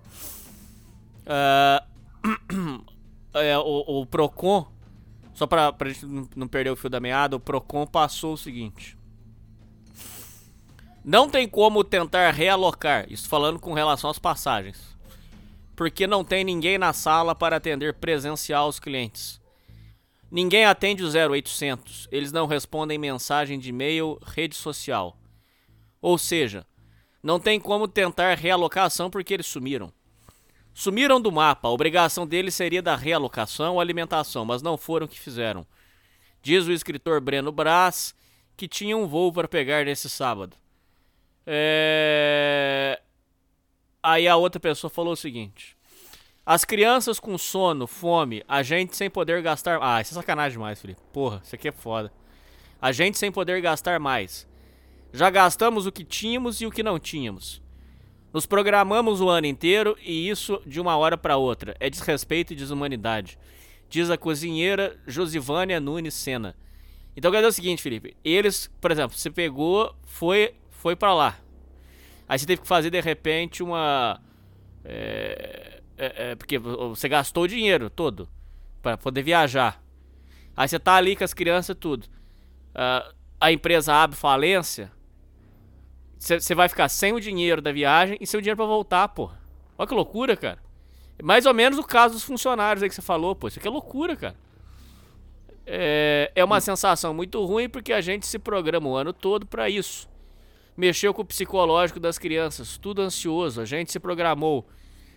Uh, 1.26 2.84
é, 3.34 3.58
o, 3.58 4.02
o, 4.02 4.06
Procon, 4.06 4.68
só 5.34 5.48
para 5.48 5.74
a 5.80 5.88
gente 5.88 6.06
não 6.36 6.50
perder 6.50 6.72
o 6.72 6.76
fio 6.76 6.90
da 6.90 7.00
meada, 7.00 7.38
o 7.38 7.40
Procon 7.40 7.88
passou 7.88 8.34
o 8.34 8.38
seguinte. 8.38 8.99
Não 11.12 11.28
tem 11.28 11.50
como 11.50 11.84
tentar 11.84 12.30
realocar, 12.30 13.12
isso 13.12 13.28
falando 13.28 13.60
com 13.60 13.74
relação 13.74 14.12
às 14.12 14.20
passagens, 14.20 14.96
porque 15.76 16.06
não 16.06 16.24
tem 16.24 16.44
ninguém 16.44 16.78
na 16.78 16.94
sala 16.94 17.34
para 17.34 17.56
atender 17.56 17.96
presencial 17.96 18.68
os 18.68 18.80
clientes. 18.80 19.42
Ninguém 20.30 20.66
atende 20.66 21.04
o 21.04 21.08
0800, 21.08 22.08
eles 22.12 22.32
não 22.32 22.46
respondem 22.46 23.00
mensagem 23.00 23.58
de 23.58 23.70
e-mail, 23.70 24.20
rede 24.24 24.56
social. 24.56 25.18
Ou 26.00 26.16
seja, 26.16 26.64
não 27.24 27.40
tem 27.40 27.60
como 27.60 27.88
tentar 27.88 28.38
realocação 28.38 29.10
porque 29.10 29.34
eles 29.34 29.48
sumiram. 29.48 29.92
Sumiram 30.76 31.20
do 31.20 31.32
mapa, 31.32 31.70
a 31.70 31.72
obrigação 31.72 32.28
deles 32.28 32.54
seria 32.54 32.84
da 32.84 32.96
realocação 32.96 33.74
ou 33.74 33.82
alimentação, 33.82 34.46
mas 34.46 34.62
não 34.62 34.78
foram 34.78 35.08
que 35.08 35.20
fizeram. 35.20 35.66
Diz 36.40 36.68
o 36.68 36.72
escritor 36.72 37.20
Breno 37.20 37.52
Brás 37.52 38.14
que 38.56 38.68
tinha 38.68 38.96
um 38.96 39.08
voo 39.08 39.34
para 39.34 39.48
pegar 39.48 39.86
nesse 39.86 40.08
sábado. 40.08 40.56
É... 41.52 43.02
Aí 44.04 44.28
a 44.28 44.36
outra 44.36 44.60
pessoa 44.60 44.92
falou 44.92 45.14
o 45.14 45.18
seguinte: 45.18 45.76
As 46.46 46.64
crianças 46.64 47.20
com 47.20 47.36
sono, 47.40 47.88
fome, 47.88 48.44
a 48.48 48.62
gente 48.62 48.96
sem 48.96 49.10
poder 49.10 49.42
gastar. 49.42 49.80
Ah, 49.82 50.00
isso 50.00 50.14
é 50.14 50.16
sacanagem 50.16 50.60
demais, 50.60 50.80
Felipe. 50.80 51.02
Porra, 51.12 51.42
isso 51.44 51.56
aqui 51.56 51.68
é 51.68 51.72
foda. 51.72 52.14
A 52.80 52.92
gente 52.92 53.18
sem 53.18 53.32
poder 53.32 53.60
gastar 53.62 54.00
mais. 54.00 54.48
Já 55.12 55.32
gastamos 55.32 55.88
o 55.88 55.92
que 55.92 56.04
tínhamos 56.04 56.62
e 56.62 56.68
o 56.68 56.72
que 56.72 56.84
não 56.84 57.00
tínhamos. 57.00 57.64
Nos 58.32 58.46
programamos 58.46 59.20
o 59.20 59.28
ano 59.28 59.48
inteiro 59.48 59.98
e 60.04 60.30
isso 60.30 60.62
de 60.68 60.80
uma 60.80 60.96
hora 60.96 61.18
para 61.18 61.36
outra. 61.36 61.76
É 61.80 61.90
desrespeito 61.90 62.54
e 62.54 62.56
desumanidade. 62.56 63.40
Diz 63.90 64.12
a 64.12 64.18
cozinheira 64.20 65.00
Josivânia 65.08 65.80
Nunes 65.80 66.14
Sena. 66.14 66.56
Então 67.18 67.32
quer 67.32 67.38
dizer 67.38 67.48
o 67.48 67.54
seguinte, 67.54 67.82
Felipe. 67.82 68.16
Eles, 68.24 68.70
por 68.80 68.92
exemplo, 68.92 69.18
você 69.18 69.32
pegou, 69.32 69.96
foi 70.06 70.54
foi 70.80 70.96
para 70.96 71.14
lá. 71.14 71.38
Aí 72.28 72.40
você 72.40 72.46
teve 72.46 72.62
que 72.62 72.68
fazer 72.68 72.90
de 72.90 73.02
repente 73.02 73.62
uma. 73.62 74.22
É, 74.86 75.82
é, 75.98 76.32
é, 76.32 76.36
porque 76.36 76.58
você 76.58 77.10
gastou 77.10 77.44
o 77.44 77.48
dinheiro 77.48 77.90
todo 77.90 78.30
para 78.82 78.98
poder 78.98 79.22
viajar. 79.22 79.82
Aí 80.56 80.68
você 80.68 80.80
tá 80.80 80.96
ali 80.96 81.16
com 81.16 81.24
as 81.24 81.34
crianças 81.34 81.76
tudo. 81.78 82.06
Uh, 82.74 83.14
a 83.42 83.52
empresa 83.52 83.94
abre 83.94 84.16
falência. 84.16 84.92
Você 86.18 86.54
vai 86.54 86.70
ficar 86.70 86.88
sem 86.90 87.14
o 87.14 87.20
dinheiro 87.20 87.62
da 87.62 87.72
viagem 87.72 88.18
e 88.20 88.28
sem 88.28 88.38
o 88.38 88.42
dinheiro 88.42 88.58
para 88.58 88.66
voltar, 88.66 89.08
pô. 89.10 89.32
Olha 89.78 89.88
que 89.88 89.94
loucura, 89.94 90.36
cara. 90.36 90.60
Mais 91.22 91.46
ou 91.46 91.54
menos 91.54 91.80
o 91.80 91.84
caso 91.84 92.14
dos 92.14 92.24
funcionários 92.24 92.84
aí 92.84 92.90
que 92.90 92.96
você 92.96 93.02
falou, 93.02 93.36
pô. 93.36 93.48
Isso 93.48 93.60
aqui 93.60 93.68
é 93.68 93.72
loucura, 93.72 94.16
cara. 94.16 94.36
É, 95.66 96.32
é 96.36 96.44
uma 96.44 96.60
sensação 96.60 97.14
muito 97.14 97.44
ruim 97.46 97.70
porque 97.70 97.94
a 97.94 98.02
gente 98.02 98.26
se 98.26 98.38
programa 98.38 98.88
o 98.90 98.96
ano 98.96 99.14
todo 99.14 99.46
para 99.46 99.70
isso. 99.70 100.10
Mexeu 100.80 101.14
com 101.14 101.24
o 101.24 101.26
psicológico 101.26 102.00
das 102.00 102.18
crianças, 102.18 102.78
tudo 102.78 103.02
ansioso, 103.02 103.60
a 103.60 103.66
gente 103.66 103.92
se 103.92 104.00
programou. 104.00 104.66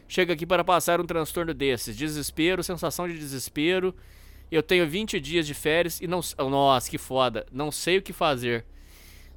Chega 0.09 0.33
aqui 0.33 0.45
para 0.45 0.65
passar 0.65 1.01
um 1.01 1.07
transtorno 1.07 1.55
desses, 1.55 1.97
desespero, 1.97 2.65
sensação 2.65 3.07
de 3.07 3.17
desespero. 3.17 3.95
Eu 4.51 4.61
tenho 4.61 4.89
20 4.89 5.21
dias 5.21 5.47
de 5.47 5.55
férias 5.55 6.01
e 6.01 6.09
não. 6.09 6.19
Nossa, 6.51 6.91
que 6.91 6.99
foda, 6.99 7.47
não 7.53 7.71
sei 7.71 7.99
o 7.99 8.03
que 8.03 8.13
fazer. 8.13 8.67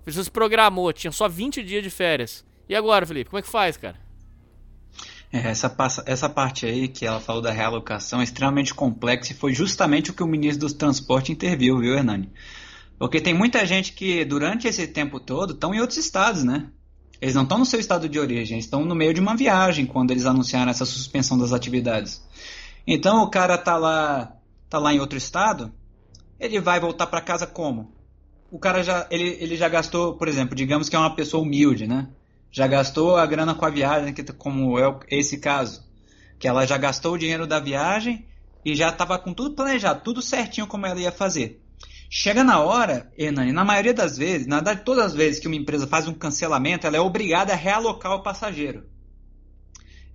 Você 0.04 0.24
se 0.24 0.32
programou, 0.32 0.92
tinha 0.92 1.12
só 1.12 1.30
20 1.30 1.62
dias 1.62 1.84
de 1.84 1.92
férias. 1.92 2.44
E 2.68 2.74
agora, 2.74 3.06
Felipe, 3.06 3.30
como 3.30 3.38
é 3.38 3.44
que 3.44 3.48
faz, 3.48 3.78
cara? 3.78 4.00
É, 5.32 5.48
essa, 5.48 5.76
essa 6.08 6.28
parte 6.28 6.66
aí 6.66 6.88
que 6.88 7.06
ela 7.06 7.20
falou 7.20 7.40
da 7.40 7.52
realocação 7.52 8.20
é 8.20 8.24
extremamente 8.24 8.74
complexa 8.74 9.32
e 9.32 9.36
foi 9.36 9.54
justamente 9.54 10.10
o 10.10 10.14
que 10.16 10.24
o 10.24 10.28
ministro 10.28 10.62
dos 10.62 10.74
Transportes 10.74 11.30
interviu, 11.30 11.78
viu, 11.78 11.94
Hernani? 11.94 12.32
Porque 12.98 13.20
tem 13.20 13.34
muita 13.34 13.66
gente 13.66 13.94
que 13.94 14.24
durante 14.24 14.68
esse 14.68 14.88
tempo 14.88 15.20
todo 15.20 15.54
estão 15.54 15.74
em 15.74 15.80
outros 15.80 15.98
estados, 15.98 16.44
né? 16.44 16.70
Eles 17.22 17.36
não 17.36 17.44
estão 17.44 17.58
no 17.58 17.66
seu 17.66 17.80
estado 17.80 18.08
de 18.08 18.20
origem, 18.20 18.60
estão 18.60 18.86
no 18.86 18.96
meio 18.96 19.14
de 19.14 19.22
uma 19.22 19.36
viagem 19.36 19.86
quando 19.86 20.12
eles 20.12 20.26
anunciaram 20.26 20.70
essa 20.70 20.86
suspensão 20.86 21.38
das 21.38 21.54
atividades. 21.54 22.24
Então 22.86 23.24
o 23.24 23.30
cara 23.30 23.58
tá 23.58 23.78
lá, 23.78 24.36
tá 24.70 24.78
lá 24.78 24.94
em 24.94 25.00
outro 25.00 25.18
estado, 25.18 25.74
ele 26.40 26.60
vai 26.60 26.80
voltar 26.80 27.08
para 27.08 27.22
casa 27.22 27.48
como? 27.48 27.94
O 28.52 28.60
cara 28.60 28.84
já 28.84 29.08
ele, 29.10 29.38
ele 29.40 29.56
já 29.56 29.68
gastou, 29.68 30.16
por 30.16 30.28
exemplo, 30.28 30.56
digamos 30.56 30.90
que 30.90 30.96
é 30.96 31.00
uma 31.00 31.16
pessoa 31.16 31.44
humilde, 31.44 31.88
né? 31.88 32.10
já 32.56 32.68
gastou 32.68 33.18
a 33.18 33.26
grana 33.26 33.54
com 33.54 33.66
a 33.66 33.70
viagem, 33.70 34.16
como 34.38 34.80
é 34.80 34.98
esse 35.10 35.40
caso, 35.40 35.84
que 36.40 36.48
ela 36.48 36.66
já 36.66 36.78
gastou 36.78 37.16
o 37.16 37.18
dinheiro 37.18 37.46
da 37.46 37.60
viagem 37.60 38.26
e 38.64 38.74
já 38.74 38.88
estava 38.88 39.20
com 39.20 39.34
tudo 39.34 39.54
planejado, 39.54 40.00
tudo 40.06 40.22
certinho 40.22 40.66
como 40.66 40.86
ela 40.86 40.98
ia 40.98 41.12
fazer. 41.12 41.62
Chega 42.18 42.46
na 42.46 42.62
hora, 42.62 43.12
Hernani, 43.18 43.52
na 43.52 43.66
maioria 43.66 43.94
das 43.94 44.18
vezes, 44.18 44.48
na 44.48 44.56
verdade 44.56 44.86
todas 44.86 45.08
as 45.08 45.14
vezes 45.14 45.38
que 45.38 45.48
uma 45.48 45.56
empresa 45.58 45.86
faz 45.86 46.08
um 46.08 46.14
cancelamento, 46.14 46.88
ela 46.88 46.96
é 46.96 47.00
obrigada 47.02 47.52
a 47.52 47.58
realocar 47.58 48.14
o 48.14 48.24
passageiro. 48.24 48.86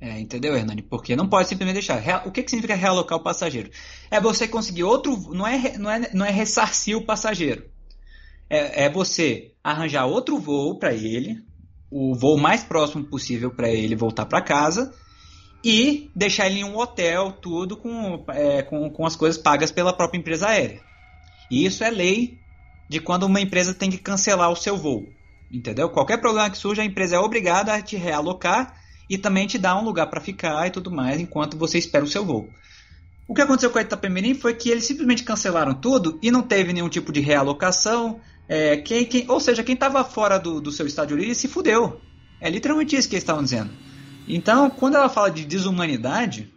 É, 0.01 0.19
entendeu, 0.19 0.57
Hernani? 0.57 0.81
Porque 0.81 1.15
não 1.15 1.29
pode 1.29 1.51
simplesmente 1.51 1.75
deixar. 1.75 2.27
O 2.27 2.33
que, 2.33 2.43
que 2.43 2.49
significa 2.49 2.75
realocar 2.75 3.19
o 3.19 3.23
passageiro? 3.23 3.71
É 4.11 4.19
você 4.19 4.49
conseguir 4.49 4.83
outro. 4.83 5.15
Não 5.35 5.47
é, 5.47 5.77
não 5.77 5.91
é, 5.91 6.11
não 6.15 6.25
é 6.25 6.31
ressarcir 6.31 6.97
o 6.97 7.05
passageiro. 7.05 7.67
É, 8.49 8.85
é 8.85 8.91
você 8.91 9.53
arranjar 9.63 10.07
outro 10.07 10.39
voo 10.39 10.79
para 10.79 10.95
ele, 10.95 11.45
o 11.91 12.15
voo 12.15 12.39
mais 12.39 12.65
próximo 12.65 13.05
possível 13.05 13.51
para 13.51 13.69
ele 13.69 13.95
voltar 13.95 14.25
para 14.25 14.41
casa 14.41 14.91
e 15.63 16.11
deixar 16.17 16.47
ele 16.47 16.61
em 16.61 16.65
um 16.65 16.79
hotel, 16.79 17.31
tudo 17.31 17.77
com, 17.77 18.25
é, 18.31 18.63
com, 18.63 18.89
com 18.89 19.05
as 19.05 19.15
coisas 19.15 19.37
pagas 19.37 19.71
pela 19.71 19.93
própria 19.93 20.19
empresa 20.19 20.49
aérea. 20.49 20.89
E 21.51 21.65
isso 21.67 21.83
é 21.83 21.91
lei 21.91 22.39
de 22.89 23.01
quando 23.01 23.25
uma 23.25 23.41
empresa 23.41 23.75
tem 23.75 23.91
que 23.91 23.99
cancelar 23.99 24.51
o 24.51 24.57
seu 24.57 24.77
voo. 24.77 25.09
Entendeu? 25.51 25.89
Qualquer 25.91 26.19
problema 26.19 26.49
que 26.49 26.59
surja, 26.59 26.83
a 26.83 26.85
empresa 26.85 27.17
é 27.17 27.19
obrigada 27.19 27.75
a 27.75 27.83
te 27.83 27.97
realocar 27.97 28.75
e 29.09 29.19
também 29.19 29.47
te 29.47 29.59
dar 29.59 29.77
um 29.77 29.85
lugar 29.85 30.07
para 30.07 30.21
ficar 30.21 30.67
e 30.67 30.71
tudo 30.71 30.91
mais 30.91 31.21
enquanto 31.21 31.57
você 31.57 31.79
espera 31.79 32.05
o 32.05 32.09
seu 32.09 32.25
voo. 32.25 32.49
O 33.27 33.35
que 33.35 33.43
aconteceu 33.43 33.71
com 33.71 33.79
a 33.79 33.83
Itapemirim 33.83 34.35
foi 34.35 34.55
que 34.55 34.71
eles 34.71 34.85
simplesmente 34.85 35.25
cancelaram 35.25 35.75
tudo 35.75 36.19
e 36.23 36.31
não 36.31 36.43
teve 36.43 36.73
nenhum 36.73 36.89
tipo 36.89 37.13
de 37.13 37.21
realocação, 37.21 38.21
é, 38.49 38.77
quem, 38.79 39.05
quem, 39.05 39.25
ou 39.29 39.39
seja, 39.39 39.63
quem 39.63 39.75
estava 39.75 40.03
fora 40.05 40.39
do, 40.39 40.61
do 40.61 40.73
seu 40.73 40.85
estádio 40.87 41.17
livre 41.17 41.35
se 41.37 41.47
fudeu. 41.47 42.01
É 42.41 42.51
literalmente 42.51 42.97
isso 42.97 43.09
que 43.09 43.15
eles 43.15 43.23
estavam 43.23 43.45
dizendo. 43.45 43.71
Então, 44.27 44.69
quando 44.71 44.97
ela 44.97 45.09
fala 45.09 45.31
de 45.31 45.45
desumanidade, 45.45 46.53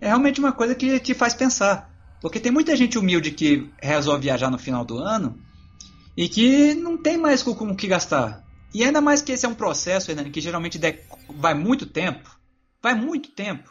é 0.00 0.08
realmente 0.08 0.40
uma 0.40 0.52
coisa 0.52 0.74
que 0.74 0.98
te 0.98 1.14
faz 1.14 1.34
pensar. 1.34 1.89
Porque 2.20 2.40
tem 2.40 2.52
muita 2.52 2.76
gente 2.76 2.98
humilde 2.98 3.30
que 3.30 3.70
resolve 3.82 4.24
viajar 4.24 4.50
no 4.50 4.58
final 4.58 4.84
do 4.84 4.98
ano 4.98 5.38
e 6.16 6.28
que 6.28 6.74
não 6.74 6.96
tem 6.96 7.16
mais 7.16 7.42
com 7.42 7.52
o 7.52 7.76
que 7.76 7.86
gastar. 7.86 8.44
E 8.74 8.84
ainda 8.84 9.00
mais 9.00 9.22
que 9.22 9.32
esse 9.32 9.46
é 9.46 9.48
um 9.48 9.54
processo, 9.54 10.10
Hernani, 10.10 10.30
que 10.30 10.40
geralmente 10.40 10.78
vai 11.28 11.54
muito 11.54 11.86
tempo. 11.86 12.30
Vai 12.82 12.94
muito 12.94 13.30
tempo 13.30 13.70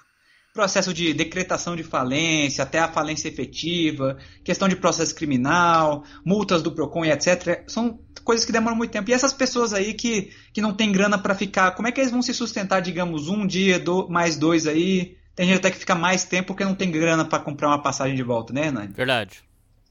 processo 0.60 0.94
de 0.94 1.14
decretação 1.14 1.74
de 1.74 1.84
falência, 1.84 2.64
até 2.64 2.80
a 2.80 2.92
falência 2.92 3.30
efetiva, 3.30 4.18
questão 4.44 4.68
de 4.68 4.76
processo 4.76 5.16
criminal, 5.16 6.04
multas 6.26 6.62
do 6.62 6.72
PROCON 6.72 7.06
e 7.06 7.12
etc. 7.12 7.64
São 7.68 8.00
coisas 8.26 8.46
que 8.46 8.52
demoram 8.52 8.76
muito 8.76 8.92
tempo. 8.92 9.10
E 9.10 9.14
essas 9.14 9.34
pessoas 9.34 9.74
aí 9.74 9.94
que, 9.94 10.32
que 10.54 10.62
não 10.62 10.74
tem 10.74 10.92
grana 10.92 11.18
para 11.18 11.36
ficar, 11.36 11.72
como 11.72 11.88
é 11.88 11.92
que 11.92 12.02
eles 12.02 12.12
vão 12.12 12.22
se 12.22 12.34
sustentar, 12.34 12.82
digamos, 12.82 13.30
um 13.30 13.48
dia, 13.48 13.80
do, 13.80 14.10
mais 14.10 14.36
dois 14.36 14.68
aí? 14.68 15.16
Tem 15.40 15.48
gente 15.48 15.60
até 15.60 15.72
que 15.72 15.78
fica 15.78 15.96
mais 15.96 16.26
tempo 16.26 16.48
porque 16.48 16.66
não 16.66 16.76
tem 16.76 16.92
grana 16.92 17.24
para 17.24 17.40
comprar 17.40 17.70
uma 17.70 17.82
passagem 17.82 18.14
de 18.14 18.22
volta, 18.22 18.52
né, 18.52 18.72
Nani? 18.72 18.92
Verdade. 18.92 19.42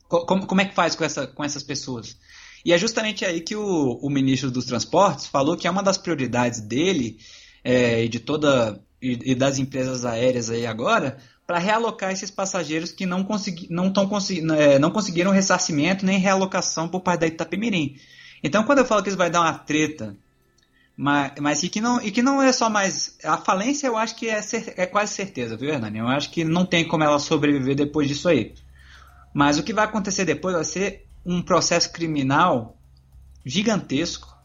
Como, 0.07 0.47
como 0.47 0.61
é 0.61 0.67
que 0.67 0.75
faz 0.75 0.95
com, 0.95 1.03
essa, 1.03 1.27
com 1.27 1.43
essas 1.43 1.63
pessoas? 1.63 2.19
E 2.63 2.71
é 2.71 2.77
justamente 2.77 3.25
aí 3.25 3.41
que 3.41 3.57
o, 3.57 3.99
o 4.03 4.11
ministro 4.11 4.51
dos 4.51 4.67
Transportes 4.67 5.27
falou 5.27 5.57
que 5.57 5.67
é 5.67 5.71
uma 5.71 5.83
das 5.83 5.97
prioridades 5.97 6.61
dele 6.61 7.17
é, 7.65 8.05
e 8.05 8.11
de 8.11 8.21
toda 8.21 8.79
e, 9.01 9.33
e 9.33 9.35
das 9.35 9.59
empresas 9.59 10.05
aéreas 10.05 10.51
aí 10.51 10.67
agora 10.67 11.17
para 11.47 11.59
realocar 11.59 12.13
esses 12.13 12.31
passageiros 12.31 12.93
que 12.93 13.07
não, 13.07 13.25
consegui, 13.25 13.69
não, 13.71 13.91
tão, 13.91 14.07
é, 14.55 14.79
não 14.79 14.91
conseguiram 14.91 15.31
ressarcimento 15.31 16.05
nem 16.05 16.19
realocação 16.19 16.91
por 16.91 17.01
parte 17.01 17.21
da 17.21 17.27
Itapemirim. 17.27 17.97
Então, 18.45 18.65
quando 18.65 18.81
eu 18.81 18.85
falo 18.85 19.03
que 19.03 19.09
isso 19.09 19.17
vai 19.17 19.31
dar 19.31 19.41
uma 19.41 19.55
treta, 19.55 20.15
mas, 20.99 21.33
mas 21.41 21.63
e, 21.63 21.69
que 21.69 21.81
não, 21.81 22.03
e 22.03 22.11
que 22.11 22.21
não 22.21 22.43
é 22.43 22.53
só 22.53 22.69
mais. 22.69 23.17
A 23.25 23.39
falência 23.39 23.87
eu 23.87 23.97
acho 23.97 24.17
que 24.17 24.29
é, 24.29 24.43
cer, 24.43 24.75
é 24.77 24.85
quase 24.85 25.15
certeza, 25.15 25.57
viu, 25.57 25.71
Hernani? 25.71 25.99
Eu 25.99 26.09
acho 26.09 26.31
que 26.31 26.45
não 26.45 26.67
tem 26.67 26.87
como 26.87 27.05
ela 27.05 27.21
sobreviver 27.21 27.77
depois 27.77 28.09
disso 28.09 28.29
aí. 28.29 28.55
Mas 29.33 29.59
o 29.59 29.63
que 29.63 29.73
vai 29.73 29.85
acontecer 29.85 30.25
depois 30.25 30.55
vai 30.55 30.65
ser 30.65 31.07
um 31.25 31.41
processo 31.41 31.93
criminal 31.93 32.77
gigantesco 33.47 34.37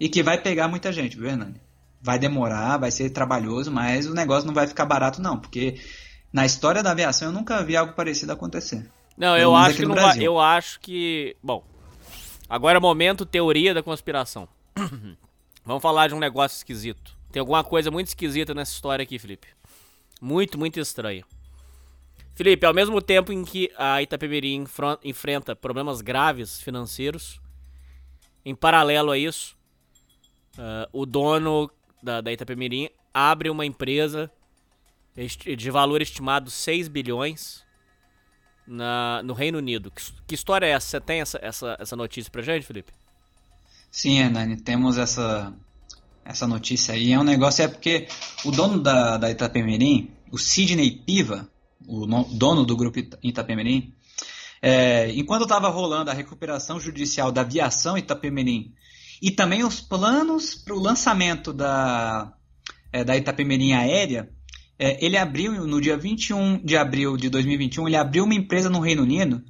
e 0.00 0.08
que 0.08 0.22
vai 0.22 0.40
pegar 0.40 0.66
muita 0.66 0.90
gente, 0.90 1.16
viu, 1.16 1.28
Hernani? 1.28 1.60
vai 2.00 2.18
demorar, 2.18 2.78
vai 2.78 2.90
ser 2.90 3.10
trabalhoso, 3.10 3.70
mas 3.70 4.06
o 4.06 4.14
negócio 4.14 4.46
não 4.46 4.54
vai 4.54 4.66
ficar 4.66 4.86
barato 4.86 5.20
não, 5.20 5.38
porque 5.38 5.80
na 6.32 6.46
história 6.46 6.82
da 6.82 6.92
aviação 6.92 7.28
eu 7.28 7.32
nunca 7.32 7.62
vi 7.62 7.76
algo 7.76 7.92
parecido 7.92 8.32
acontecer. 8.32 8.88
Não, 9.16 9.36
eu 9.36 9.54
acho 9.54 9.78
que 9.78 9.86
não 9.86 9.96
vai, 9.96 10.18
eu 10.22 10.38
acho 10.38 10.78
que, 10.80 11.36
bom, 11.42 11.64
agora 12.48 12.78
é 12.78 12.80
momento 12.80 13.26
teoria 13.26 13.74
da 13.74 13.82
conspiração. 13.82 14.48
Vamos 15.68 15.82
falar 15.82 16.08
de 16.08 16.14
um 16.14 16.18
negócio 16.18 16.56
esquisito. 16.56 17.14
Tem 17.30 17.40
alguma 17.40 17.62
coisa 17.62 17.90
muito 17.90 18.06
esquisita 18.06 18.54
nessa 18.54 18.72
história 18.72 19.02
aqui, 19.02 19.18
Felipe. 19.18 19.48
Muito, 20.18 20.56
muito 20.58 20.80
estranha. 20.80 21.22
Felipe, 22.34 22.64
ao 22.64 22.72
mesmo 22.72 23.02
tempo 23.02 23.34
em 23.34 23.44
que 23.44 23.70
a 23.76 24.00
Itapemirim 24.00 24.64
enfrenta 25.04 25.54
problemas 25.54 26.00
graves 26.00 26.58
financeiros, 26.58 27.38
em 28.46 28.54
paralelo 28.54 29.10
a 29.10 29.18
isso, 29.18 29.58
uh, 30.54 30.88
o 30.90 31.04
dono 31.04 31.70
da, 32.02 32.22
da 32.22 32.32
Itapemirim 32.32 32.88
abre 33.12 33.50
uma 33.50 33.66
empresa 33.66 34.32
de 35.54 35.70
valor 35.70 36.00
estimado 36.00 36.50
6 36.50 36.88
bilhões 36.88 37.62
na, 38.66 39.20
no 39.22 39.34
Reino 39.34 39.58
Unido. 39.58 39.90
Que, 39.90 40.02
que, 40.28 40.34
história 40.34 40.64
é 40.64 40.70
essa? 40.70 40.86
Você 40.86 41.00
tem 41.02 41.20
essa, 41.20 41.38
essa, 41.42 41.76
essa 41.78 41.94
notícia 41.94 42.32
pra 42.32 42.40
gente, 42.40 42.64
Felipe? 42.64 42.90
Sim, 43.90 44.18
Hernani, 44.18 44.56
temos 44.56 44.98
essa, 44.98 45.52
essa 46.24 46.46
notícia 46.46 46.94
aí. 46.94 47.12
É 47.12 47.18
um 47.18 47.24
negócio, 47.24 47.64
é 47.64 47.68
porque 47.68 48.06
o 48.44 48.50
dono 48.50 48.78
da, 48.80 49.16
da 49.16 49.30
Itapemirim, 49.30 50.10
o 50.30 50.38
Sidney 50.38 50.90
Piva, 50.90 51.48
o 51.86 52.06
no, 52.06 52.24
dono 52.24 52.64
do 52.64 52.76
grupo 52.76 52.98
Itapemirim, 53.22 53.94
é, 54.60 55.10
enquanto 55.12 55.42
estava 55.42 55.68
rolando 55.68 56.10
a 56.10 56.14
recuperação 56.14 56.78
judicial 56.78 57.32
da 57.32 57.40
aviação 57.40 57.96
Itapemirim 57.96 58.74
e 59.22 59.30
também 59.30 59.64
os 59.64 59.80
planos 59.80 60.54
para 60.54 60.74
o 60.74 60.80
lançamento 60.80 61.52
da, 61.52 62.32
é, 62.92 63.02
da 63.02 63.16
Itapemirim 63.16 63.72
Aérea. 63.72 64.30
É, 64.78 65.04
ele 65.04 65.16
abriu, 65.16 65.66
no 65.66 65.80
dia 65.80 65.96
21 65.96 66.64
de 66.64 66.76
abril 66.76 67.16
de 67.16 67.28
2021, 67.28 67.88
ele 67.88 67.96
abriu 67.96 68.24
uma 68.24 68.34
empresa 68.34 68.70
no 68.70 68.78
Reino 68.80 69.02
Unido 69.02 69.42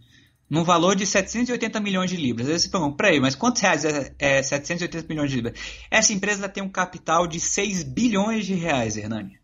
no 0.48 0.64
valor 0.64 0.96
de 0.96 1.04
780 1.04 1.78
milhões 1.80 2.10
de 2.10 2.16
libras. 2.16 2.48
Aí 2.48 2.58
você 2.58 2.68
pergunta, 2.68 2.96
peraí, 2.96 3.20
mas 3.20 3.34
quantos 3.34 3.60
reais 3.60 3.84
é, 3.84 4.14
é 4.18 4.42
780 4.42 5.06
milhões 5.08 5.30
de 5.30 5.36
libras? 5.36 5.58
Essa 5.90 6.12
empresa 6.12 6.48
tem 6.48 6.62
um 6.62 6.70
capital 6.70 7.26
de 7.26 7.38
6 7.38 7.82
bilhões 7.82 8.46
de 8.46 8.54
reais, 8.54 8.96
Hernani. 8.96 9.38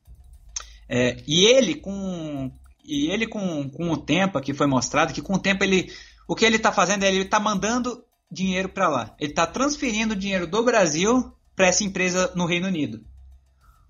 É, 0.89 1.17
e 1.27 1.45
ele, 1.45 1.75
com, 1.75 2.51
e 2.85 3.11
ele 3.11 3.27
com, 3.27 3.69
com 3.69 3.91
o 3.91 3.97
tempo 3.97 4.41
que 4.41 4.55
foi 4.55 4.67
mostrado, 4.67 5.13
que 5.13 5.23
com 5.23 5.35
o 5.35 5.39
tempo 5.39 5.65
ele. 5.65 5.93
O 6.27 6.35
que 6.35 6.45
ele 6.45 6.57
está 6.57 6.73
fazendo 6.73 7.05
é 7.05 7.09
ele 7.09 7.23
está 7.23 7.39
mandando 7.39 8.03
dinheiro 8.31 8.71
para 8.71 8.89
lá. 8.89 9.15
Ele 9.21 9.31
está 9.31 9.47
transferindo 9.47 10.17
dinheiro 10.17 10.47
do 10.47 10.63
Brasil 10.63 11.33
para 11.55 11.69
essa 11.69 11.85
empresa 11.85 12.33
no 12.35 12.47
Reino 12.47 12.67
Unido. 12.67 13.05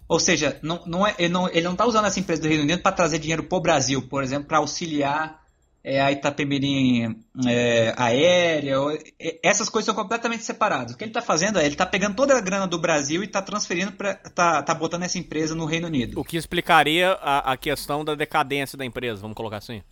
Ou 0.09 0.21
seja, 0.21 0.59
não, 0.63 0.83
não 0.85 1.07
é, 1.07 1.15
ele 1.17 1.29
não 1.29 1.73
está 1.73 1.87
usando 1.87 2.07
essa 2.07 2.21
empresa 2.21 2.43
do 2.43 2.49
Reino 2.49 2.65
Unido 2.65 2.83
para 2.83 2.93
trazer 2.93 3.19
dinheiro 3.19 3.45
para 3.45 3.57
o 3.57 3.61
Brasil, 3.61 4.03
por 4.03 4.23
exemplo, 4.23 4.49
para 4.49 4.59
auxiliar 4.59 5.44
é, 5.85 6.01
a 6.01 6.11
Itapemirim 6.11 7.15
é, 7.47 7.95
aérea. 7.97 8.77
É, 9.21 9.39
essas 9.43 9.69
coisas 9.69 9.87
são 9.87 9.95
completamente 9.95 10.43
separadas. 10.43 10.95
O 10.95 10.97
que 10.97 11.05
ele 11.05 11.11
está 11.11 11.21
fazendo 11.21 11.59
é 11.59 11.63
ele 11.65 11.75
está 11.75 11.85
pegando 11.85 12.17
toda 12.17 12.37
a 12.37 12.41
grana 12.41 12.67
do 12.67 12.79
Brasil 12.79 13.23
e 13.23 13.27
está 13.27 13.43
transferindo 13.43 13.93
para. 13.93 14.15
Tá, 14.15 14.63
tá 14.63 14.75
botando 14.75 15.03
essa 15.03 15.19
empresa 15.19 15.55
no 15.55 15.67
Reino 15.67 15.87
Unido. 15.87 16.19
O 16.19 16.25
que 16.25 16.39
explicaria 16.39 17.13
a, 17.21 17.53
a 17.53 17.57
questão 17.57 18.05
da 18.05 18.15
decadência 18.15 18.79
da 18.79 18.85
empresa, 18.85 19.21
vamos 19.21 19.37
colocar 19.37 19.59
assim? 19.59 19.83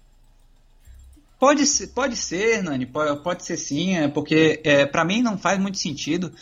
Pode 1.38 1.66
ser, 1.66 1.88
pode 1.88 2.16
ser, 2.16 2.62
Nani, 2.62 2.86
pode, 2.86 3.22
pode 3.22 3.44
ser 3.44 3.56
sim, 3.56 3.96
é 3.96 4.08
porque 4.08 4.60
é, 4.64 4.86
para 4.86 5.04
mim 5.04 5.20
não 5.20 5.36
faz 5.36 5.58
muito 5.58 5.76
sentido 5.76 6.32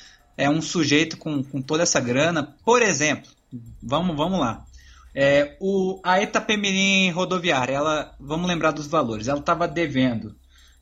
é 0.40 0.48
um 0.48 0.62
sujeito 0.62 1.18
com, 1.18 1.42
com 1.42 1.60
toda 1.60 1.82
essa 1.82 2.00
grana. 2.00 2.56
Por 2.64 2.80
exemplo, 2.80 3.30
vamos, 3.82 4.16
vamos 4.16 4.40
lá. 4.40 4.64
É, 5.14 5.56
o, 5.60 6.00
a 6.04 6.22
Itapemirim 6.22 7.10
Rodoviária, 7.10 7.74
ela, 7.74 8.14
vamos 8.20 8.46
lembrar 8.48 8.70
dos 8.70 8.86
valores, 8.86 9.26
ela 9.26 9.40
estava 9.40 9.66
devendo 9.66 10.36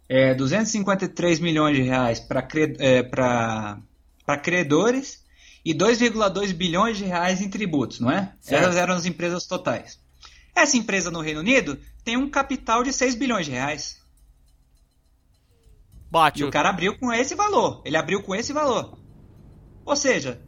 é, 0.09 0.35
253 0.35 1.41
milhões 1.41 1.77
de 1.77 1.83
reais 1.83 2.21
para 2.21 2.47
é, 2.79 4.37
credores 4.37 5.25
e 5.65 5.75
2,2 5.75 6.53
bilhões 6.53 6.97
de 6.97 7.05
reais 7.05 7.41
em 7.41 7.49
tributos, 7.49 8.01
não 8.01 8.11
é? 8.11 8.33
Certo. 8.41 8.63
Essas 8.63 8.77
eram 8.77 8.95
as 8.95 9.07
empresas 9.07 9.47
totais. 9.47 9.99
Essa 10.55 10.77
empresa 10.77 11.11
no 11.11 11.21
Reino 11.21 11.41
Unido 11.41 11.79
tem 12.05 12.17
um 12.17 12.29
capital 12.29 12.83
de 12.83 12.93
6 12.93 13.15
bilhões 13.15 13.47
de 13.47 13.53
reais. 13.53 13.99
Bate. 16.11 16.41
E 16.41 16.45
o 16.45 16.51
cara 16.51 16.71
abriu 16.71 16.99
com 16.99 17.13
esse 17.13 17.35
valor. 17.35 17.83
Ele 17.85 17.97
abriu 17.97 18.23
com 18.23 18.35
esse 18.35 18.53
valor. 18.53 18.99
Ou 19.85 19.95
seja, 19.95 20.41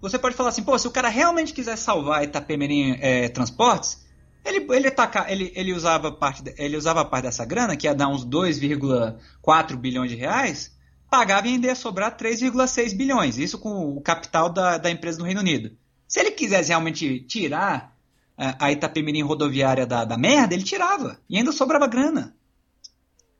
você 0.00 0.18
pode 0.18 0.36
falar 0.36 0.50
assim, 0.50 0.62
pô, 0.62 0.78
se 0.78 0.86
o 0.86 0.90
cara 0.90 1.08
realmente 1.08 1.52
quiser 1.52 1.76
salvar 1.76 2.24
Itapemirim 2.24 2.96
é, 3.00 3.28
Transportes, 3.28 4.06
ele, 4.44 4.66
ele, 4.70 4.92
ele, 5.28 5.52
ele, 5.54 5.72
usava 5.72 6.12
parte, 6.12 6.42
ele 6.56 6.76
usava 6.76 7.04
parte 7.04 7.24
dessa 7.24 7.44
grana, 7.44 7.76
que 7.76 7.86
ia 7.86 7.94
dar 7.94 8.08
uns 8.08 8.24
2,4 8.24 9.76
bilhões 9.76 10.10
de 10.10 10.16
reais, 10.16 10.76
pagava 11.10 11.48
e 11.48 11.52
ainda 11.52 11.66
ia 11.66 11.74
sobrar 11.74 12.16
3,6 12.16 12.96
bilhões. 12.96 13.38
Isso 13.38 13.58
com 13.58 13.96
o 13.96 14.00
capital 14.00 14.48
da, 14.48 14.78
da 14.78 14.90
empresa 14.90 15.18
no 15.18 15.24
Reino 15.24 15.40
Unido. 15.40 15.76
Se 16.06 16.20
ele 16.20 16.30
quisesse 16.30 16.68
realmente 16.68 17.20
tirar 17.20 17.94
a 18.38 18.70
Itapemirim 18.70 19.22
rodoviária 19.22 19.84
da, 19.84 20.04
da 20.04 20.16
merda, 20.16 20.54
ele 20.54 20.62
tirava. 20.62 21.18
E 21.28 21.36
ainda 21.36 21.50
sobrava 21.50 21.88
grana. 21.88 22.36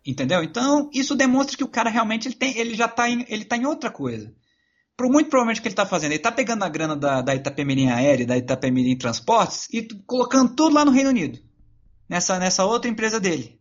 Entendeu? 0.04 0.42
Então, 0.42 0.90
isso 0.92 1.14
demonstra 1.14 1.56
que 1.56 1.64
o 1.64 1.68
cara 1.68 1.88
realmente 1.88 2.26
ele, 2.26 2.34
tem, 2.34 2.58
ele 2.58 2.74
já 2.74 2.86
está 2.86 3.08
em, 3.08 3.22
tá 3.44 3.56
em 3.56 3.64
outra 3.64 3.90
coisa. 3.90 4.34
Muito 5.00 5.30
provavelmente 5.30 5.60
o 5.60 5.62
que 5.62 5.68
ele 5.68 5.72
está 5.72 5.86
fazendo, 5.86 6.10
ele 6.10 6.16
está 6.16 6.32
pegando 6.32 6.64
a 6.64 6.68
grana 6.68 6.96
da, 6.96 7.22
da 7.22 7.34
Itapemirim 7.34 7.88
Aérea, 7.88 8.26
da 8.26 8.36
Itapemirim 8.36 8.96
Transportes 8.96 9.68
e 9.72 9.86
colocando 10.06 10.54
tudo 10.54 10.74
lá 10.74 10.84
no 10.84 10.90
Reino 10.90 11.10
Unido. 11.10 11.38
Nessa, 12.08 12.38
nessa 12.38 12.64
outra 12.64 12.90
empresa 12.90 13.20
dele. 13.20 13.60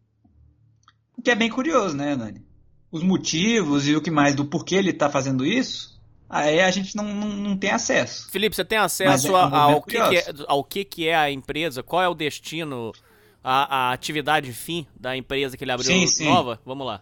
O 1.18 1.22
que 1.22 1.30
é 1.30 1.36
bem 1.36 1.50
curioso, 1.50 1.96
né, 1.96 2.16
Nani? 2.16 2.46
Os 2.92 3.04
motivos 3.04 3.88
e 3.88 3.96
o 3.96 4.02
que 4.02 4.10
mais 4.10 4.34
do 4.34 4.46
porquê 4.46 4.76
ele 4.76 4.92
está 4.92 5.10
fazendo 5.10 5.46
isso 5.46 5.98
aí 6.30 6.60
a 6.62 6.72
gente 6.72 6.96
não, 6.96 7.06
não, 7.06 7.30
não 7.30 7.58
tem 7.58 7.72
acesso. 7.72 8.30
Felipe, 8.30 8.56
você 8.56 8.66
tem 8.66 8.78
acesso 8.78 9.36
é, 9.36 9.40
ao, 9.40 9.82
que, 9.82 9.98
que 9.98 10.18
é, 10.18 10.26
ao 10.48 10.64
que, 10.64 10.86
que 10.86 11.08
é 11.08 11.16
a 11.16 11.32
empresa? 11.32 11.82
Qual 11.82 12.02
é 12.02 12.08
o 12.08 12.14
destino, 12.14 12.92
a, 13.44 13.90
a 13.90 13.94
atividade 13.94 14.52
fim 14.52 14.86
da 15.00 15.16
empresa 15.16 15.58
que 15.58 15.64
ele 15.64 15.72
abriu 15.72 15.88
sim, 15.88 16.06
sim. 16.08 16.26
nova? 16.26 16.60
Vamos 16.66 16.86
lá. 16.86 17.02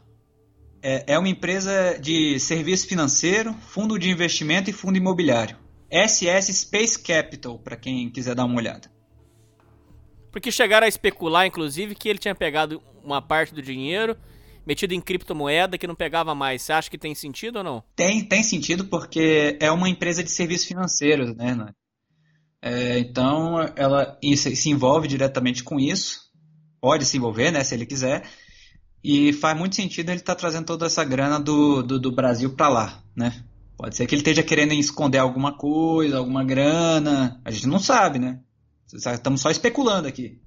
É, 0.87 1.13
é 1.13 1.17
uma 1.17 1.27
empresa 1.27 1.97
de 1.99 2.39
serviço 2.39 2.87
financeiro, 2.87 3.55
fundo 3.55 3.97
de 3.97 4.11
investimento 4.11 4.69
e 4.69 4.73
fundo 4.73 4.95
imobiliário. 4.95 5.57
SS 5.91 6.53
Space 6.53 6.99
Capital, 6.99 7.57
para 7.57 7.75
quem 7.75 8.07
quiser 8.11 8.35
dar 8.35 8.45
uma 8.45 8.55
olhada. 8.55 8.87
Porque 10.31 10.51
chegaram 10.51 10.85
a 10.85 10.87
especular, 10.87 11.47
inclusive, 11.47 11.95
que 11.95 12.07
ele 12.07 12.19
tinha 12.19 12.35
pegado 12.35 12.83
uma 13.03 13.19
parte 13.19 13.51
do 13.51 13.63
dinheiro 13.63 14.15
metido 14.63 14.93
em 14.93 15.01
criptomoeda 15.01 15.75
que 15.75 15.87
não 15.87 15.95
pegava 15.95 16.35
mais. 16.35 16.61
Você 16.61 16.73
acha 16.73 16.89
que 16.89 16.99
tem 16.99 17.15
sentido 17.15 17.57
ou 17.57 17.63
não? 17.63 17.83
Tem, 17.95 18.23
tem 18.23 18.43
sentido 18.43 18.85
porque 18.85 19.57
é 19.59 19.71
uma 19.71 19.89
empresa 19.89 20.23
de 20.23 20.29
serviços 20.29 20.67
financeiros, 20.67 21.35
né? 21.35 21.73
É, 22.61 22.99
então 22.99 23.55
ela 23.75 24.19
se 24.31 24.69
envolve 24.69 25.07
diretamente 25.07 25.63
com 25.63 25.79
isso, 25.79 26.29
pode 26.79 27.05
se 27.05 27.17
envolver, 27.17 27.49
né, 27.49 27.63
se 27.63 27.73
ele 27.73 27.87
quiser, 27.87 28.27
e 29.05 29.31
faz 29.31 29.55
muito 29.55 29.75
sentido 29.75 30.09
ele 30.09 30.19
estar 30.19 30.33
tá 30.33 30.39
trazendo 30.39 30.65
toda 30.65 30.87
essa 30.87 31.03
grana 31.03 31.39
do, 31.39 31.83
do, 31.83 31.99
do 31.99 32.11
Brasil 32.11 32.55
para 32.55 32.69
lá, 32.69 33.03
né? 33.15 33.43
Pode 33.77 33.95
ser 33.95 34.07
que 34.07 34.15
ele 34.15 34.21
esteja 34.21 34.41
querendo 34.41 34.73
esconder 34.73 35.19
alguma 35.19 35.55
coisa, 35.55 36.17
alguma 36.17 36.43
grana, 36.43 37.39
a 37.45 37.51
gente 37.51 37.67
não 37.67 37.77
sabe, 37.77 38.17
né? 38.17 38.39
Estamos 38.91 39.41
só 39.41 39.51
especulando 39.51 40.07
aqui. 40.07 40.41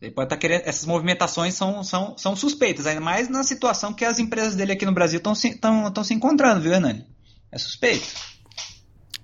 Ele 0.00 0.10
pode 0.10 0.26
estar 0.26 0.34
tá 0.34 0.40
querendo. 0.40 0.62
Essas 0.62 0.84
movimentações 0.84 1.54
são, 1.54 1.84
são, 1.84 2.18
são 2.18 2.34
suspeitas, 2.34 2.88
ainda 2.88 3.00
mais 3.00 3.28
na 3.28 3.44
situação 3.44 3.92
que 3.92 4.04
as 4.04 4.18
empresas 4.18 4.56
dele 4.56 4.72
aqui 4.72 4.84
no 4.84 4.92
Brasil 4.92 5.18
estão 5.18 5.32
se, 5.32 5.60
se 6.04 6.14
encontrando, 6.14 6.60
viu, 6.60 6.72
Hernani? 6.72 7.06
É 7.52 7.58
suspeito. 7.58 8.08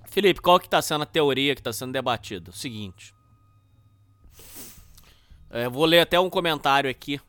Felipe, 0.05 0.39
qual 0.39 0.57
que 0.57 0.67
está 0.67 0.81
sendo 0.81 1.03
a 1.03 1.05
teoria 1.05 1.53
que 1.53 1.59
está 1.59 1.73
sendo 1.73 1.91
debatida? 1.91 2.53
Seguinte. 2.53 3.13
É, 5.49 5.67
vou 5.67 5.83
ler 5.83 5.99
até 5.99 6.17
um 6.17 6.29
comentário 6.29 6.89
aqui 6.89 7.19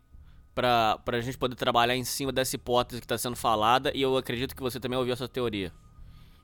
para 0.54 1.00
a 1.06 1.20
gente 1.20 1.38
poder 1.38 1.54
trabalhar 1.54 1.96
em 1.96 2.04
cima 2.04 2.32
dessa 2.32 2.56
hipótese 2.56 3.00
que 3.00 3.04
está 3.04 3.16
sendo 3.16 3.36
falada 3.36 3.92
e 3.94 4.02
eu 4.02 4.16
acredito 4.16 4.54
que 4.54 4.62
você 4.62 4.78
também 4.80 4.98
ouviu 4.98 5.12
essa 5.12 5.28
teoria. 5.28 5.72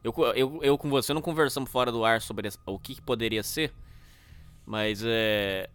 Eu, 0.03 0.15
eu, 0.35 0.61
eu 0.63 0.79
com 0.79 0.89
você 0.89 1.13
não 1.13 1.21
conversamos 1.21 1.71
fora 1.71 1.91
do 1.91 2.05
ar 2.05 2.21
sobre 2.21 2.49
o 2.65 2.79
que, 2.79 2.95
que 2.95 3.03
poderia 3.03 3.43
ser, 3.43 3.75
mas 4.65 5.03
é, 5.05 5.69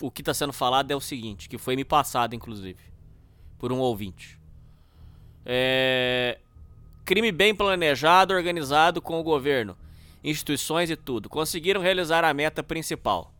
o 0.00 0.10
que 0.10 0.22
está 0.22 0.32
sendo 0.32 0.52
falado 0.52 0.90
é 0.90 0.96
o 0.96 1.00
seguinte, 1.00 1.48
que 1.48 1.58
foi 1.58 1.74
me 1.74 1.84
passado, 1.84 2.34
inclusive, 2.34 2.78
por 3.58 3.72
um 3.72 3.78
ouvinte. 3.78 4.38
É, 5.44 6.38
crime 7.04 7.32
bem 7.32 7.54
planejado, 7.54 8.34
organizado 8.34 9.02
com 9.02 9.18
o 9.18 9.22
governo, 9.22 9.76
instituições 10.22 10.90
e 10.90 10.96
tudo. 10.96 11.28
Conseguiram 11.28 11.80
realizar 11.80 12.24
a 12.24 12.32
meta 12.32 12.62
principal. 12.62 13.32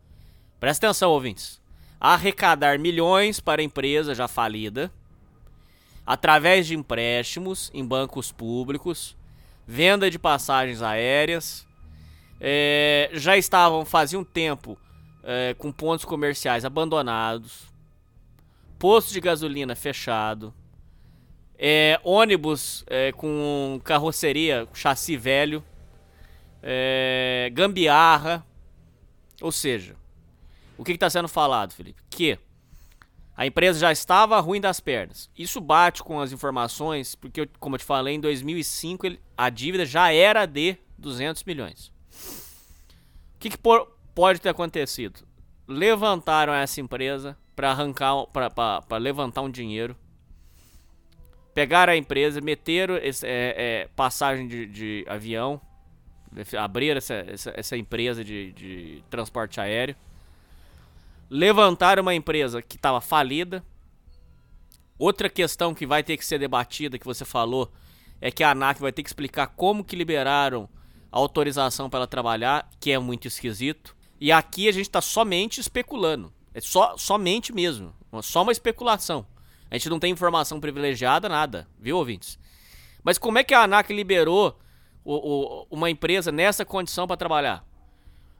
Presta 0.59 0.86
atenção, 0.86 1.11
ouvintes. 1.11 1.61
Arrecadar 2.05 2.80
milhões 2.80 3.38
para 3.38 3.62
a 3.62 3.64
empresa 3.64 4.12
já 4.12 4.26
falida, 4.26 4.90
através 6.05 6.66
de 6.66 6.74
empréstimos 6.74 7.70
em 7.72 7.86
bancos 7.86 8.32
públicos, 8.32 9.16
venda 9.64 10.11
de 10.11 10.18
passagens 10.18 10.82
aéreas. 10.82 11.64
É, 12.40 13.09
já 13.12 13.36
estavam, 13.36 13.84
fazia 13.84 14.18
um 14.18 14.24
tempo, 14.24 14.76
é, 15.22 15.55
com 15.57 15.70
pontos 15.70 16.05
comerciais 16.05 16.64
abandonados, 16.64 17.72
posto 18.80 19.12
de 19.12 19.20
gasolina 19.20 19.76
fechado, 19.76 20.53
é, 21.57 22.00
ônibus 22.03 22.84
é, 22.88 23.12
com 23.12 23.80
carroceria, 23.84 24.66
chassi 24.74 25.16
velho, 25.16 25.62
é, 26.61 27.48
gambiarra. 27.55 28.44
Ou 29.40 29.53
seja, 29.53 29.94
o 30.83 30.85
que 30.85 30.93
está 30.93 31.09
sendo 31.09 31.28
falado, 31.28 31.72
Felipe? 31.72 32.03
Que 32.11 32.37
a 33.37 33.47
empresa 33.47 33.78
já 33.78 33.93
estava 33.93 34.39
ruim 34.41 34.61
das 34.61 34.80
pernas. 34.80 35.30
Isso 35.39 35.61
bate 35.61 36.03
com 36.03 36.20
as 36.20 36.33
informações, 36.33 37.14
porque, 37.14 37.49
como 37.61 37.76
eu 37.76 37.78
te 37.78 37.85
falei, 37.85 38.16
em 38.16 38.20
2005 38.20 39.07
ele, 39.07 39.20
a 39.37 39.49
dívida 39.49 39.87
já 39.87 40.12
era 40.12 40.45
de 40.45 40.76
200 40.99 41.45
milhões. 41.45 41.93
O 43.37 43.39
que, 43.39 43.51
que 43.51 43.57
por, 43.57 43.97
pode 44.12 44.41
ter 44.41 44.49
acontecido? 44.49 45.24
Levantaram 45.68 46.53
essa 46.53 46.80
empresa 46.80 47.39
para 47.55 47.70
arrancar, 47.70 48.26
para 48.26 48.99
levantar 48.99 49.43
um 49.43 49.51
dinheiro. 49.51 49.97
Pegaram 51.55 51.93
a 51.93 51.97
empresa, 51.97 52.41
meteram 52.41 52.97
esse, 52.97 53.24
é, 53.24 53.55
é, 53.57 53.89
passagem 53.95 54.49
de, 54.49 54.66
de, 54.66 55.05
avião, 55.09 55.61
abriram 56.59 56.99
essa, 56.99 57.14
essa, 57.14 57.53
essa 57.55 57.76
empresa 57.76 58.24
de, 58.24 58.53
de 58.53 59.05
transporte 59.09 59.61
aéreo. 59.61 59.95
Levantaram 61.35 62.03
uma 62.03 62.14
empresa 62.14 62.61
que 62.61 62.76
estava 62.76 63.01
falida. 63.01 63.64
Outra 64.99 65.30
questão 65.30 65.74
que 65.74 65.87
vai 65.87 66.03
ter 66.03 66.18
que 66.18 66.26
ser 66.26 66.39
debatida, 66.39 66.99
que 66.99 67.07
você 67.07 67.24
falou, 67.24 67.72
é 68.20 68.30
que 68.30 68.45
a 68.45 68.51
ANAC 68.51 68.78
vai 68.78 68.93
ter 68.93 69.03
que 69.03 69.09
explicar 69.09 69.47
como 69.47 69.83
que 69.83 69.97
liberaram 69.97 70.68
a 71.11 71.16
autorização 71.16 71.89
para 71.89 72.01
ela 72.01 72.07
trabalhar, 72.07 72.68
que 72.78 72.93
é 72.93 72.99
muito 72.99 73.26
esquisito. 73.26 73.97
E 74.20 74.30
aqui 74.30 74.68
a 74.68 74.72
gente 74.72 74.83
está 74.83 75.01
somente 75.01 75.59
especulando. 75.59 76.30
É 76.53 76.61
só, 76.61 76.99
somente 76.99 77.51
mesmo. 77.51 77.95
Só 78.20 78.43
uma 78.43 78.53
especulação. 78.53 79.26
A 79.70 79.78
gente 79.78 79.89
não 79.89 79.99
tem 79.99 80.12
informação 80.12 80.61
privilegiada, 80.61 81.30
nada. 81.30 81.66
Viu, 81.80 81.97
ouvintes? 81.97 82.39
Mas 83.03 83.16
como 83.16 83.39
é 83.39 83.43
que 83.43 83.55
a 83.55 83.62
ANAC 83.62 83.91
liberou 83.91 84.61
o, 85.03 85.14
o, 85.14 85.66
uma 85.70 85.89
empresa 85.89 86.30
nessa 86.30 86.62
condição 86.62 87.07
para 87.07 87.16
trabalhar? 87.16 87.64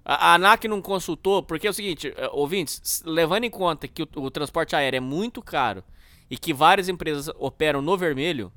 A, 0.05 0.31
a, 0.31 0.35
ANAC 0.35 0.67
não 0.67 0.83
consultou, 0.83 1.43
porque 1.43 1.67
é 1.67 1.71
o 1.71 1.75
seguinte, 1.75 2.13
eh, 2.17 2.29
ouvintes, 2.33 3.03
levando 3.07 3.45
em 3.45 3.51
conta 3.51 3.87
que 3.87 4.03
o, 4.03 4.09
o 4.17 4.31
transporte 4.31 4.75
aéreo 4.75 4.97
é 4.97 5.01
muito 5.01 5.41
caro 5.41 5.85
e 6.29 6.37
que 6.37 6.53
várias 6.53 6.89
empresas 6.89 7.33
operam 7.39 7.81
no 7.81 7.97
vermelho, 7.97 8.53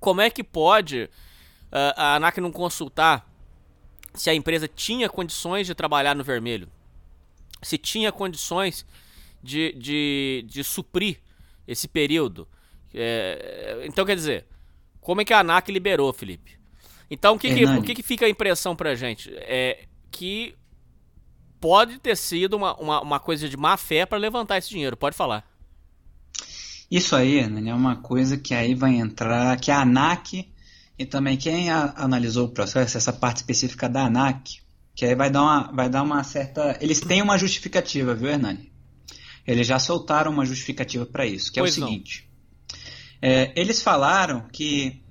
como 0.00 0.20
é 0.20 0.28
que 0.30 0.42
pode 0.42 1.04
uh, 1.04 1.94
a 1.96 2.16
ANAC 2.16 2.40
não 2.40 2.50
consultar 2.50 3.30
se 4.14 4.28
a 4.28 4.34
empresa 4.34 4.66
tinha 4.66 5.08
condições 5.08 5.66
de 5.66 5.74
trabalhar 5.74 6.14
no 6.14 6.24
vermelho, 6.24 6.68
se 7.62 7.78
tinha 7.78 8.10
condições 8.10 8.84
de, 9.42 9.72
de, 9.74 10.44
de 10.46 10.64
suprir 10.64 11.18
esse 11.66 11.86
período. 11.86 12.48
É, 12.92 13.84
então, 13.84 14.04
quer 14.04 14.16
dizer, 14.16 14.46
como 15.00 15.20
é 15.20 15.24
que 15.24 15.32
a 15.32 15.40
ANAC 15.40 15.70
liberou, 15.70 16.12
Felipe? 16.12 16.58
Então, 17.10 17.34
o 17.34 17.38
que, 17.38 17.54
que 17.54 17.64
o 17.64 17.82
que, 17.82 17.94
que, 17.94 18.02
fica 18.02 18.26
a 18.26 18.28
impressão 18.28 18.74
pra 18.74 18.94
gente? 18.94 19.30
É 19.36 19.84
que 20.12 20.54
pode 21.60 21.98
ter 21.98 22.16
sido 22.16 22.56
uma, 22.56 22.76
uma, 22.76 23.00
uma 23.00 23.20
coisa 23.20 23.48
de 23.48 23.56
má 23.56 23.76
fé 23.76 24.06
para 24.06 24.18
levantar 24.18 24.58
esse 24.58 24.68
dinheiro. 24.68 24.96
Pode 24.96 25.16
falar. 25.16 25.44
Isso 26.90 27.16
aí, 27.16 27.46
né, 27.48 27.70
é 27.70 27.74
uma 27.74 27.96
coisa 27.96 28.36
que 28.36 28.54
aí 28.54 28.74
vai 28.74 28.94
entrar, 28.96 29.58
que 29.58 29.70
a 29.70 29.80
ANAC 29.80 30.52
e 30.98 31.06
também 31.06 31.36
quem 31.36 31.70
a, 31.70 31.94
analisou 31.96 32.46
o 32.46 32.50
processo, 32.50 32.98
essa 32.98 33.12
parte 33.12 33.38
específica 33.38 33.88
da 33.88 34.04
ANAC, 34.04 34.60
que 34.94 35.06
aí 35.06 35.14
vai 35.14 35.30
dar 35.30 35.42
uma, 35.42 35.72
vai 35.72 35.88
dar 35.88 36.02
uma 36.02 36.22
certa. 36.22 36.76
Eles 36.80 37.00
têm 37.00 37.22
uma 37.22 37.38
justificativa, 37.38 38.14
viu, 38.14 38.28
Hernani? 38.28 38.70
Eles 39.46 39.66
já 39.66 39.78
soltaram 39.78 40.30
uma 40.30 40.44
justificativa 40.44 41.06
para 41.06 41.26
isso, 41.26 41.50
que 41.50 41.58
Pois 41.58 41.76
é 41.76 41.80
o 41.80 41.84
seguinte. 41.84 42.28
É, 43.20 43.52
eles 43.58 43.82
falaram 43.82 44.46
que 44.52 45.02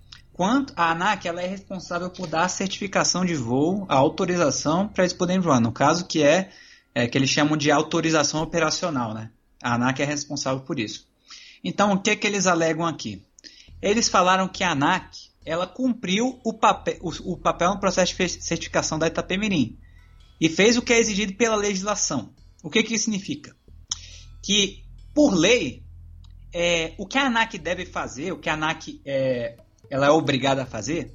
quanto 0.41 0.73
a 0.75 0.89
ANAC 0.89 1.27
ela 1.27 1.39
é 1.39 1.45
responsável 1.45 2.09
por 2.09 2.25
dar 2.25 2.45
a 2.45 2.49
certificação 2.49 3.23
de 3.23 3.35
voo, 3.35 3.85
a 3.87 3.93
autorização 3.93 4.87
para 4.87 5.03
eles 5.03 5.13
poderem 5.13 5.39
voar. 5.39 5.61
No 5.61 5.71
caso, 5.71 6.07
que 6.07 6.23
é, 6.23 6.49
é 6.95 7.07
que 7.07 7.15
eles 7.15 7.29
chamam 7.29 7.55
de 7.55 7.69
autorização 7.69 8.41
operacional, 8.41 9.13
né? 9.13 9.29
A 9.61 9.75
ANAC 9.75 10.01
é 10.01 10.03
responsável 10.03 10.61
por 10.61 10.79
isso. 10.79 11.05
Então, 11.63 11.93
o 11.93 12.01
que 12.01 12.15
que 12.15 12.25
eles 12.25 12.47
alegam 12.47 12.87
aqui? 12.87 13.23
Eles 13.79 14.09
falaram 14.09 14.47
que 14.47 14.63
a 14.63 14.71
ANAC 14.71 15.15
ela 15.45 15.67
cumpriu 15.67 16.39
o 16.43 16.53
papel, 16.55 16.97
o, 17.01 17.33
o 17.33 17.37
papel 17.37 17.75
no 17.75 17.79
processo 17.79 18.15
de 18.17 18.27
certificação 18.27 18.97
da 18.97 19.05
Itapemirim 19.05 19.77
e 20.39 20.49
fez 20.49 20.75
o 20.75 20.81
que 20.81 20.91
é 20.91 20.97
exigido 20.97 21.35
pela 21.35 21.55
legislação. 21.55 22.33
O 22.63 22.69
que, 22.71 22.81
que 22.81 22.95
isso 22.95 23.05
significa? 23.05 23.55
Que, 24.41 24.83
por 25.13 25.35
lei, 25.35 25.83
é, 26.51 26.95
o 26.97 27.05
que 27.05 27.19
a 27.19 27.27
ANAC 27.27 27.59
deve 27.59 27.85
fazer, 27.85 28.31
o 28.31 28.39
que 28.39 28.49
a 28.49 28.55
ANAC 28.55 28.99
é, 29.05 29.55
ela 29.91 30.07
é 30.07 30.09
obrigada 30.09 30.63
a 30.63 30.65
fazer, 30.65 31.11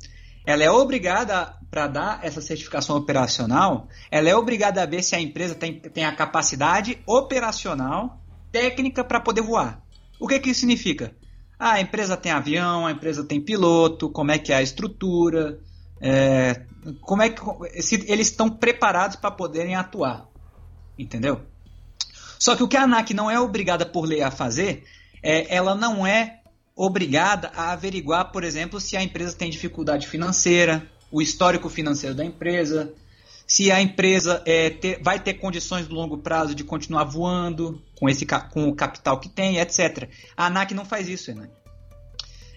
ela 0.47 0.63
é 0.63 0.71
obrigada, 0.71 1.57
para 1.69 1.89
dar 1.89 2.21
essa 2.23 2.41
certificação 2.41 2.97
operacional, 2.97 3.89
ela 4.11 4.29
é 4.29 4.37
obrigada 4.37 4.83
a 4.83 4.87
ver 4.87 5.03
se 5.03 5.17
a 5.17 5.21
empresa 5.21 5.57
tem, 5.57 5.81
tem 5.81 6.05
a 6.05 6.15
capacidade 6.15 6.99
operacional, 7.05 8.21
técnica 8.53 9.03
para 9.03 9.19
poder 9.19 9.43
voar. 9.43 9.83
O 10.21 10.29
que, 10.29 10.39
que 10.39 10.51
isso 10.51 10.61
significa? 10.61 11.15
Ah, 11.59 11.73
a 11.73 11.81
empresa 11.81 12.17
tem 12.17 12.31
avião, 12.31 12.87
a 12.87 12.93
empresa 12.93 13.25
tem 13.25 13.41
piloto, 13.41 14.09
como 14.09 14.31
é 14.31 14.39
que 14.39 14.53
é 14.53 14.57
a 14.57 14.63
estrutura, 14.63 15.59
é, 16.01 16.63
como 17.01 17.23
é 17.23 17.31
que 17.31 17.83
se 17.83 18.05
eles 18.07 18.29
estão 18.29 18.49
preparados 18.49 19.17
para 19.17 19.31
poderem 19.31 19.75
atuar, 19.75 20.29
entendeu? 20.99 21.41
Só 22.39 22.55
que 22.55 22.63
o 22.63 22.69
que 22.69 22.77
a 22.77 22.83
ANAC 22.83 23.13
não 23.15 23.31
é 23.31 23.41
obrigada 23.41 23.85
por 23.85 24.07
lei 24.07 24.23
a 24.23 24.31
fazer, 24.31 24.85
é, 25.23 25.55
ela 25.55 25.75
não 25.75 26.07
é 26.07 26.41
obrigada 26.77 27.51
a 27.57 27.73
averiguar, 27.73 28.31
por 28.31 28.45
exemplo, 28.45 28.79
se 28.79 28.97
a 28.97 29.03
empresa 29.03 29.35
tem 29.35 29.49
dificuldade 29.49 30.07
financeira, 30.07 30.87
o 31.11 31.23
histórico 31.23 31.71
financeiro 31.71 32.15
da 32.15 32.25
empresa, 32.25 32.93
se 33.47 33.71
a 33.73 33.81
empresa 33.81 34.43
é, 34.45 34.69
ter- 34.69 35.01
vai 35.03 35.19
ter 35.19 35.35
condições 35.35 35.87
do 35.89 35.95
longo 35.95 36.19
prazo 36.19 36.55
de 36.55 36.63
continuar 36.63 37.05
voando 37.05 37.81
com, 37.99 38.09
esse, 38.09 38.27
com 38.27 38.69
o 38.69 38.75
capital 38.75 39.19
que 39.19 39.29
tem, 39.29 39.59
etc. 39.59 40.09
A 40.37 40.47
ANAC 40.47 40.75
não 40.75 40.85
faz 40.85 41.09
isso, 41.09 41.31
Hernani. 41.31 41.51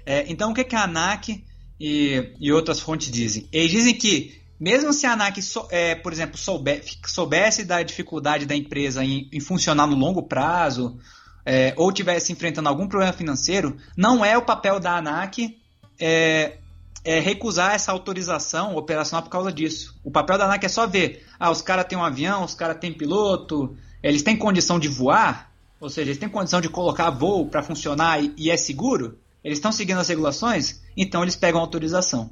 É, 0.06 0.26
então, 0.28 0.52
o 0.52 0.54
que, 0.54 0.64
que 0.64 0.76
a 0.76 0.84
ANAC 0.84 1.46
e, 1.80 2.34
e 2.40 2.52
outras 2.52 2.80
fontes 2.80 3.10
dizem? 3.12 3.48
Eles 3.54 3.72
dizem 3.72 3.94
que, 3.94 4.42
mesmo 4.60 4.92
se 4.92 5.06
a 5.06 5.14
ANAC, 5.14 5.42
sou- 5.42 5.68
é, 5.70 5.94
por 5.96 6.12
exemplo, 6.12 6.38
soube- 6.38 6.82
soubesse 7.06 7.64
da 7.64 7.82
dificuldade 7.84 8.46
da 8.46 8.56
empresa 8.56 9.06
em, 9.06 9.30
em 9.32 9.40
funcionar 9.40 9.86
no 9.88 9.96
longo 9.96 10.24
prazo, 10.24 10.98
é, 11.46 11.74
ou 11.78 11.92
tivesse 11.92 12.32
enfrentando 12.32 12.70
algum 12.70 12.88
problema 12.88 13.14
financeiro, 13.14 13.78
não 13.96 14.24
é 14.24 14.38
o 14.38 14.42
papel 14.42 14.80
da 14.80 14.98
ANAC 14.98 15.58
é, 16.00 16.58
é, 17.04 17.20
recusar 17.20 17.74
essa 17.74 17.92
autorização 17.92 18.76
operacional 18.76 19.24
por 19.24 19.30
causa 19.30 19.52
disso. 19.52 20.00
O 20.04 20.12
papel 20.12 20.38
da 20.38 20.46
ANAC 20.46 20.66
é 20.66 20.70
só 20.70 20.86
ver, 20.86 21.26
ah, 21.40 21.50
os 21.52 21.62
caras 21.62 21.86
têm 21.86 21.98
um 21.98 22.04
avião, 22.04 22.44
os 22.44 22.54
caras 22.54 22.78
têm 22.78 22.94
piloto, 22.94 23.76
eles 24.04 24.22
têm 24.22 24.38
condição 24.38 24.80
de 24.80 24.88
voar, 24.88 25.52
ou 25.80 25.90
seja, 25.90 26.10
eles 26.10 26.20
têm 26.20 26.30
condição 26.30 26.62
de 26.62 26.70
colocar 26.70 27.10
voo 27.10 27.48
para 27.48 27.64
funcionar 27.64 28.24
e, 28.24 28.34
e 28.38 28.50
é 28.50 28.58
seguro, 28.58 29.18
eles 29.44 29.58
estão 29.58 29.72
seguindo 29.72 30.00
as 30.00 30.10
regulações, 30.10 30.82
então 30.96 31.22
eles 31.22 31.36
pegam 31.36 31.62
autorização. 31.62 32.32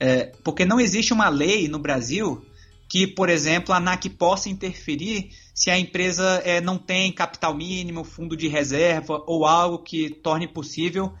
É, 0.00 0.32
porque 0.44 0.64
não 0.64 0.78
existe 0.78 1.12
uma 1.12 1.28
lei 1.28 1.66
no 1.66 1.78
Brasil 1.78 2.44
que, 2.88 3.06
por 3.06 3.28
exemplo, 3.28 3.74
a 3.74 3.76
ANAC 3.76 4.08
possa 4.08 4.48
interferir 4.48 5.30
se 5.54 5.70
a 5.70 5.78
empresa 5.78 6.40
é, 6.44 6.60
não 6.60 6.78
tem 6.78 7.12
capital 7.12 7.54
mínimo, 7.54 8.02
fundo 8.02 8.36
de 8.36 8.48
reserva 8.48 9.22
ou 9.26 9.44
algo 9.44 9.82
que 9.82 10.08
torne 10.08 10.48
possível 10.48 11.12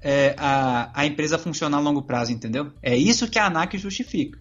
é, 0.00 0.36
a, 0.38 0.90
a 0.94 1.06
empresa 1.06 1.38
funcionar 1.38 1.78
a 1.78 1.80
longo 1.80 2.02
prazo, 2.02 2.32
entendeu? 2.32 2.72
É 2.82 2.96
isso 2.96 3.28
que 3.28 3.38
a 3.38 3.46
ANAC 3.46 3.76
justifica. 3.78 4.38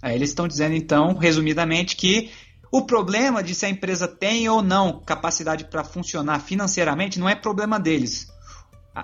Aí 0.00 0.14
eles 0.14 0.30
estão 0.30 0.48
dizendo, 0.48 0.74
então, 0.74 1.14
resumidamente, 1.14 1.96
que 1.96 2.30
o 2.70 2.82
problema 2.82 3.42
de 3.42 3.54
se 3.54 3.66
a 3.66 3.70
empresa 3.70 4.08
tem 4.08 4.48
ou 4.48 4.62
não 4.62 5.00
capacidade 5.00 5.64
para 5.64 5.84
funcionar 5.84 6.40
financeiramente 6.40 7.18
não 7.18 7.28
é 7.28 7.34
problema 7.34 7.78
deles. 7.78 8.26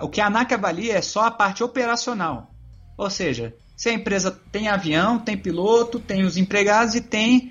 O 0.01 0.09
que 0.09 0.21
a 0.21 0.27
ANAC 0.27 0.55
avalia 0.55 0.95
é 0.95 1.03
só 1.03 1.27
a 1.27 1.31
parte 1.31 1.63
operacional. 1.63 2.55
Ou 2.97 3.11
seja, 3.11 3.55
se 3.81 3.89
a 3.89 3.95
empresa 3.95 4.31
tem 4.53 4.69
avião, 4.69 5.19
tem 5.19 5.39
piloto, 5.39 5.99
tem 5.99 6.23
os 6.23 6.37
empregados 6.37 6.95
e 6.95 7.01
tem. 7.01 7.51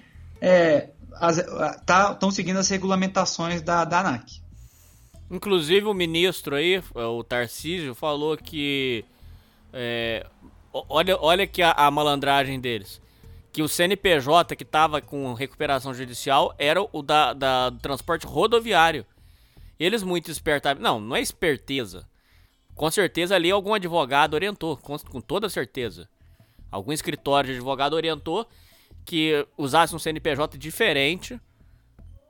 Estão 2.11 2.29
seguindo 2.29 2.57
as 2.59 2.69
regulamentações 2.69 3.63
da, 3.63 3.83
da 3.83 4.01
ANAC. 4.01 4.39
Inclusive 5.31 5.87
o 5.87 5.93
ministro 5.93 6.55
aí, 6.55 6.83
o 6.93 7.23
Tarcísio, 7.23 7.95
falou 7.95 8.37
que. 8.37 9.03
é, 9.73 10.23
olha, 10.71 11.17
olha 11.19 11.43
aqui 11.45 11.63
a, 11.63 11.71
a 11.71 11.89
malandragem 11.89 12.59
deles. 12.59 13.01
Que 13.51 13.63
o 13.63 13.67
CNPJ 13.67 14.55
que 14.55 14.63
tava 14.63 15.01
com 15.01 15.33
recuperação 15.33 15.95
judicial 15.95 16.53
era 16.59 16.79
o 16.93 17.01
da, 17.01 17.33
da- 17.33 17.71
do 17.71 17.79
transporte 17.79 18.27
rodoviário. 18.27 19.03
Eles 19.79 20.03
muito 20.03 20.29
espertos. 20.29 20.79
Não, 20.79 20.99
não 20.99 21.15
é 21.15 21.21
esperteza. 21.21 22.07
Com 22.75 22.91
certeza 22.91 23.33
ali 23.35 23.49
algum 23.49 23.73
advogado 23.73 24.35
orientou, 24.35 24.77
com, 24.77 24.95
com 24.99 25.19
toda 25.19 25.49
certeza. 25.49 26.07
Algum 26.71 26.91
escritório 26.91 27.49
de 27.49 27.55
advogado 27.55 27.93
orientou 27.93 28.47
que 29.05 29.45
usasse 29.57 29.95
um 29.95 29.99
CNPJ 29.99 30.57
diferente 30.57 31.39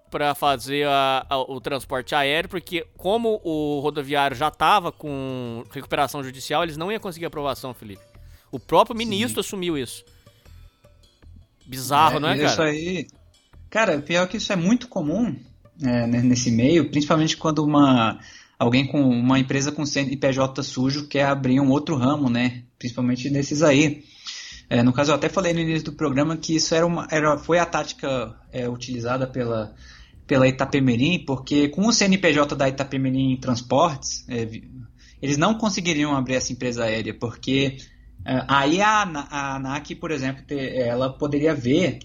para 0.10 0.34
fazer 0.34 0.88
a- 0.88 1.26
a- 1.30 1.40
o 1.40 1.60
transporte 1.62 2.16
aéreo, 2.16 2.50
porque 2.50 2.86
como 2.98 3.40
o 3.44 3.80
rodoviário 3.80 4.36
já 4.36 4.48
estava 4.48 4.92
com 4.92 5.64
recuperação 5.72 6.24
judicial, 6.24 6.64
eles 6.64 6.78
não 6.78 6.92
iam 6.92 7.00
conseguir 7.00 7.26
aprovação, 7.26 7.74
Felipe. 7.74 8.02
O 8.52 8.60
próprio 8.60 8.96
ministro 8.98 9.42
assumiu 9.42 9.78
isso. 9.78 10.04
Bizarro, 11.66 12.20
não 12.20 12.30
é, 12.30 12.38
Isso 12.38 12.58
cara? 12.58 12.70
aí. 12.70 13.08
Cara, 13.70 14.00
pior 14.00 14.28
que 14.28 14.38
isso 14.38 14.52
é 14.52 14.56
muito 14.56 14.88
comum 14.88 15.36
é, 15.82 16.08
né, 16.08 16.22
nesse 16.22 16.50
meio, 16.50 16.90
principalmente 16.90 17.38
quando 17.38 17.64
uma 17.64 18.20
alguém 18.58 18.86
com 18.86 19.00
uma 19.02 19.38
empresa 19.40 19.72
com 19.72 19.86
CNPJ 19.86 20.64
sujo 20.64 21.08
quer 21.08 21.26
abrir 21.26 21.60
um 21.62 21.70
outro 21.70 21.96
ramo, 21.96 22.30
né? 22.30 22.64
Principalmente 22.80 23.30
nesses 23.30 23.62
aí. 23.62 24.04
É, 24.70 24.84
no 24.84 24.94
caso, 24.94 25.12
eu 25.12 25.16
até 25.16 25.28
falei 25.28 25.52
no 25.52 25.60
início 25.60 25.86
do 25.86 25.94
programa 25.94 26.38
que 26.38 26.56
isso 26.56 26.76
era 26.76 26.86
uma, 26.86 27.08
era, 27.10 27.38
foi 27.38 27.58
a 27.58 27.66
tática 27.66 28.36
é, 28.54 28.70
utilizada 28.70 29.26
pela, 29.26 29.74
pela 30.28 30.48
Itapemirim, 30.48 31.26
porque 31.26 31.70
com 31.70 31.88
o 31.88 31.92
CNPJ 31.92 32.56
da 32.56 32.70
Itapemirim 32.70 33.36
Transportes, 33.38 34.24
é, 34.30 34.48
eles 35.20 35.38
não 35.38 35.56
conseguiriam 35.56 36.16
abrir 36.16 36.36
essa 36.36 36.54
empresa 36.54 36.84
aérea, 36.84 37.16
porque 37.20 37.78
é, 38.24 38.46
aí 38.48 38.80
a, 38.80 39.02
a 39.02 39.56
ANAC, 39.56 39.96
por 39.96 40.12
exemplo, 40.12 40.44
ela 40.50 41.12
poderia 41.12 41.56
ver, 41.56 42.00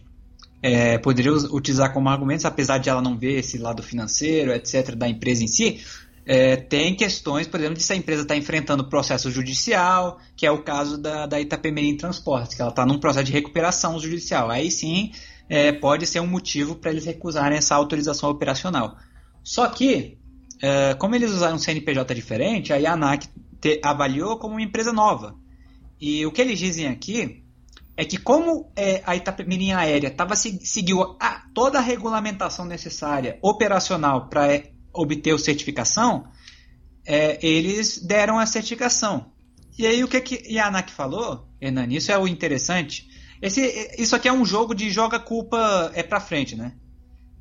é, 0.62 0.96
poderia 0.96 1.32
utilizar 1.32 1.92
como 1.92 2.08
argumentos, 2.08 2.46
apesar 2.46 2.78
de 2.78 2.88
ela 2.88 3.02
não 3.02 3.18
ver 3.18 3.40
esse 3.40 3.58
lado 3.58 3.82
financeiro, 3.82 4.52
etc., 4.52 4.94
da 4.94 5.06
empresa 5.06 5.44
em 5.44 5.48
si, 5.48 5.84
é, 6.26 6.56
tem 6.56 6.94
questões, 6.94 7.46
por 7.46 7.58
exemplo, 7.60 7.76
de 7.76 7.82
se 7.82 7.92
a 7.92 7.96
empresa 7.96 8.22
está 8.22 8.34
enfrentando 8.36 8.88
processo 8.88 9.30
judicial, 9.30 10.18
que 10.36 10.46
é 10.46 10.50
o 10.50 10.62
caso 10.62 10.96
da, 10.96 11.26
da 11.26 11.40
Itapemirim 11.40 11.96
Transportes, 11.96 12.54
que 12.54 12.62
ela 12.62 12.70
está 12.70 12.86
num 12.86 12.98
processo 12.98 13.26
de 13.26 13.32
recuperação 13.32 13.98
judicial. 13.98 14.50
Aí 14.50 14.70
sim 14.70 15.12
é, 15.48 15.72
pode 15.72 16.06
ser 16.06 16.20
um 16.20 16.26
motivo 16.26 16.76
para 16.76 16.90
eles 16.90 17.04
recusarem 17.04 17.58
essa 17.58 17.74
autorização 17.74 18.30
operacional. 18.30 18.96
Só 19.42 19.68
que, 19.68 20.18
é, 20.62 20.94
como 20.94 21.14
eles 21.14 21.30
usaram 21.30 21.56
um 21.56 21.58
CNPJ 21.58 22.14
diferente, 22.14 22.72
aí 22.72 22.86
a 22.86 22.92
ANAC 22.94 23.28
te- 23.60 23.80
avaliou 23.84 24.38
como 24.38 24.54
uma 24.54 24.62
empresa 24.62 24.92
nova. 24.92 25.34
E 26.00 26.24
o 26.24 26.32
que 26.32 26.40
eles 26.40 26.58
dizem 26.58 26.86
aqui 26.88 27.42
é 27.96 28.04
que 28.04 28.16
como 28.16 28.72
é, 28.74 29.02
a 29.06 29.14
Itapemirim 29.14 29.72
Aérea 29.72 30.10
tava, 30.10 30.34
se- 30.36 30.58
seguiu 30.64 31.16
a- 31.20 31.42
toda 31.54 31.78
a 31.78 31.82
regulamentação 31.82 32.64
necessária 32.64 33.38
operacional 33.42 34.28
para 34.28 34.46
obter 34.94 35.34
a 35.34 35.38
certificação, 35.38 36.26
é, 37.06 37.44
eles 37.46 37.98
deram 37.98 38.38
a 38.38 38.46
certificação. 38.46 39.32
E 39.76 39.86
aí 39.86 40.04
o 40.04 40.08
que, 40.08 40.20
que 40.20 40.58
a 40.58 40.68
ANAC 40.68 40.92
falou, 40.92 41.48
Hernani, 41.60 41.96
isso 41.96 42.12
é 42.12 42.18
o 42.18 42.28
interessante. 42.28 43.08
Esse, 43.42 43.92
isso 43.98 44.14
aqui 44.14 44.28
é 44.28 44.32
um 44.32 44.44
jogo 44.44 44.74
de 44.74 44.90
joga 44.90 45.18
culpa 45.18 45.90
é 45.94 46.02
para 46.02 46.20
frente, 46.20 46.56
né? 46.56 46.72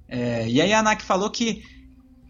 É, 0.07 0.47
e 0.47 0.59
aí 0.59 0.73
a 0.73 0.79
ANAC 0.79 1.03
falou 1.03 1.29
que 1.29 1.63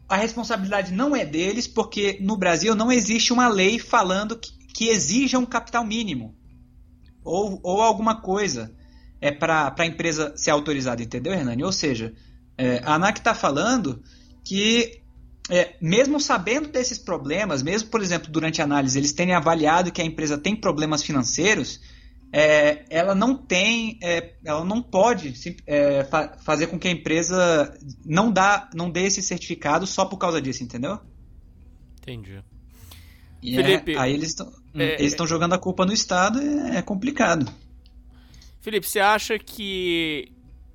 a 0.07 0.17
responsabilidade 0.17 0.91
não 0.91 1.15
é 1.15 1.25
deles, 1.25 1.67
porque 1.67 2.17
no 2.21 2.37
Brasil 2.37 2.75
não 2.75 2.91
existe 2.91 3.31
uma 3.31 3.47
lei 3.47 3.79
falando 3.79 4.37
que, 4.37 4.51
que 4.67 4.89
exija 4.89 5.39
um 5.39 5.45
capital 5.45 5.85
mínimo 5.85 6.35
ou, 7.23 7.59
ou 7.63 7.81
alguma 7.81 8.21
coisa 8.21 8.75
é 9.21 9.31
para 9.31 9.73
a 9.77 9.85
empresa 9.85 10.33
ser 10.35 10.51
autorizada, 10.51 11.01
entendeu, 11.01 11.33
Hernani? 11.33 11.63
Ou 11.63 11.71
seja, 11.71 12.13
é, 12.57 12.81
a 12.83 12.95
ANAC 12.95 13.19
está 13.19 13.33
falando 13.33 14.03
que 14.43 15.01
é, 15.49 15.75
mesmo 15.81 16.19
sabendo 16.19 16.69
desses 16.69 16.97
problemas, 16.97 17.61
mesmo, 17.61 17.89
por 17.89 18.01
exemplo, 18.01 18.31
durante 18.31 18.61
a 18.61 18.65
análise, 18.65 18.97
eles 18.97 19.11
terem 19.11 19.33
avaliado 19.33 19.91
que 19.91 20.01
a 20.01 20.05
empresa 20.05 20.37
tem 20.37 20.55
problemas 20.55 21.03
financeiros, 21.03 21.81
é, 22.31 22.85
ela 22.89 23.13
não 23.13 23.35
tem, 23.35 23.99
é, 24.01 24.33
ela 24.43 24.65
não 24.65 24.81
pode 24.81 25.33
é, 25.67 26.03
fa 26.05 26.35
fazer 26.43 26.67
com 26.67 26.79
que 26.79 26.87
a 26.87 26.91
empresa 26.91 27.77
não, 28.03 28.31
dá, 28.31 28.69
não 28.73 28.89
dê 28.89 29.05
esse 29.05 29.21
certificado 29.21 29.85
só 29.85 30.05
por 30.05 30.17
causa 30.17 30.41
disso, 30.41 30.63
entendeu? 30.63 30.99
Entendi. 32.01 32.43
E 33.41 33.59
é, 33.59 33.63
Felipe, 33.63 33.97
aí 33.97 34.13
eles 34.13 34.29
estão 34.29 34.51
é, 34.73 34.95
eles 34.95 35.11
estão 35.11 35.27
jogando 35.27 35.53
a 35.53 35.59
culpa 35.59 35.85
no 35.85 35.93
Estado, 35.93 36.39
é, 36.39 36.81
complicado. 36.81 37.51
Felipe, 38.61 38.87
você 38.87 38.99
acha 38.99 39.37
que 39.37 40.31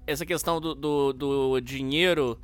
essa 0.07 0.25
questão 0.25 0.61
do, 0.61 0.75
do, 0.75 1.13
do 1.13 1.61
dinheiro 1.61 2.39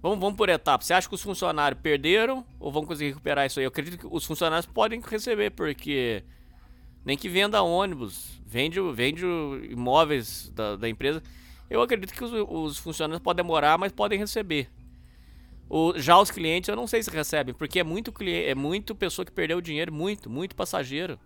Vamos, 0.00 0.18
vamos 0.18 0.36
por 0.36 0.48
etapas. 0.48 0.86
Você 0.86 0.94
acha 0.94 1.08
que 1.08 1.14
os 1.14 1.22
funcionários 1.22 1.80
perderam 1.80 2.44
ou 2.60 2.70
vão 2.70 2.84
conseguir 2.84 3.10
recuperar 3.10 3.46
isso 3.46 3.58
aí? 3.58 3.64
Eu 3.64 3.68
acredito 3.68 3.98
que 3.98 4.06
os 4.08 4.24
funcionários 4.24 4.66
podem 4.66 5.00
receber, 5.00 5.50
porque 5.50 6.22
nem 7.04 7.16
que 7.16 7.28
venda 7.28 7.62
ônibus, 7.62 8.40
vende, 8.46 8.80
vende 8.92 9.24
imóveis 9.70 10.50
da, 10.54 10.76
da 10.76 10.88
empresa. 10.88 11.22
Eu 11.68 11.82
acredito 11.82 12.12
que 12.12 12.24
os, 12.24 12.30
os, 12.32 12.78
funcionários 12.78 13.22
podem 13.22 13.44
demorar, 13.44 13.76
mas 13.76 13.92
podem 13.92 14.18
receber. 14.18 14.70
O, 15.68 15.98
já 15.98 16.18
os 16.18 16.30
clientes 16.30 16.68
eu 16.68 16.76
não 16.76 16.86
sei 16.86 17.02
se 17.02 17.10
recebem, 17.10 17.52
porque 17.52 17.80
é 17.80 17.84
muito 17.84 18.12
é 18.22 18.54
muito 18.54 18.94
pessoa 18.94 19.26
que 19.26 19.32
perdeu 19.32 19.60
dinheiro, 19.60 19.92
muito, 19.92 20.30
muito 20.30 20.54
passageiro. 20.54 21.18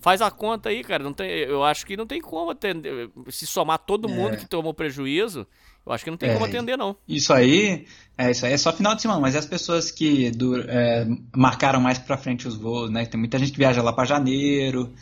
Faz 0.00 0.20
a 0.20 0.30
conta 0.30 0.68
aí, 0.68 0.82
cara. 0.82 1.02
Não 1.02 1.12
tem, 1.12 1.28
eu 1.28 1.64
acho 1.64 1.86
que 1.86 1.96
não 1.96 2.06
tem 2.06 2.20
como 2.20 2.50
atender. 2.50 3.10
Se 3.30 3.46
somar 3.46 3.78
todo 3.78 4.08
mundo 4.08 4.34
é. 4.34 4.36
que 4.36 4.46
tomou 4.46 4.74
prejuízo, 4.74 5.46
eu 5.84 5.92
acho 5.92 6.04
que 6.04 6.10
não 6.10 6.18
tem 6.18 6.30
é, 6.30 6.32
como 6.34 6.44
atender, 6.44 6.76
não. 6.76 6.96
Isso 7.08 7.32
aí, 7.32 7.86
é, 8.18 8.30
isso 8.30 8.44
aí 8.44 8.52
é 8.52 8.58
só 8.58 8.72
final 8.72 8.94
de 8.94 9.02
semana, 9.02 9.20
mas 9.20 9.36
as 9.36 9.46
pessoas 9.46 9.90
que 9.90 10.30
do, 10.30 10.60
é, 10.68 11.06
marcaram 11.34 11.80
mais 11.80 11.98
pra 11.98 12.18
frente 12.18 12.46
os 12.46 12.56
voos, 12.56 12.90
né? 12.90 13.06
Tem 13.06 13.18
muita 13.18 13.38
gente 13.38 13.52
que 13.52 13.58
viaja 13.58 13.82
lá 13.82 13.92
para 13.92 14.04
janeiro, 14.04 14.92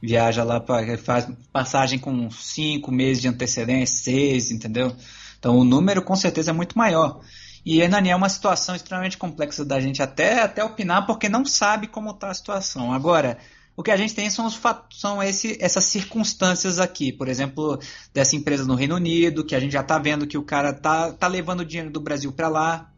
viaja 0.00 0.44
lá 0.44 0.60
para 0.60 0.96
faz 0.96 1.28
passagem 1.52 1.98
com 1.98 2.30
cinco 2.30 2.90
meses 2.90 3.20
de 3.20 3.28
antecedência, 3.28 3.96
seis, 3.96 4.50
entendeu? 4.50 4.94
Então 5.38 5.58
o 5.58 5.64
número 5.64 6.02
com 6.02 6.16
certeza 6.16 6.50
é 6.50 6.54
muito 6.54 6.78
maior. 6.78 7.20
E 7.64 7.80
Hernani 7.80 8.08
é 8.08 8.16
uma 8.16 8.28
situação 8.28 8.74
extremamente 8.74 9.18
complexa 9.18 9.64
da 9.64 9.80
gente 9.80 10.02
até, 10.02 10.42
até 10.42 10.64
opinar, 10.64 11.06
porque 11.06 11.28
não 11.28 11.44
sabe 11.44 11.86
como 11.86 12.10
está 12.10 12.30
a 12.30 12.34
situação. 12.34 12.92
Agora, 12.92 13.36
o 13.80 13.82
que 13.82 13.90
a 13.90 13.96
gente 13.96 14.14
tem 14.14 14.28
são, 14.28 14.44
os, 14.44 14.60
são 14.90 15.22
esse, 15.22 15.56
essas 15.58 15.84
circunstâncias 15.84 16.78
aqui, 16.78 17.10
por 17.10 17.28
exemplo, 17.28 17.78
dessa 18.12 18.36
empresa 18.36 18.66
no 18.66 18.74
Reino 18.74 18.96
Unido, 18.96 19.42
que 19.42 19.54
a 19.54 19.58
gente 19.58 19.72
já 19.72 19.80
está 19.80 19.98
vendo 19.98 20.26
que 20.26 20.36
o 20.36 20.42
cara 20.42 20.70
tá, 20.74 21.14
tá 21.14 21.26
levando 21.26 21.64
dinheiro 21.64 21.90
do 21.90 21.98
Brasil 21.98 22.30
para 22.30 22.46
lá, 22.48 22.92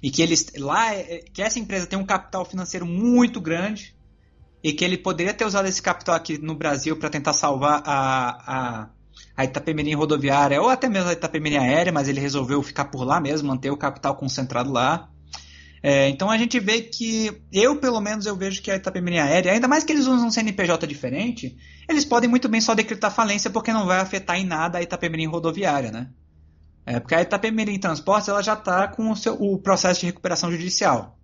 e 0.00 0.08
que 0.08 0.22
eles 0.22 0.52
lá 0.56 0.94
é, 0.94 1.24
que 1.32 1.42
essa 1.42 1.58
empresa 1.58 1.84
tem 1.84 1.98
um 1.98 2.06
capital 2.06 2.44
financeiro 2.44 2.86
muito 2.86 3.40
grande 3.40 3.92
e 4.62 4.72
que 4.72 4.84
ele 4.84 4.96
poderia 4.96 5.34
ter 5.34 5.44
usado 5.44 5.66
esse 5.66 5.82
capital 5.82 6.14
aqui 6.14 6.38
no 6.38 6.54
Brasil 6.54 6.96
para 6.96 7.10
tentar 7.10 7.32
salvar 7.32 7.82
a, 7.84 8.28
a, 8.46 8.88
a 9.36 9.44
Itapemirim 9.44 9.94
rodoviária 9.94 10.62
ou 10.62 10.68
até 10.68 10.88
mesmo 10.88 11.10
a 11.10 11.12
Itapemirim 11.12 11.56
aérea, 11.56 11.92
mas 11.92 12.06
ele 12.08 12.20
resolveu 12.20 12.62
ficar 12.62 12.84
por 12.84 13.02
lá 13.02 13.20
mesmo, 13.20 13.48
manter 13.48 13.72
o 13.72 13.76
capital 13.76 14.14
concentrado 14.14 14.70
lá. 14.70 15.09
É, 15.82 16.08
então 16.08 16.30
a 16.30 16.36
gente 16.36 16.60
vê 16.60 16.82
que, 16.82 17.40
eu 17.50 17.76
pelo 17.76 18.00
menos 18.00 18.26
eu 18.26 18.36
vejo 18.36 18.60
que 18.60 18.70
a 18.70 18.76
Itapemirim 18.76 19.18
Aérea, 19.18 19.52
ainda 19.52 19.66
mais 19.66 19.82
que 19.82 19.92
eles 19.92 20.06
usam 20.06 20.26
um 20.26 20.30
CNPJ 20.30 20.86
diferente, 20.86 21.56
eles 21.88 22.04
podem 22.04 22.28
muito 22.28 22.48
bem 22.48 22.60
só 22.60 22.74
decretar 22.74 23.10
falência 23.10 23.50
porque 23.50 23.72
não 23.72 23.86
vai 23.86 23.98
afetar 23.98 24.36
em 24.36 24.44
nada 24.44 24.78
a 24.78 24.82
Itapemirim 24.82 25.26
Rodoviária, 25.26 25.90
né? 25.90 26.10
É, 26.84 27.00
porque 27.00 27.14
a 27.14 27.22
Itapemirim 27.22 27.78
Transportes 27.78 28.28
ela 28.28 28.42
já 28.42 28.54
está 28.54 28.88
com 28.88 29.10
o, 29.10 29.16
seu, 29.16 29.34
o 29.34 29.58
processo 29.58 30.00
de 30.00 30.06
recuperação 30.06 30.50
judicial. 30.50 31.18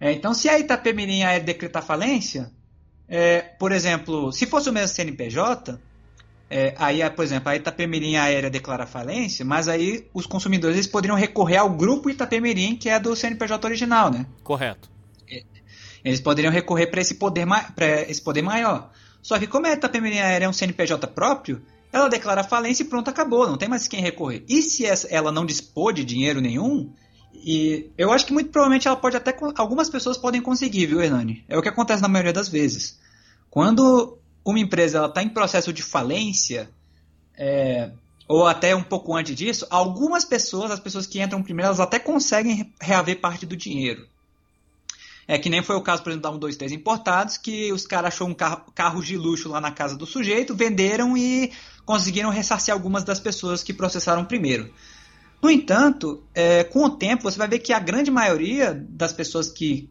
É, 0.00 0.12
então 0.12 0.34
se 0.34 0.48
a 0.48 0.58
Itapemirim 0.58 1.22
Aérea 1.22 1.44
decretar 1.44 1.82
falência, 1.82 2.50
é, 3.08 3.40
por 3.40 3.70
exemplo, 3.70 4.32
se 4.32 4.46
fosse 4.46 4.68
o 4.68 4.72
mesmo 4.72 4.88
CNPJ, 4.88 5.78
é, 6.48 6.74
aí, 6.78 7.08
por 7.10 7.24
exemplo, 7.24 7.48
a 7.48 7.56
Itapemirim 7.56 8.16
Aérea 8.16 8.48
declara 8.48 8.86
falência, 8.86 9.44
mas 9.44 9.66
aí 9.66 10.06
os 10.14 10.26
consumidores 10.26 10.76
eles 10.76 10.86
poderiam 10.86 11.16
recorrer 11.16 11.56
ao 11.56 11.70
grupo 11.70 12.08
Itapemirim, 12.08 12.76
que 12.76 12.88
é 12.88 13.00
do 13.00 13.16
CNPJ 13.16 13.66
original, 13.66 14.10
né? 14.10 14.26
Correto. 14.44 14.88
É, 15.28 15.42
eles 16.04 16.20
poderiam 16.20 16.52
recorrer 16.52 16.86
para 16.86 17.00
esse, 17.00 17.14
poder 17.14 17.46
esse 18.08 18.22
poder 18.22 18.42
maior. 18.42 18.90
Só 19.20 19.38
que 19.38 19.48
como 19.48 19.66
a 19.66 19.72
Itapemirim 19.72 20.18
Aérea 20.18 20.46
é 20.46 20.48
um 20.48 20.52
CNPJ 20.52 21.08
próprio, 21.08 21.62
ela 21.92 22.08
declara 22.08 22.44
falência 22.44 22.84
e 22.84 22.86
pronto, 22.86 23.10
acabou, 23.10 23.48
não 23.48 23.56
tem 23.56 23.68
mais 23.68 23.88
quem 23.88 24.00
recorrer. 24.00 24.44
E 24.48 24.62
se 24.62 24.84
ela 25.10 25.32
não 25.32 25.44
dispor 25.44 25.92
de 25.92 26.04
dinheiro 26.04 26.40
nenhum, 26.40 26.92
e 27.34 27.90
eu 27.98 28.12
acho 28.12 28.24
que 28.24 28.32
muito 28.32 28.50
provavelmente 28.50 28.86
ela 28.86 28.96
pode 28.96 29.16
até. 29.16 29.36
Algumas 29.56 29.90
pessoas 29.90 30.16
podem 30.16 30.40
conseguir, 30.40 30.86
viu, 30.86 31.02
Hernani? 31.02 31.44
É 31.48 31.58
o 31.58 31.62
que 31.62 31.68
acontece 31.68 32.02
na 32.02 32.08
maioria 32.08 32.32
das 32.32 32.48
vezes. 32.48 32.98
Quando 33.50 34.18
uma 34.50 34.60
empresa 34.60 35.06
está 35.06 35.22
em 35.22 35.28
processo 35.28 35.72
de 35.72 35.82
falência, 35.82 36.70
é, 37.36 37.90
ou 38.28 38.46
até 38.46 38.74
um 38.74 38.82
pouco 38.82 39.14
antes 39.14 39.34
disso, 39.34 39.66
algumas 39.70 40.24
pessoas, 40.24 40.70
as 40.70 40.80
pessoas 40.80 41.06
que 41.06 41.20
entram 41.20 41.42
primeiro, 41.42 41.66
elas 41.66 41.80
até 41.80 41.98
conseguem 41.98 42.72
reaver 42.80 43.20
parte 43.20 43.44
do 43.44 43.56
dinheiro. 43.56 44.06
É 45.28 45.36
que 45.36 45.48
nem 45.48 45.62
foi 45.62 45.74
o 45.74 45.82
caso, 45.82 46.02
por 46.02 46.10
exemplo, 46.10 46.22
da 46.22 46.30
123 46.30 46.72
Importados, 46.72 47.36
que 47.36 47.72
os 47.72 47.84
caras 47.84 48.14
achou 48.14 48.28
um 48.28 48.34
carro, 48.34 48.62
carro 48.72 49.02
de 49.02 49.16
luxo 49.16 49.48
lá 49.48 49.60
na 49.60 49.72
casa 49.72 49.96
do 49.96 50.06
sujeito, 50.06 50.54
venderam 50.54 51.16
e 51.16 51.50
conseguiram 51.84 52.30
ressarcir 52.30 52.72
algumas 52.72 53.02
das 53.02 53.18
pessoas 53.18 53.64
que 53.64 53.74
processaram 53.74 54.24
primeiro. 54.24 54.72
No 55.42 55.50
entanto, 55.50 56.22
é, 56.32 56.62
com 56.62 56.84
o 56.84 56.90
tempo, 56.90 57.24
você 57.24 57.36
vai 57.36 57.48
ver 57.48 57.58
que 57.58 57.72
a 57.72 57.80
grande 57.80 58.10
maioria 58.10 58.72
das 58.88 59.12
pessoas 59.12 59.50
que 59.50 59.90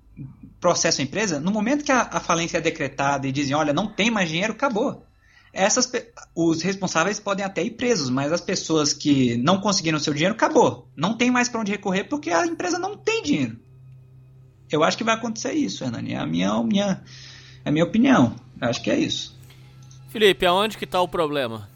processam 0.59 1.03
a 1.03 1.07
empresa, 1.07 1.39
no 1.39 1.51
momento 1.51 1.83
que 1.83 1.91
a, 1.91 2.01
a 2.01 2.19
falência 2.19 2.57
é 2.57 2.61
decretada 2.61 3.27
e 3.27 3.31
dizem, 3.31 3.55
olha, 3.55 3.73
não 3.73 3.87
tem 3.87 4.09
mais 4.09 4.29
dinheiro, 4.29 4.53
acabou. 4.53 5.05
Essas, 5.53 5.89
os 6.35 6.61
responsáveis 6.61 7.19
podem 7.19 7.45
até 7.45 7.63
ir 7.63 7.71
presos, 7.71 8.09
mas 8.09 8.31
as 8.31 8.41
pessoas 8.41 8.93
que 8.93 9.37
não 9.37 9.61
conseguiram 9.61 9.99
seu 9.99 10.13
dinheiro, 10.13 10.35
acabou. 10.35 10.89
Não 10.95 11.15
tem 11.15 11.31
mais 11.31 11.47
para 11.47 11.61
onde 11.61 11.71
recorrer 11.71 12.05
porque 12.05 12.29
a 12.29 12.45
empresa 12.45 12.77
não 12.77 12.97
tem 12.97 13.23
dinheiro. 13.23 13.57
Eu 14.69 14.83
acho 14.83 14.97
que 14.97 15.03
vai 15.03 15.15
acontecer 15.15 15.53
isso, 15.53 15.83
Hernani. 15.83 16.13
É 16.13 16.17
a 16.17 16.25
minha, 16.25 16.61
minha, 16.61 17.03
é 17.63 17.69
a 17.69 17.71
minha 17.71 17.85
opinião. 17.85 18.35
Eu 18.59 18.67
acho 18.67 18.81
que 18.81 18.91
é 18.91 18.97
isso. 18.97 19.37
Felipe, 20.09 20.45
aonde 20.45 20.77
que 20.77 20.85
está 20.85 20.99
o 20.99 21.07
problema? 21.07 21.69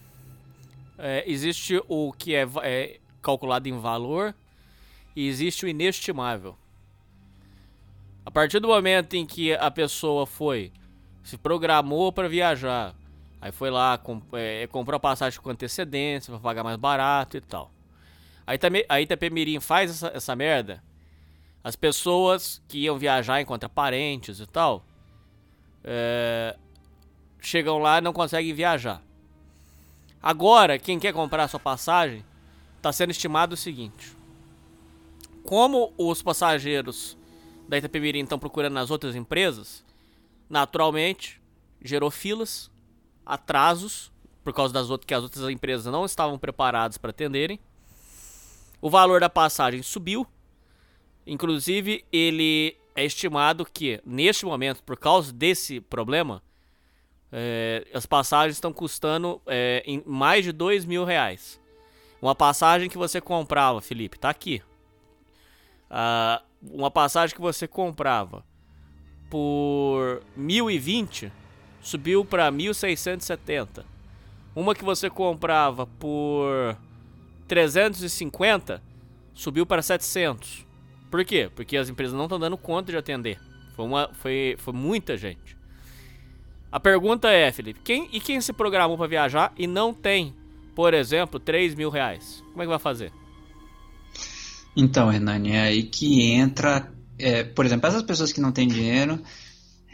É, 0.98 1.24
existe 1.26 1.82
o 1.88 2.12
que 2.12 2.36
é, 2.36 2.46
é 2.64 3.00
calculado 3.22 3.70
em 3.70 3.80
valor 3.80 4.36
e 5.16 5.28
existe 5.28 5.66
o 5.66 5.70
inestimável. 5.70 6.58
A 8.30 8.32
partir 8.32 8.60
do 8.60 8.68
momento 8.68 9.16
em 9.16 9.26
que 9.26 9.54
a 9.54 9.72
pessoa 9.72 10.28
foi, 10.28 10.72
se 11.24 11.36
programou 11.36 12.14
para 12.14 12.30
viajar, 12.30 12.94
aí 13.42 13.52
foi 13.52 13.72
lá, 13.72 13.98
comp 13.98 14.24
é, 14.34 14.68
comprou 14.68 14.98
a 14.98 15.00
passagem 15.00 15.42
com 15.42 15.50
antecedência 15.50 16.32
para 16.32 16.40
pagar 16.40 16.64
mais 16.64 16.78
barato 16.78 17.38
e 17.38 17.42
tal. 17.42 17.72
Aí, 18.46 18.60
também, 18.60 18.86
aí 18.88 19.02
Itapemirim 19.02 19.60
faz 19.60 19.90
essa, 19.90 20.12
essa 20.14 20.36
merda. 20.36 20.84
As 21.64 21.76
pessoas 21.76 22.62
que 22.68 22.78
iam 22.78 23.00
viajar 23.00 23.42
encontram 23.42 23.68
parentes 23.68 24.40
e 24.40 24.46
tal, 24.46 24.86
é, 25.84 26.56
chegam 27.42 27.80
lá 27.80 27.98
e 27.98 28.02
não 28.02 28.14
conseguem 28.14 28.54
viajar. 28.54 29.02
Agora, 30.22 30.78
quem 30.78 31.00
quer 31.00 31.14
comprar 31.14 31.46
a 31.46 31.48
sua 31.48 31.60
passagem, 31.60 32.24
está 32.78 32.94
sendo 32.94 33.10
estimado 33.10 33.56
o 33.56 33.58
seguinte: 33.58 34.16
como 35.44 35.92
os 35.98 36.22
passageiros 36.22 37.18
da 37.70 37.78
Itapemirim 37.78 38.24
estão 38.24 38.40
procurando 38.40 38.74
nas 38.74 38.90
outras 38.90 39.16
empresas, 39.16 39.86
naturalmente 40.50 41.40
gerou 41.80 42.10
filas, 42.10 42.72
atrasos, 43.24 44.12
por 44.44 44.52
causa 44.54 44.74
das 44.74 44.90
outras 44.90 45.06
que 45.06 45.14
as 45.14 45.22
outras 45.22 45.48
empresas 45.50 45.86
não 45.86 46.04
estavam 46.04 46.40
preparadas 46.40 46.98
para 46.98 47.12
atenderem. 47.12 47.60
O 48.82 48.90
valor 48.90 49.22
da 49.22 49.30
passagem 49.30 49.84
subiu. 49.84 50.26
Inclusive, 51.28 52.04
ele 52.12 52.76
é 52.96 53.06
estimado 53.06 53.64
que, 53.64 54.02
neste 54.04 54.46
momento, 54.46 54.82
por 54.82 54.98
causa 54.98 55.32
desse 55.32 55.80
problema, 55.80 56.42
é, 57.32 57.86
as 57.94 58.08
passagens 58.08 58.56
estão 58.56 58.74
custando 58.74 59.40
é, 59.46 59.84
mais 60.08 60.44
de 60.44 60.52
dois 60.52 60.86
mil 60.86 61.06
reais. 61.06 61.62
Uma 62.20 62.34
passagem 62.34 62.90
que 62.90 62.98
você 62.98 63.22
comprava, 63.22 63.80
Felipe, 63.80 64.18
tá 64.18 64.32
aqui. 64.32 64.64
Uh, 65.92 66.49
uma 66.62 66.92
passagem 66.92 67.36
que 67.36 67.42
você 67.42 67.68
comprava 67.68 68.44
por 69.30 70.22
1020 70.36 71.32
subiu 71.82 72.26
para 72.26 72.52
1670. 72.52 73.86
Uma 74.56 74.76
que 74.76 74.84
você 74.84 75.10
comprava 75.10 75.86
por 75.86 76.78
350 77.48 78.82
subiu 79.34 79.66
para 79.66 79.82
700. 79.82 80.66
Por 81.10 81.24
quê? 81.24 81.50
Porque 81.56 81.78
as 81.78 81.90
empresas 81.90 82.14
não 82.14 82.26
estão 82.26 82.40
dando 82.40 82.58
conta 82.58 82.92
de 82.92 82.98
atender. 82.98 83.40
Foi, 83.76 83.86
uma, 83.86 84.10
foi, 84.14 84.56
foi 84.60 84.74
muita 84.74 85.18
gente. 85.18 85.58
A 86.72 86.80
pergunta 86.80 87.30
é, 87.30 87.52
Felipe, 87.52 87.80
quem, 87.84 88.10
e 88.12 88.20
quem 88.20 88.40
se 88.42 88.54
programou 88.54 88.98
para 88.98 89.08
viajar 89.08 89.54
e 89.58 89.66
não 89.66 89.94
tem, 89.94 90.36
por 90.76 90.94
exemplo, 90.94 91.40
3 91.40 91.74
mil 91.74 91.90
reais? 91.90 92.44
Como 92.52 92.62
é 92.62 92.66
que 92.66 92.70
vai 92.70 92.78
fazer? 92.78 93.12
Então, 94.76 95.12
Hernani, 95.12 95.52
é 95.52 95.62
aí 95.62 95.84
que 95.84 96.32
entra, 96.32 96.92
é, 97.18 97.44
por 97.44 97.66
exemplo, 97.66 97.88
essas 97.88 98.04
pessoas 98.04 98.32
que 98.32 98.42
não 98.42 98.52
têm 98.52 98.68
dinheiro, 98.68 99.22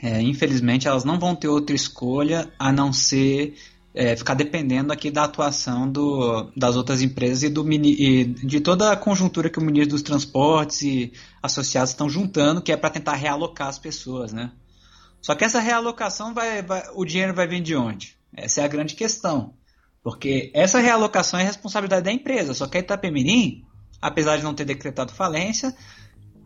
é, 0.01 0.21
infelizmente 0.21 0.87
elas 0.87 1.03
não 1.03 1.19
vão 1.19 1.35
ter 1.35 1.47
outra 1.47 1.75
escolha 1.75 2.51
a 2.59 2.71
não 2.71 2.91
ser 2.93 3.55
é, 3.95 4.15
ficar 4.15 4.33
dependendo 4.33 4.91
aqui 4.91 5.09
da 5.09 5.23
atuação 5.23 5.89
do, 5.89 6.51
das 6.55 6.75
outras 6.75 7.01
empresas 7.01 7.43
e, 7.43 7.49
do, 7.49 7.65
e 7.71 8.25
de 8.25 8.59
toda 8.59 8.91
a 8.91 8.97
conjuntura 8.97 9.49
que 9.49 9.57
o 9.57 9.63
ministro 9.63 9.91
dos 9.93 10.01
Transportes 10.01 10.81
e 10.81 11.13
associados 11.41 11.91
estão 11.91 12.09
juntando, 12.09 12.61
que 12.61 12.73
é 12.73 12.77
para 12.77 12.89
tentar 12.89 13.15
realocar 13.15 13.69
as 13.69 13.79
pessoas, 13.79 14.33
né? 14.33 14.51
Só 15.21 15.33
que 15.33 15.45
essa 15.45 15.59
realocação 15.59 16.33
vai, 16.33 16.61
vai, 16.61 16.83
o 16.93 17.05
dinheiro 17.05 17.33
vai 17.33 17.47
vir 17.47 17.61
de 17.61 17.75
onde? 17.75 18.15
Essa 18.35 18.61
é 18.61 18.65
a 18.65 18.67
grande 18.67 18.95
questão. 18.95 19.53
Porque 20.03 20.51
essa 20.53 20.79
realocação 20.79 21.39
é 21.39 21.43
responsabilidade 21.43 22.03
da 22.03 22.11
empresa. 22.11 22.53
Só 22.53 22.67
que 22.67 22.77
a 22.77 22.81
Itapemirim, 22.81 23.65
apesar 24.05 24.37
de 24.37 24.43
não 24.43 24.53
ter 24.53 24.65
decretado 24.65 25.11
falência, 25.11 25.75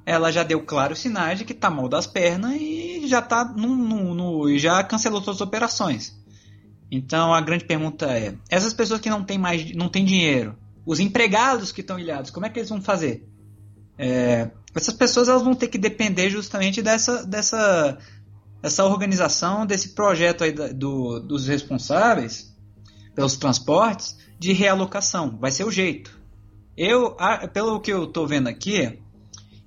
ela 0.05 0.31
já 0.31 0.43
deu 0.43 0.63
claros 0.63 0.99
sinais 0.99 1.37
de 1.37 1.45
que 1.45 1.51
está 1.51 1.69
mal 1.69 1.89
das 1.89 2.07
pernas 2.07 2.55
e 2.59 3.05
já 3.05 3.21
tá 3.21 3.43
no, 3.43 3.75
no, 3.75 4.15
no, 4.15 4.57
já 4.57 4.81
cancelou 4.83 5.21
todas 5.21 5.41
as 5.41 5.47
operações. 5.47 6.17
Então 6.89 7.33
a 7.33 7.41
grande 7.41 7.65
pergunta 7.65 8.05
é: 8.05 8.35
essas 8.49 8.73
pessoas 8.73 9.01
que 9.01 9.09
não 9.09 9.23
têm 9.23 9.37
mais, 9.37 9.75
não 9.75 9.89
têm 9.89 10.05
dinheiro, 10.05 10.57
os 10.85 11.01
empregados 11.01 11.71
que 11.73 11.81
estão 11.81 11.99
ilhados, 11.99 12.31
como 12.31 12.45
é 12.45 12.49
que 12.49 12.59
eles 12.59 12.69
vão 12.69 12.81
fazer? 12.81 13.27
É, 13.97 14.49
essas 14.73 14.93
pessoas 14.93 15.27
elas 15.27 15.43
vão 15.43 15.53
ter 15.53 15.67
que 15.67 15.77
depender 15.77 16.29
justamente 16.29 16.81
dessa, 16.81 17.25
dessa, 17.25 17.97
organização, 18.85 19.65
desse 19.65 19.89
projeto 19.89 20.45
aí 20.45 20.53
do, 20.53 21.19
dos 21.19 21.45
responsáveis 21.45 22.55
pelos 23.13 23.35
transportes 23.35 24.17
de 24.39 24.53
realocação. 24.53 25.37
Vai 25.37 25.51
ser 25.51 25.65
o 25.65 25.71
jeito. 25.71 26.18
Eu, 26.81 27.17
pelo 27.53 27.81
que 27.81 27.91
eu 27.91 28.05
estou 28.05 28.25
vendo 28.25 28.47
aqui, 28.47 28.97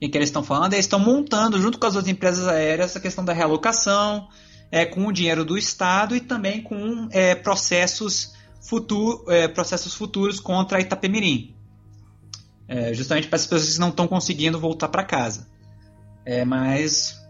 e 0.00 0.08
que 0.08 0.16
eles 0.16 0.30
estão 0.30 0.42
falando, 0.42 0.72
eles 0.72 0.86
estão 0.86 0.98
montando 0.98 1.60
junto 1.60 1.78
com 1.78 1.86
as 1.86 1.94
outras 1.94 2.10
empresas 2.10 2.48
aéreas 2.48 2.90
essa 2.90 3.00
questão 3.00 3.22
da 3.22 3.34
realocação, 3.34 4.28
é, 4.70 4.86
com 4.86 5.06
o 5.06 5.12
dinheiro 5.12 5.44
do 5.44 5.58
Estado 5.58 6.16
e 6.16 6.20
também 6.20 6.62
com 6.62 7.08
é, 7.10 7.34
processos, 7.34 8.32
futuro, 8.62 9.30
é, 9.30 9.46
processos 9.46 9.92
futuros 9.92 10.40
contra 10.40 10.78
a 10.78 10.80
Itapemirim. 10.80 11.54
É, 12.66 12.94
justamente 12.94 13.28
para 13.28 13.36
as 13.36 13.46
pessoas 13.46 13.74
que 13.74 13.78
não 13.78 13.90
estão 13.90 14.08
conseguindo 14.08 14.58
voltar 14.58 14.88
para 14.88 15.04
casa. 15.04 15.46
É, 16.24 16.46
mas 16.46 17.22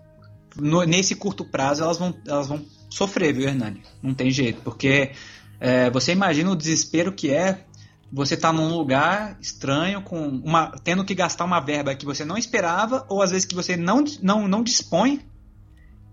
no, 0.55 0.85
nesse 0.85 1.17
curto 1.17 1.45
prazo 1.45 1.83
elas 1.83 1.99
vão, 1.99 2.15
elas 2.25 2.47
vão 2.47 2.65
sofrer, 2.89 3.35
viu, 3.35 3.49
Hernani? 3.49 3.83
Não 4.01 4.15
tem 4.15 4.31
jeito, 4.31 4.63
porque 4.63 5.11
é, 5.59 5.91
você 5.91 6.13
imagina 6.13 6.53
o 6.53 6.57
desespero 6.57 7.13
que 7.13 7.33
é 7.33 7.65
você 8.13 8.37
tá 8.37 8.53
num 8.53 8.77
lugar 8.77 9.39
estranho, 9.41 10.03
com 10.03 10.29
uma, 10.29 10.71
tendo 10.85 11.03
que 11.03 11.15
gastar 11.15 11.47
uma 11.47 11.61
verba 11.61 11.95
que 11.95 12.05
você 12.05 12.27
não 12.27 12.37
esperava, 12.37 13.07
ou 13.09 13.23
às 13.23 13.31
vezes 13.31 13.47
que 13.47 13.55
você 13.55 13.75
não, 13.75 14.05
não, 14.21 14.47
não 14.47 14.63
dispõe, 14.63 15.25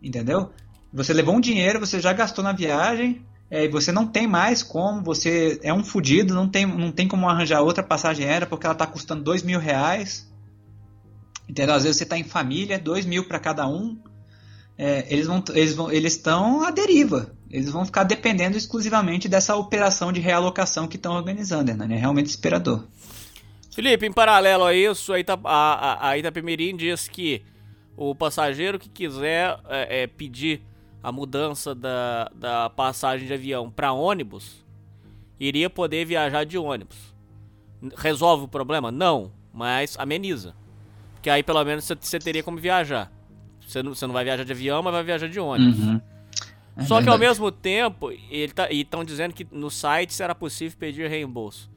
entendeu? 0.02 0.50
Você 0.94 1.14
levou 1.14 1.36
um 1.36 1.42
dinheiro, 1.42 1.80
você 1.80 2.00
já 2.00 2.14
gastou 2.14 2.42
na 2.42 2.54
viagem, 2.54 3.22
é, 3.52 3.66
e 3.66 3.68
você 3.68 3.92
não 3.92 4.08
tem 4.08 4.28
mais 4.28 4.64
como, 4.64 5.04
você 5.04 5.60
é 5.62 5.74
um 5.74 5.84
fudido, 5.84 6.34
não 6.34 6.48
tem, 6.48 6.66
não 6.66 6.92
tem 6.92 7.08
como 7.08 7.28
arranjar 7.28 7.62
outra 7.62 7.84
passagem 7.84 8.26
aérea 8.26 8.48
porque 8.48 8.66
ela 8.66 8.74
está 8.74 8.88
custando 8.88 9.24
dois 9.24 9.44
mil 9.44 9.60
reais. 9.60 10.30
Entendeu? 11.50 11.74
Às 11.74 11.84
vezes 11.84 11.98
você 11.98 12.04
está 12.04 12.18
em 12.18 12.24
família, 12.24 12.78
dois 12.78 13.06
mil 13.06 13.28
para 13.28 13.40
cada 13.40 13.68
um. 13.68 13.98
É, 14.78 15.12
eles 15.12 15.26
vão, 15.26 15.44
eles 15.50 15.74
vão, 15.74 15.92
eles 15.92 16.14
estão 16.14 16.64
à 16.64 16.70
deriva. 16.70 17.36
Eles 17.50 17.72
vão 17.72 17.86
ficar 17.86 18.04
dependendo 18.04 18.58
exclusivamente 18.58 19.28
dessa 19.28 19.56
operação 19.56 20.12
de 20.12 20.20
realocação 20.20 20.88
que 20.88 20.98
estão 20.98 21.14
organizando, 21.14 21.74
né? 21.74 21.96
É 21.96 21.98
realmente 21.98 22.26
desesperador. 22.26 22.84
Felipe, 23.72 24.06
em 24.06 24.12
paralelo 24.12 24.66
a 24.66 24.74
isso, 24.74 25.14
a, 25.14 25.20
Ita, 25.20 25.40
a, 25.44 26.10
a 26.10 26.18
Itapemirim 26.18 26.76
diz 26.76 27.08
que 27.08 27.42
o 27.96 28.14
passageiro 28.14 28.78
que 28.78 28.90
quiser 28.90 29.60
é, 29.68 30.04
é, 30.04 30.08
pedir 30.08 30.62
a 31.02 31.12
mudança 31.12 31.74
da, 31.74 32.30
da 32.36 32.70
passagem 32.70 33.26
de 33.26 33.34
avião 33.34 33.72
para 33.72 33.94
ônibus, 33.94 34.66
iria 35.40 35.70
poder 35.70 36.06
viajar 36.06 36.44
de 36.44 36.58
ônibus. 36.58 36.98
Resolve 37.98 38.46
o 38.46 38.48
problema? 38.48 38.92
Não, 38.92 39.32
mas 39.54 39.96
ameniza. 39.98 40.54
Porque 41.14 41.30
aí 41.30 41.42
pelo 41.42 41.64
menos 41.64 41.90
você 42.00 42.20
teria 42.20 42.44
como 42.44 42.58
viajar. 42.58 43.12
Você 43.66 43.82
não, 43.82 43.94
você 43.94 44.06
não 44.06 44.14
vai 44.14 44.24
viajar 44.24 44.44
de 44.44 44.52
avião, 44.52 44.82
mas 44.82 44.94
vai 44.94 45.04
viajar 45.04 45.28
de 45.28 45.40
ônibus. 45.40 45.80
Uhum. 45.80 46.02
É 46.80 46.86
Só 46.86 47.02
que 47.02 47.10
ao 47.10 47.18
mesmo 47.18 47.52
tempo, 47.52 48.12
ele 48.12 48.54
tá, 48.54 48.72
estão 48.72 49.04
dizendo 49.04 49.34
que 49.34 49.46
no 49.52 49.70
site 49.70 50.14
será 50.14 50.34
possível 50.34 50.78
pedir 50.80 51.10
reembolso. 51.10 51.70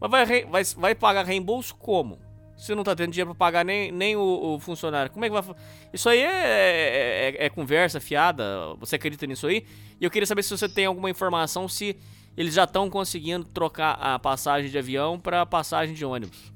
Mas 0.00 0.10
vai, 0.10 0.44
vai, 0.44 0.64
vai 0.76 0.94
pagar 0.94 1.24
reembolso 1.24 1.74
como? 1.74 2.18
Você 2.56 2.74
não 2.74 2.84
tá 2.84 2.94
tendo 2.94 3.10
dinheiro 3.10 3.30
pra 3.30 3.46
pagar 3.46 3.64
nem, 3.64 3.90
nem 3.90 4.16
o, 4.16 4.54
o 4.54 4.60
funcionário. 4.60 5.10
Como 5.10 5.24
é 5.24 5.28
que 5.28 5.34
vai. 5.34 5.56
Isso 5.92 6.08
aí 6.08 6.20
é, 6.20 6.24
é, 6.24 7.28
é, 7.40 7.46
é, 7.46 7.48
conversa 7.48 8.00
fiada. 8.00 8.44
Você 8.78 8.96
acredita 8.96 9.26
nisso 9.26 9.46
aí? 9.46 9.64
E 10.00 10.04
eu 10.04 10.10
queria 10.10 10.26
saber 10.26 10.42
se 10.42 10.56
você 10.56 10.68
tem 10.68 10.86
alguma 10.86 11.10
informação 11.10 11.68
se 11.68 11.96
eles 12.36 12.54
já 12.54 12.64
estão 12.64 12.88
conseguindo 12.90 13.44
trocar 13.44 13.92
a 13.92 14.18
passagem 14.18 14.70
de 14.70 14.78
avião 14.78 15.18
para 15.18 15.44
passagem 15.46 15.94
de 15.94 16.04
ônibus. 16.04 16.52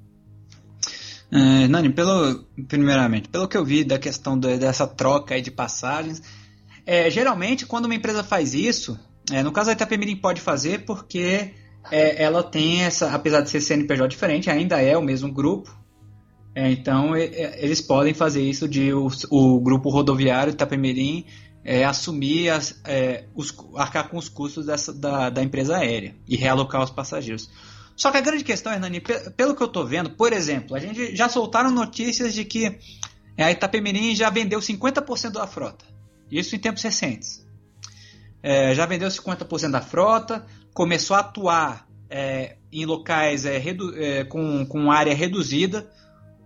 É, 1.30 1.68
Nani, 1.68 1.90
pelo, 1.90 2.44
primeiramente, 2.68 3.28
pelo 3.28 3.46
que 3.46 3.56
eu 3.56 3.64
vi 3.64 3.84
da 3.84 3.98
questão 3.98 4.38
do, 4.38 4.56
dessa 4.56 4.86
troca 4.86 5.40
de 5.40 5.50
passagens, 5.50 6.22
é, 6.88 7.10
geralmente 7.10 7.66
quando 7.66 7.84
uma 7.84 7.94
empresa 7.94 8.24
faz 8.24 8.54
isso, 8.54 8.98
é, 9.30 9.42
no 9.42 9.52
caso 9.52 9.68
a 9.68 9.74
Itapemirim 9.74 10.16
pode 10.16 10.40
fazer 10.40 10.86
porque 10.86 11.52
é, 11.90 12.22
ela 12.22 12.42
tem 12.42 12.82
essa, 12.82 13.12
apesar 13.12 13.42
de 13.42 13.50
ser 13.50 13.60
CNPJ 13.60 14.08
diferente, 14.08 14.48
ainda 14.48 14.80
é 14.80 14.96
o 14.96 15.02
mesmo 15.02 15.30
grupo, 15.30 15.70
é, 16.54 16.70
então 16.70 17.14
eles 17.14 17.82
podem 17.82 18.14
fazer 18.14 18.40
isso 18.40 18.66
de 18.66 18.90
o, 18.94 19.06
o 19.30 19.60
grupo 19.60 19.90
rodoviário 19.90 20.50
Itapemirim 20.50 21.26
é, 21.62 21.84
assumir 21.84 22.48
as, 22.48 22.80
é, 22.86 23.26
os, 23.34 23.54
arcar 23.76 24.08
com 24.08 24.16
os 24.16 24.30
custos 24.30 24.64
dessa, 24.64 24.90
da, 24.90 25.28
da, 25.28 25.42
empresa 25.42 25.76
aérea 25.76 26.16
e 26.26 26.36
realocar 26.36 26.82
os 26.82 26.90
passageiros. 26.90 27.50
Só 27.94 28.10
que 28.10 28.16
a 28.16 28.22
grande 28.22 28.44
questão, 28.44 28.72
Hernani, 28.72 29.02
pelo 29.36 29.54
que 29.54 29.62
eu 29.62 29.66
estou 29.66 29.84
vendo, 29.86 30.08
por 30.10 30.32
exemplo, 30.32 30.74
a 30.74 30.80
gente 30.80 31.14
já 31.14 31.28
soltaram 31.28 31.70
notícias 31.70 32.32
de 32.32 32.46
que 32.46 32.78
a 33.36 33.50
Itapemirim 33.50 34.16
já 34.16 34.30
vendeu 34.30 34.58
50% 34.58 35.32
da 35.32 35.46
frota. 35.46 35.97
Isso 36.30 36.54
em 36.54 36.58
tempos 36.58 36.82
recentes. 36.82 37.46
É, 38.42 38.74
já 38.74 38.86
vendeu 38.86 39.08
50% 39.08 39.70
da 39.70 39.80
frota, 39.80 40.46
começou 40.72 41.16
a 41.16 41.20
atuar 41.20 41.88
é, 42.08 42.56
em 42.72 42.84
locais 42.86 43.44
com, 44.28 44.64
com 44.66 44.90
área 44.90 45.14
reduzida, 45.14 45.90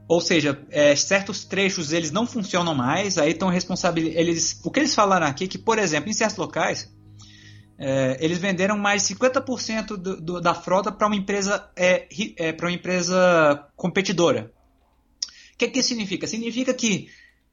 ou 0.09 0.21
seja, 0.21 0.61
é, 0.71 0.95
certos 0.95 1.45
trechos 1.45 1.93
eles 1.93 2.11
não 2.11 2.27
funcionam 2.27 2.75
mais, 2.75 3.19
aí 3.19 3.31
estão 3.31 3.49
responsáveis. 3.49 4.15
Eles, 4.15 4.61
o 4.63 4.71
que 4.71 4.81
eles 4.81 4.95
falaram 4.95 5.27
aqui 5.27 5.45
é 5.45 5.49
que, 5.49 5.59
por 5.59 5.79
exemplo, 5.79 6.11
em 6.11 6.13
certos 6.13 6.37
locais, 6.37 6.93
é, 7.79 8.19
eles 8.21 8.39
venderam 8.39 8.77
mais 8.77 9.07
de 9.07 9.15
50% 9.15 9.97
do, 9.97 10.21
do, 10.21 10.41
da 10.41 10.55
frota 10.55 10.93
para 10.93 11.07
uma 11.07 11.17
empresa 11.17 11.69
é, 11.75 12.07
é 12.37 12.53
para 12.53 12.67
uma 12.67 12.73
empresa 12.73 13.67
competidora. 13.75 14.53
O 15.55 15.57
que, 15.57 15.69
que 15.69 15.83
significa? 15.83 16.27
Significa 16.27 16.75
que 16.75 17.09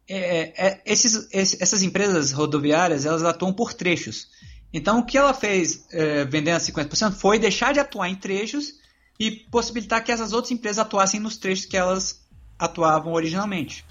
é, 0.10 0.68
é, 0.68 0.82
esses, 0.86 1.28
essas 1.34 1.84
empresas 1.84 2.32
rodoviárias 2.32 3.06
elas 3.06 3.24
atuam 3.24 3.54
por 3.54 3.74
trechos. 3.74 4.28
Então, 4.74 5.00
o 5.00 5.06
que 5.06 5.18
ela 5.18 5.34
fez 5.34 5.86
é, 5.92 6.26
vendendo 6.26 6.60
50% 6.60 7.14
foi 7.14 7.40
deixar 7.40 7.74
de 7.74 7.80
atuar 7.80 8.10
em 8.10 8.16
trechos 8.16 8.74
e 9.20 9.32
possibilitar 9.32 10.04
que 10.04 10.12
essas 10.12 10.34
outras 10.34 10.52
empresas 10.52 10.80
atuassem 10.80 11.20
nos 11.20 11.38
trechos 11.38 11.66
que 11.66 11.78
elas 11.78 12.26
atuavam 12.58 13.14
originalmente. 13.14 13.86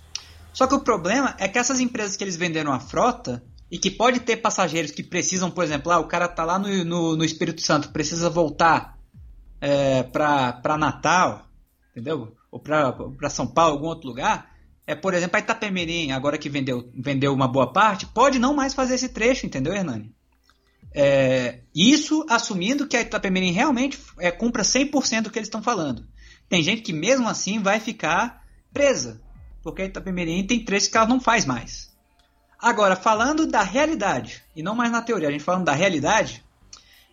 Só 0.52 0.66
que 0.66 0.74
o 0.74 0.80
problema 0.80 1.36
é 1.38 1.46
que 1.46 1.58
essas 1.58 1.80
empresas 1.80 2.16
que 2.16 2.24
eles 2.24 2.36
venderam 2.36 2.72
a 2.72 2.80
frota 2.80 3.42
e 3.70 3.78
que 3.78 3.90
pode 3.90 4.20
ter 4.20 4.38
passageiros 4.38 4.90
que 4.90 5.02
precisam, 5.02 5.50
por 5.50 5.62
exemplo, 5.62 5.92
ah, 5.92 5.98
o 5.98 6.08
cara 6.08 6.26
tá 6.26 6.44
lá 6.44 6.58
no, 6.58 6.84
no, 6.84 7.16
no 7.16 7.24
Espírito 7.24 7.60
Santo, 7.60 7.90
precisa 7.90 8.30
voltar 8.30 8.98
é, 9.60 10.02
para 10.02 10.76
Natal, 10.78 11.46
entendeu? 11.90 12.34
Ou 12.50 12.58
para 12.58 13.30
São 13.30 13.46
Paulo, 13.46 13.74
algum 13.74 13.86
outro 13.86 14.08
lugar. 14.08 14.57
É, 14.88 14.94
por 14.94 15.12
exemplo, 15.12 15.36
a 15.36 15.40
Itapemirim, 15.40 16.12
agora 16.12 16.38
que 16.38 16.48
vendeu, 16.48 16.90
vendeu 16.94 17.34
uma 17.34 17.46
boa 17.46 17.70
parte, 17.70 18.06
pode 18.06 18.38
não 18.38 18.54
mais 18.54 18.72
fazer 18.72 18.94
esse 18.94 19.10
trecho, 19.10 19.44
entendeu, 19.44 19.74
Hernani? 19.74 20.10
É, 20.94 21.60
isso 21.74 22.24
assumindo 22.26 22.88
que 22.88 22.96
a 22.96 23.02
Itapemirim 23.02 23.52
realmente 23.52 23.98
é, 24.18 24.30
cumpra 24.30 24.62
100% 24.62 25.24
do 25.24 25.30
que 25.30 25.38
eles 25.38 25.48
estão 25.48 25.62
falando. 25.62 26.08
Tem 26.48 26.62
gente 26.62 26.80
que 26.80 26.94
mesmo 26.94 27.28
assim 27.28 27.60
vai 27.60 27.78
ficar 27.78 28.42
presa, 28.72 29.20
porque 29.62 29.82
a 29.82 29.84
Itapemirim 29.84 30.46
tem 30.46 30.64
trechos 30.64 30.88
que 30.88 30.96
ela 30.96 31.06
não 31.06 31.20
faz 31.20 31.44
mais. 31.44 31.94
Agora, 32.58 32.96
falando 32.96 33.46
da 33.46 33.62
realidade, 33.62 34.42
e 34.56 34.62
não 34.62 34.74
mais 34.74 34.90
na 34.90 35.02
teoria, 35.02 35.28
a 35.28 35.30
gente 35.30 35.44
falando 35.44 35.66
da 35.66 35.74
realidade, 35.74 36.42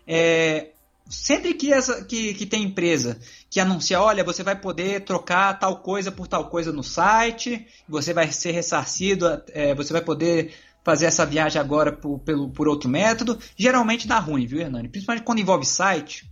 é, 0.08 0.70
sempre 1.10 1.54
que, 1.54 1.72
essa, 1.72 2.04
que, 2.04 2.34
que 2.34 2.46
tem 2.46 2.64
empresa 2.64 3.20
que 3.50 3.60
anuncia, 3.60 4.02
olha, 4.02 4.24
você 4.24 4.44
vai 4.44 4.56
poder 4.56 5.02
trocar 5.02 5.58
tal 5.60 5.78
coisa 5.78 6.12
por 6.12 6.28
tal 6.28 6.50
coisa 6.50 6.72
no 6.72 6.84
site, 6.84 7.66
você 7.88 8.14
vai 8.14 8.32
ser 8.32 8.52
ressarcido, 8.52 9.42
é, 9.54 9.74
você 9.76 9.94
vai 9.94 10.02
poder 10.02 10.54
fazer 10.84 11.06
essa 11.06 11.26
viagem 11.26 11.60
agora 11.60 11.92
por, 11.92 12.20
pelo, 12.20 12.50
por 12.50 12.68
outro 12.68 12.90
método, 12.90 13.40
geralmente 13.56 14.08
dá 14.08 14.20
ruim, 14.20 14.46
viu, 14.46 14.60
Hernani? 14.60 14.88
Principalmente 14.88 15.24
quando 15.24 15.40
envolve 15.40 15.66
site, 15.66 16.30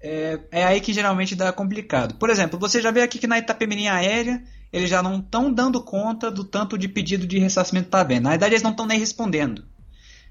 é, 0.00 0.40
é 0.50 0.64
aí 0.64 0.80
que 0.80 0.92
geralmente 0.92 1.34
dá 1.34 1.52
complicado. 1.52 2.14
Por 2.14 2.30
exemplo, 2.30 2.58
você 2.58 2.80
já 2.80 2.90
vê 2.90 3.02
aqui 3.02 3.18
que 3.18 3.26
na 3.26 3.38
Itapemirim 3.38 3.88
Aérea 3.88 4.42
eles 4.72 4.88
já 4.88 5.02
não 5.02 5.18
estão 5.18 5.52
dando 5.52 5.82
conta 5.82 6.30
do 6.30 6.44
tanto 6.44 6.78
de 6.78 6.88
pedido 6.88 7.26
de 7.26 7.38
ressarcimento 7.38 7.84
que 7.84 7.88
está 7.88 8.00
havendo. 8.00 8.24
Na 8.24 8.30
verdade, 8.30 8.54
eles 8.54 8.62
não 8.62 8.70
estão 8.70 8.86
nem 8.86 8.98
respondendo. 8.98 9.64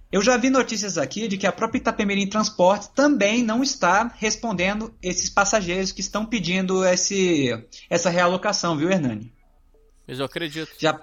Eu 0.10 0.22
já 0.22 0.38
vi 0.38 0.50
notícias 0.50 0.98
aqui 0.98 1.28
de 1.28 1.38
que 1.38 1.46
a 1.46 1.52
própria 1.52 1.80
Itapemirim 1.80 2.28
Transportes 2.28 2.88
também 2.88 3.44
não 3.44 3.62
está 3.62 4.10
respondendo 4.16 4.94
esses 5.04 5.30
passageiros 5.30 5.92
que 5.92 6.00
estão 6.00 6.26
pedindo 6.26 6.86
esse, 6.86 7.50
essa 7.90 8.10
realocação, 8.10 8.78
viu, 8.78 8.90
Hernani? 8.90 9.34
Mas 10.08 10.20
eu 10.20 10.26
acredito. 10.26 10.72
Já, 10.80 11.02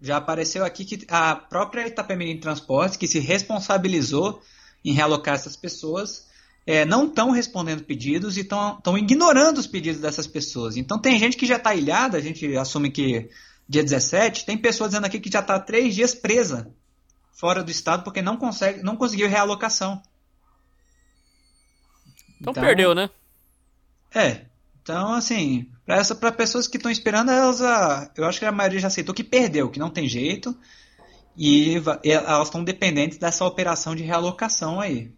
já 0.00 0.18
apareceu 0.18 0.62
aqui 0.62 0.84
que 0.84 1.06
a 1.08 1.34
própria 1.34 1.86
Itapemirim 1.86 2.38
Transportes, 2.38 2.98
que 2.98 3.08
se 3.08 3.18
responsabilizou 3.18 4.42
em 4.84 4.92
realocar 4.92 5.34
essas 5.34 5.56
pessoas, 5.56 6.26
é, 6.66 6.84
não 6.84 7.06
estão 7.06 7.30
respondendo 7.30 7.82
pedidos 7.84 8.36
e 8.36 8.40
estão 8.40 8.98
ignorando 8.98 9.56
os 9.56 9.66
pedidos 9.66 10.02
dessas 10.02 10.26
pessoas. 10.26 10.76
Então 10.76 11.00
tem 11.00 11.18
gente 11.18 11.38
que 11.38 11.46
já 11.46 11.56
está 11.56 11.74
ilhada, 11.74 12.18
a 12.18 12.20
gente 12.20 12.54
assume 12.58 12.90
que 12.90 13.30
dia 13.66 13.82
17, 13.82 14.44
tem 14.44 14.58
pessoas 14.58 14.90
dizendo 14.90 15.06
aqui 15.06 15.18
que 15.18 15.32
já 15.32 15.40
está 15.40 15.58
três 15.58 15.94
dias 15.94 16.14
presa 16.14 16.70
fora 17.34 17.62
do 17.62 17.70
estado 17.70 18.02
porque 18.04 18.22
não 18.22 18.36
consegue, 18.36 18.82
não 18.82 18.96
conseguiu 18.96 19.28
realocação. 19.28 20.00
Então, 22.40 22.52
então 22.52 22.62
perdeu, 22.62 22.94
né? 22.94 23.10
É. 24.14 24.46
Então, 24.82 25.12
assim, 25.12 25.70
para 25.84 25.96
essa 25.96 26.14
para 26.14 26.30
pessoas 26.30 26.68
que 26.68 26.76
estão 26.76 26.90
esperando, 26.90 27.30
elas, 27.30 27.60
eu 28.16 28.24
acho 28.26 28.38
que 28.38 28.44
a 28.44 28.52
maioria 28.52 28.80
já 28.80 28.88
aceitou 28.88 29.14
que 29.14 29.24
perdeu, 29.24 29.70
que 29.70 29.78
não 29.78 29.90
tem 29.90 30.08
jeito. 30.08 30.56
E, 31.36 31.78
e 32.04 32.10
elas 32.10 32.48
estão 32.48 32.62
dependentes 32.62 33.18
dessa 33.18 33.44
operação 33.44 33.96
de 33.96 34.04
realocação 34.04 34.80
aí. 34.80 35.10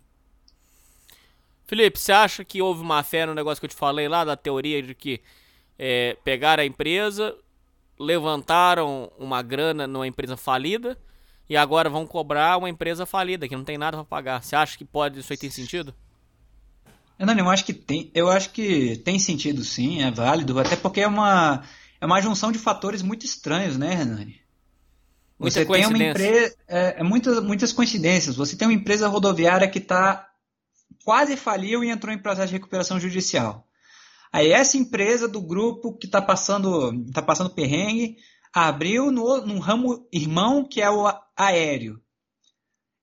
Felipe, 1.67 1.99
você 1.99 2.13
acha 2.13 2.45
que 2.45 2.63
houve 2.63 2.83
má 2.85 3.03
fé 3.03 3.27
no 3.27 3.35
negócio 3.35 3.61
que 3.61 3.67
eu 3.67 3.71
te 3.71 3.77
falei 3.77 4.09
lá, 4.09 4.25
da 4.25 4.37
teoria 4.37 4.81
de 4.81 4.95
que 4.95 5.21
é, 5.77 6.17
pegaram 6.25 6.63
a 6.63 6.67
empresa, 6.67 7.37
levantaram 7.99 9.11
uma 9.19 9.43
grana 9.43 9.87
numa 9.87 10.07
empresa 10.07 10.37
falida 10.37 10.97
e 11.49 11.57
agora 11.57 11.89
vão 11.89 12.07
cobrar 12.07 12.57
uma 12.57 12.69
empresa 12.69 13.07
falida 13.07 13.49
que 13.49 13.57
não 13.57 13.65
tem 13.65 13.79
nada 13.79 13.97
para 13.97 14.05
pagar. 14.05 14.43
Você 14.43 14.57
acha 14.57 14.77
que 14.77 14.85
pode 14.85 15.21
isso 15.21 15.33
aí 15.33 15.37
tem 15.37 15.51
sentido? 15.51 15.95
Eu 17.19 17.27
não, 17.27 17.35
eu 17.35 17.49
acho 17.49 17.65
que 17.65 17.73
tem, 17.73 18.11
eu 18.15 18.29
acho 18.29 18.51
que 18.51 18.97
tem 18.99 19.19
sentido 19.19 19.65
sim, 19.65 20.03
é 20.03 20.11
válido, 20.11 20.59
até 20.59 20.77
porque 20.77 21.01
é 21.01 21.07
uma 21.09 21.63
é 22.01 22.05
uma 22.05 22.21
junção 22.21 22.53
de 22.53 22.59
fatores 22.59 23.01
muito 23.01 23.25
estranhos, 23.25 23.77
né, 23.77 23.93
Hernani? 23.93 24.41
Você 25.39 25.65
tem 25.65 25.87
uma 25.87 26.03
empresa, 26.03 26.57
é, 26.67 27.01
é 27.01 27.03
muitas, 27.03 27.43
muitas 27.43 27.73
coincidências. 27.73 28.37
Você 28.37 28.57
tem 28.57 28.67
uma 28.67 28.75
empresa 28.75 29.07
rodoviária 29.09 29.69
que 29.69 29.79
está 29.79 30.29
quase 31.05 31.37
faliu 31.37 31.85
e 31.85 31.91
entrou 31.91 32.13
em 32.13 32.19
processo 32.19 32.49
de 32.49 32.55
recuperação 32.55 32.99
judicial. 32.99 33.67
Aí 34.33 34.51
essa 34.51 34.77
empresa 34.77 35.29
do 35.29 35.41
grupo 35.41 35.97
que 35.97 36.07
está 36.07 36.21
passando, 36.21 37.05
tá 37.13 37.23
passando 37.23 37.51
perrengue 37.51 38.17
abriu 38.57 39.11
no, 39.11 39.59
ramo 39.59 40.09
irmão 40.11 40.65
que 40.65 40.81
é 40.81 40.91
o 40.91 41.05
aéreo. 41.37 42.01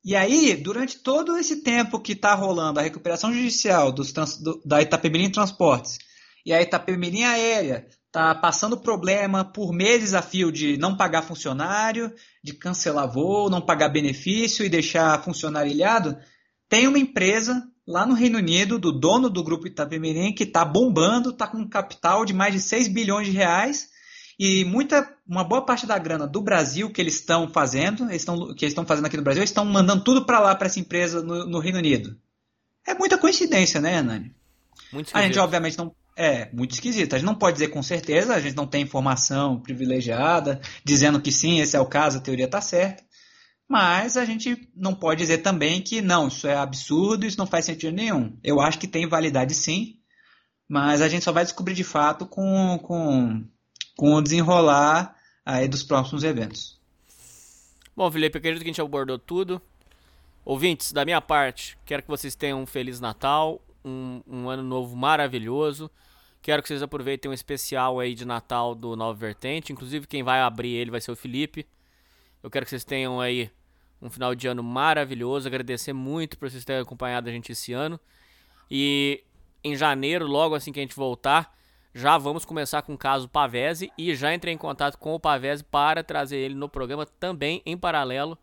E 0.04 0.16
aí, 0.16 0.56
durante 0.56 0.98
todo 0.98 1.38
esse 1.38 1.62
tempo 1.62 2.00
que 2.00 2.14
está 2.14 2.34
rolando 2.34 2.80
a 2.80 2.84
recuperação 2.84 3.32
judicial 3.32 3.92
dos, 3.92 4.12
do, 4.12 4.60
da 4.66 4.82
Itapemirim 4.82 5.30
Transportes 5.30 6.00
e 6.44 6.52
a 6.52 6.60
Itapemirim 6.60 7.24
Aérea 7.24 7.86
está 8.08 8.34
passando 8.34 8.80
problema 8.80 9.46
por 9.46 9.72
meses 9.72 10.16
a 10.16 10.24
fio 10.24 10.52
de 10.52 10.76
não 10.76 10.98
pagar 10.98 11.22
funcionário, 11.22 12.12
de 12.44 12.54
cancelar 12.54 13.12
voo, 13.12 13.48
não 13.48 13.62
pagar 13.62 13.90
benefício 13.90 14.66
e 14.66 14.70
deixar 14.70 15.24
funcionário 15.24 15.72
ilhado, 15.72 16.18
tem 16.68 16.88
uma 16.88 16.98
empresa 16.98 17.64
lá 17.88 18.08
no 18.08 18.16
Reino 18.16 18.40
Unido, 18.40 18.80
do 18.80 18.92
dono 18.92 19.30
do 19.30 19.44
grupo 19.44 19.68
Itapemirim, 19.68 20.34
que 20.34 20.46
está 20.46 20.66
bombando, 20.66 21.30
está 21.30 21.46
com 21.46 21.60
um 21.60 21.70
capital 21.70 22.26
de 22.26 22.34
mais 22.34 22.54
de 22.54 22.60
6 22.60 22.88
bilhões 22.88 23.28
de 23.28 23.34
reais 23.34 23.93
e 24.46 24.66
muita, 24.66 25.10
uma 25.26 25.42
boa 25.42 25.62
parte 25.62 25.88
da 25.88 25.98
grana 25.98 26.28
do 26.28 26.42
Brasil 26.42 26.92
que 26.92 27.00
eles 27.00 27.16
estão 27.16 27.48
fazendo, 27.48 28.04
eles 28.10 28.24
estão, 28.24 28.54
que 28.54 28.66
eles 28.66 28.74
estão 28.74 28.86
fazendo 28.86 29.06
aqui 29.06 29.16
no 29.16 29.24
Brasil, 29.24 29.40
eles 29.40 29.52
estão 29.52 29.64
mandando 29.64 30.04
tudo 30.04 30.26
para 30.26 30.38
lá, 30.38 30.54
para 30.54 30.68
essa 30.68 30.82
empresa 30.82 31.24
no, 31.24 31.48
no, 31.48 31.60
Reino 31.60 31.78
Unido. 31.78 32.20
É 32.86 32.94
muita 32.94 33.18
coincidência, 33.18 33.80
né, 33.80 34.02
Nani? 34.02 34.36
Muito 34.92 35.16
a 35.16 35.22
gente, 35.22 35.40
obviamente, 35.40 35.78
não. 35.78 35.96
É, 36.18 36.54
muito 36.54 36.74
esquisito. 36.74 37.14
A 37.14 37.18
gente 37.18 37.26
não 37.26 37.36
pode 37.36 37.54
dizer 37.54 37.70
com 37.70 37.82
certeza, 37.82 38.36
a 38.36 38.40
gente 38.42 38.58
não 38.58 38.68
tem 38.68 38.82
informação 38.84 39.62
privilegiada 39.62 40.60
dizendo 40.84 41.22
que 41.22 41.32
sim, 41.32 41.62
esse 41.62 41.78
é 41.78 41.80
o 41.80 41.86
caso, 41.86 42.18
a 42.18 42.22
teoria 42.22 42.44
está 42.44 42.60
certa. 42.60 43.02
Mas 43.66 44.18
a 44.18 44.26
gente 44.26 44.70
não 44.76 44.94
pode 44.94 45.22
dizer 45.22 45.38
também 45.38 45.82
que 45.82 46.02
não, 46.02 46.28
isso 46.28 46.48
é 46.50 46.58
absurdo, 46.58 47.26
isso 47.26 47.38
não 47.38 47.48
faz 47.48 47.64
sentido 47.64 47.96
nenhum. 47.96 48.38
Eu 48.44 48.60
acho 48.60 48.78
que 48.78 48.90
tem 48.90 49.08
validade 49.08 49.54
sim, 49.56 50.00
mas 50.68 51.02
a 51.02 51.08
gente 51.08 51.24
só 51.24 51.32
vai 51.32 51.46
descobrir 51.46 51.74
de 51.74 51.84
fato 51.86 52.26
com, 52.26 52.78
com, 52.84 53.46
com 53.96 54.16
o 54.16 54.22
desenrolar 54.22 55.16
aí 55.46 55.68
dos 55.68 55.84
próximos 55.84 56.24
eventos. 56.24 56.80
Bom, 57.96 58.12
Felipe, 58.12 58.38
acredito 58.38 58.62
que 58.62 58.70
a 58.70 58.72
gente 58.72 58.82
abordou 58.82 59.20
tudo. 59.20 59.62
Ouvintes, 60.44 60.92
da 60.92 61.06
minha 61.06 61.22
parte, 61.22 61.78
quero 61.86 62.02
que 62.02 62.08
vocês 62.10 62.36
tenham 62.36 62.62
um 62.62 62.66
Feliz 62.66 63.00
Natal, 63.00 63.62
um, 63.86 64.22
um 64.28 64.50
ano 64.50 64.64
novo 64.64 64.96
maravilhoso. 64.96 65.90
Quero 66.42 66.62
que 66.62 66.68
vocês 66.68 66.82
aproveitem 66.82 67.32
um 67.32 67.34
especial 67.34 68.00
aí 68.00 68.14
de 68.14 68.26
Natal 68.26 68.76
do 68.76 68.96
Nova 68.96 69.18
Vertente. 69.18 69.72
Inclusive, 69.72 70.06
quem 70.08 70.24
vai 70.24 70.42
abrir 70.42 70.74
ele 70.74 70.92
vai 70.92 71.00
ser 71.00 71.12
o 71.12 71.16
Felipe. 71.16 71.66
Eu 72.42 72.50
quero 72.50 72.66
que 72.66 72.72
vocês 72.72 72.84
tenham 72.84 73.22
aí 73.22 73.50
um 74.02 74.10
final 74.10 74.36
de 74.36 74.48
ano 74.48 74.62
maravilhoso. 74.62 75.48
Agradecer 75.48 75.94
muito 75.94 76.38
por 76.38 76.50
vocês 76.50 76.66
terem 76.66 76.82
acompanhado 76.82 77.30
a 77.30 77.32
gente 77.32 77.54
esse 77.54 77.72
ano. 77.72 77.98
E 78.70 79.24
em 79.64 79.76
janeiro, 79.78 80.28
logo 80.28 80.56
assim 80.56 80.74
que 80.74 80.80
a 80.80 80.84
gente 80.84 80.96
voltar, 80.96 81.58
já 81.94 82.18
vamos 82.18 82.44
começar 82.44 82.82
com 82.82 82.94
o 82.94 82.98
caso 82.98 83.30
Pavese 83.30 83.92
e 83.98 84.16
já 84.16 84.34
entrei 84.34 84.54
em 84.54 84.58
contato 84.58 84.98
com 84.98 85.14
o 85.14 85.20
Pavese 85.20 85.64
para 85.64 86.04
trazer 86.04 86.38
ele 86.38 86.56
no 86.56 86.68
programa 86.68 87.06
também 87.06 87.62
em 87.66 87.78
paralelo. 87.78 88.38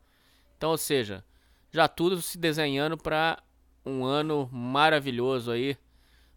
Então, 0.56 0.70
ou 0.70 0.78
seja, 0.78 1.24
já 1.72 1.88
tudo 1.88 2.22
se 2.22 2.38
desenhando 2.38 2.96
para 2.96 3.42
um 3.84 4.04
ano 4.04 4.48
maravilhoso 4.52 5.50
aí, 5.50 5.76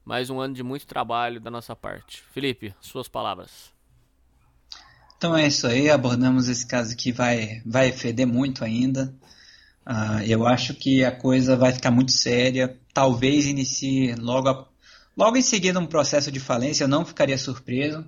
mais 0.04 0.30
um 0.30 0.40
ano 0.40 0.54
de 0.54 0.64
muito 0.64 0.88
trabalho 0.88 1.40
da 1.40 1.52
nossa 1.52 1.76
parte. 1.76 2.24
Felipe, 2.34 2.74
suas 2.82 3.08
palavras. 3.08 3.72
Então 5.18 5.38
é 5.38 5.48
isso 5.48 5.68
aí, 5.68 5.90
abordamos 5.90 6.50
esse 6.50 6.68
caso 6.68 6.98
que 6.98 7.12
vai, 7.12 7.62
vai 7.66 7.92
feder 7.92 8.28
muito 8.28 8.64
ainda. 8.64 9.14
Uh, 9.86 10.24
eu 10.26 10.48
acho 10.48 10.74
que 10.74 11.04
a 11.04 11.12
coisa 11.12 11.56
vai 11.56 11.72
ficar 11.72 11.92
muito 11.92 12.12
séria. 12.12 12.78
Talvez 12.94 13.46
inicie 13.46 14.16
logo, 14.16 14.50
a, 14.50 14.68
logo 15.16 15.38
em 15.38 15.42
seguida 15.42 15.80
um 15.80 15.86
processo 15.86 16.32
de 16.32 16.40
falência, 16.40 16.84
eu 16.84 16.88
não 16.88 17.06
ficaria 17.06 17.38
surpreso. 17.38 18.06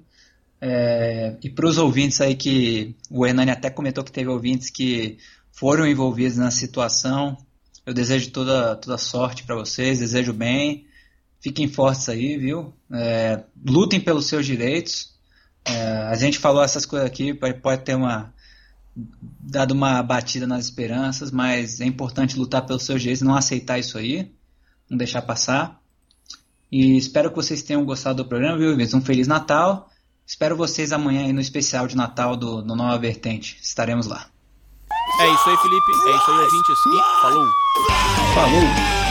É, 0.62 1.36
e 1.43 1.49
para 1.49 1.68
os 1.68 1.78
ouvintes 1.78 2.22
aí 2.22 2.36
que 2.36 2.95
o 3.10 3.26
Hernani 3.26 3.51
até 3.51 3.70
comentou 3.70 4.03
que 4.03 4.12
teve 4.12 4.30
ouvintes 4.30 4.70
que 4.70 5.18
foram 5.51 5.86
envolvidos 5.86 6.38
na 6.38 6.51
situação, 6.51 7.38
eu 7.86 7.93
desejo 7.93 8.32
toda, 8.32 8.76
toda 8.76 8.97
sorte 8.97 9.43
para 9.43 9.56
vocês, 9.56 9.99
desejo 9.99 10.34
bem. 10.34 10.88
Fiquem 11.39 11.68
fortes 11.68 12.10
aí, 12.10 12.38
viu? 12.38 12.74
É, 12.91 13.43
lutem 13.64 13.99
pelos 13.99 14.26
seus 14.26 14.45
direitos. 14.45 15.14
É, 15.64 15.97
a 16.08 16.16
gente 16.16 16.39
falou 16.39 16.64
essas 16.64 16.86
coisas 16.86 17.08
aqui, 17.08 17.34
pode 17.34 17.84
ter 17.84 17.95
uma 17.95 18.34
dado 18.95 19.74
uma 19.74 20.01
batida 20.01 20.47
nas 20.47 20.66
esperanças, 20.66 21.30
mas 21.30 21.82
é 21.82 21.86
importante 21.86 22.38
lutar 22.38 22.66
pelo 22.66 22.80
seu 22.80 22.97
jeito, 22.97 23.26
não 23.26 23.36
aceitar 23.36 23.78
isso 23.78 23.97
aí, 23.97 24.32
não 24.89 24.97
deixar 24.97 25.22
passar. 25.22 25.82
E 26.78 26.97
espero 26.97 27.30
que 27.30 27.38
vocês 27.38 27.61
tenham 27.61 27.86
gostado 27.86 28.21
do 28.21 28.28
programa, 28.28 28.57
viu? 28.57 28.76
Um 28.93 28.99
Feliz 28.99 29.30
Natal. 29.30 29.89
Espero 30.28 30.57
vocês 30.57 30.91
amanhã 30.91 31.23
aí 31.23 31.32
no 31.32 31.39
especial 31.39 31.88
de 31.88 31.95
Natal 31.95 32.36
do, 32.36 32.61
do 32.61 32.76
Nova 32.76 32.97
Vertente. 32.97 33.57
Estaremos 33.61 34.07
lá. 34.07 34.28
É 35.21 35.34
isso 35.34 35.49
aí, 35.49 35.55
Felipe. 35.55 35.91
É 36.05 36.17
isso 36.17 36.32
aí, 36.32 36.38
ouvintes. 36.38 36.78
E 36.86 37.21
falou. 37.21 37.47
Falou. 38.34 39.05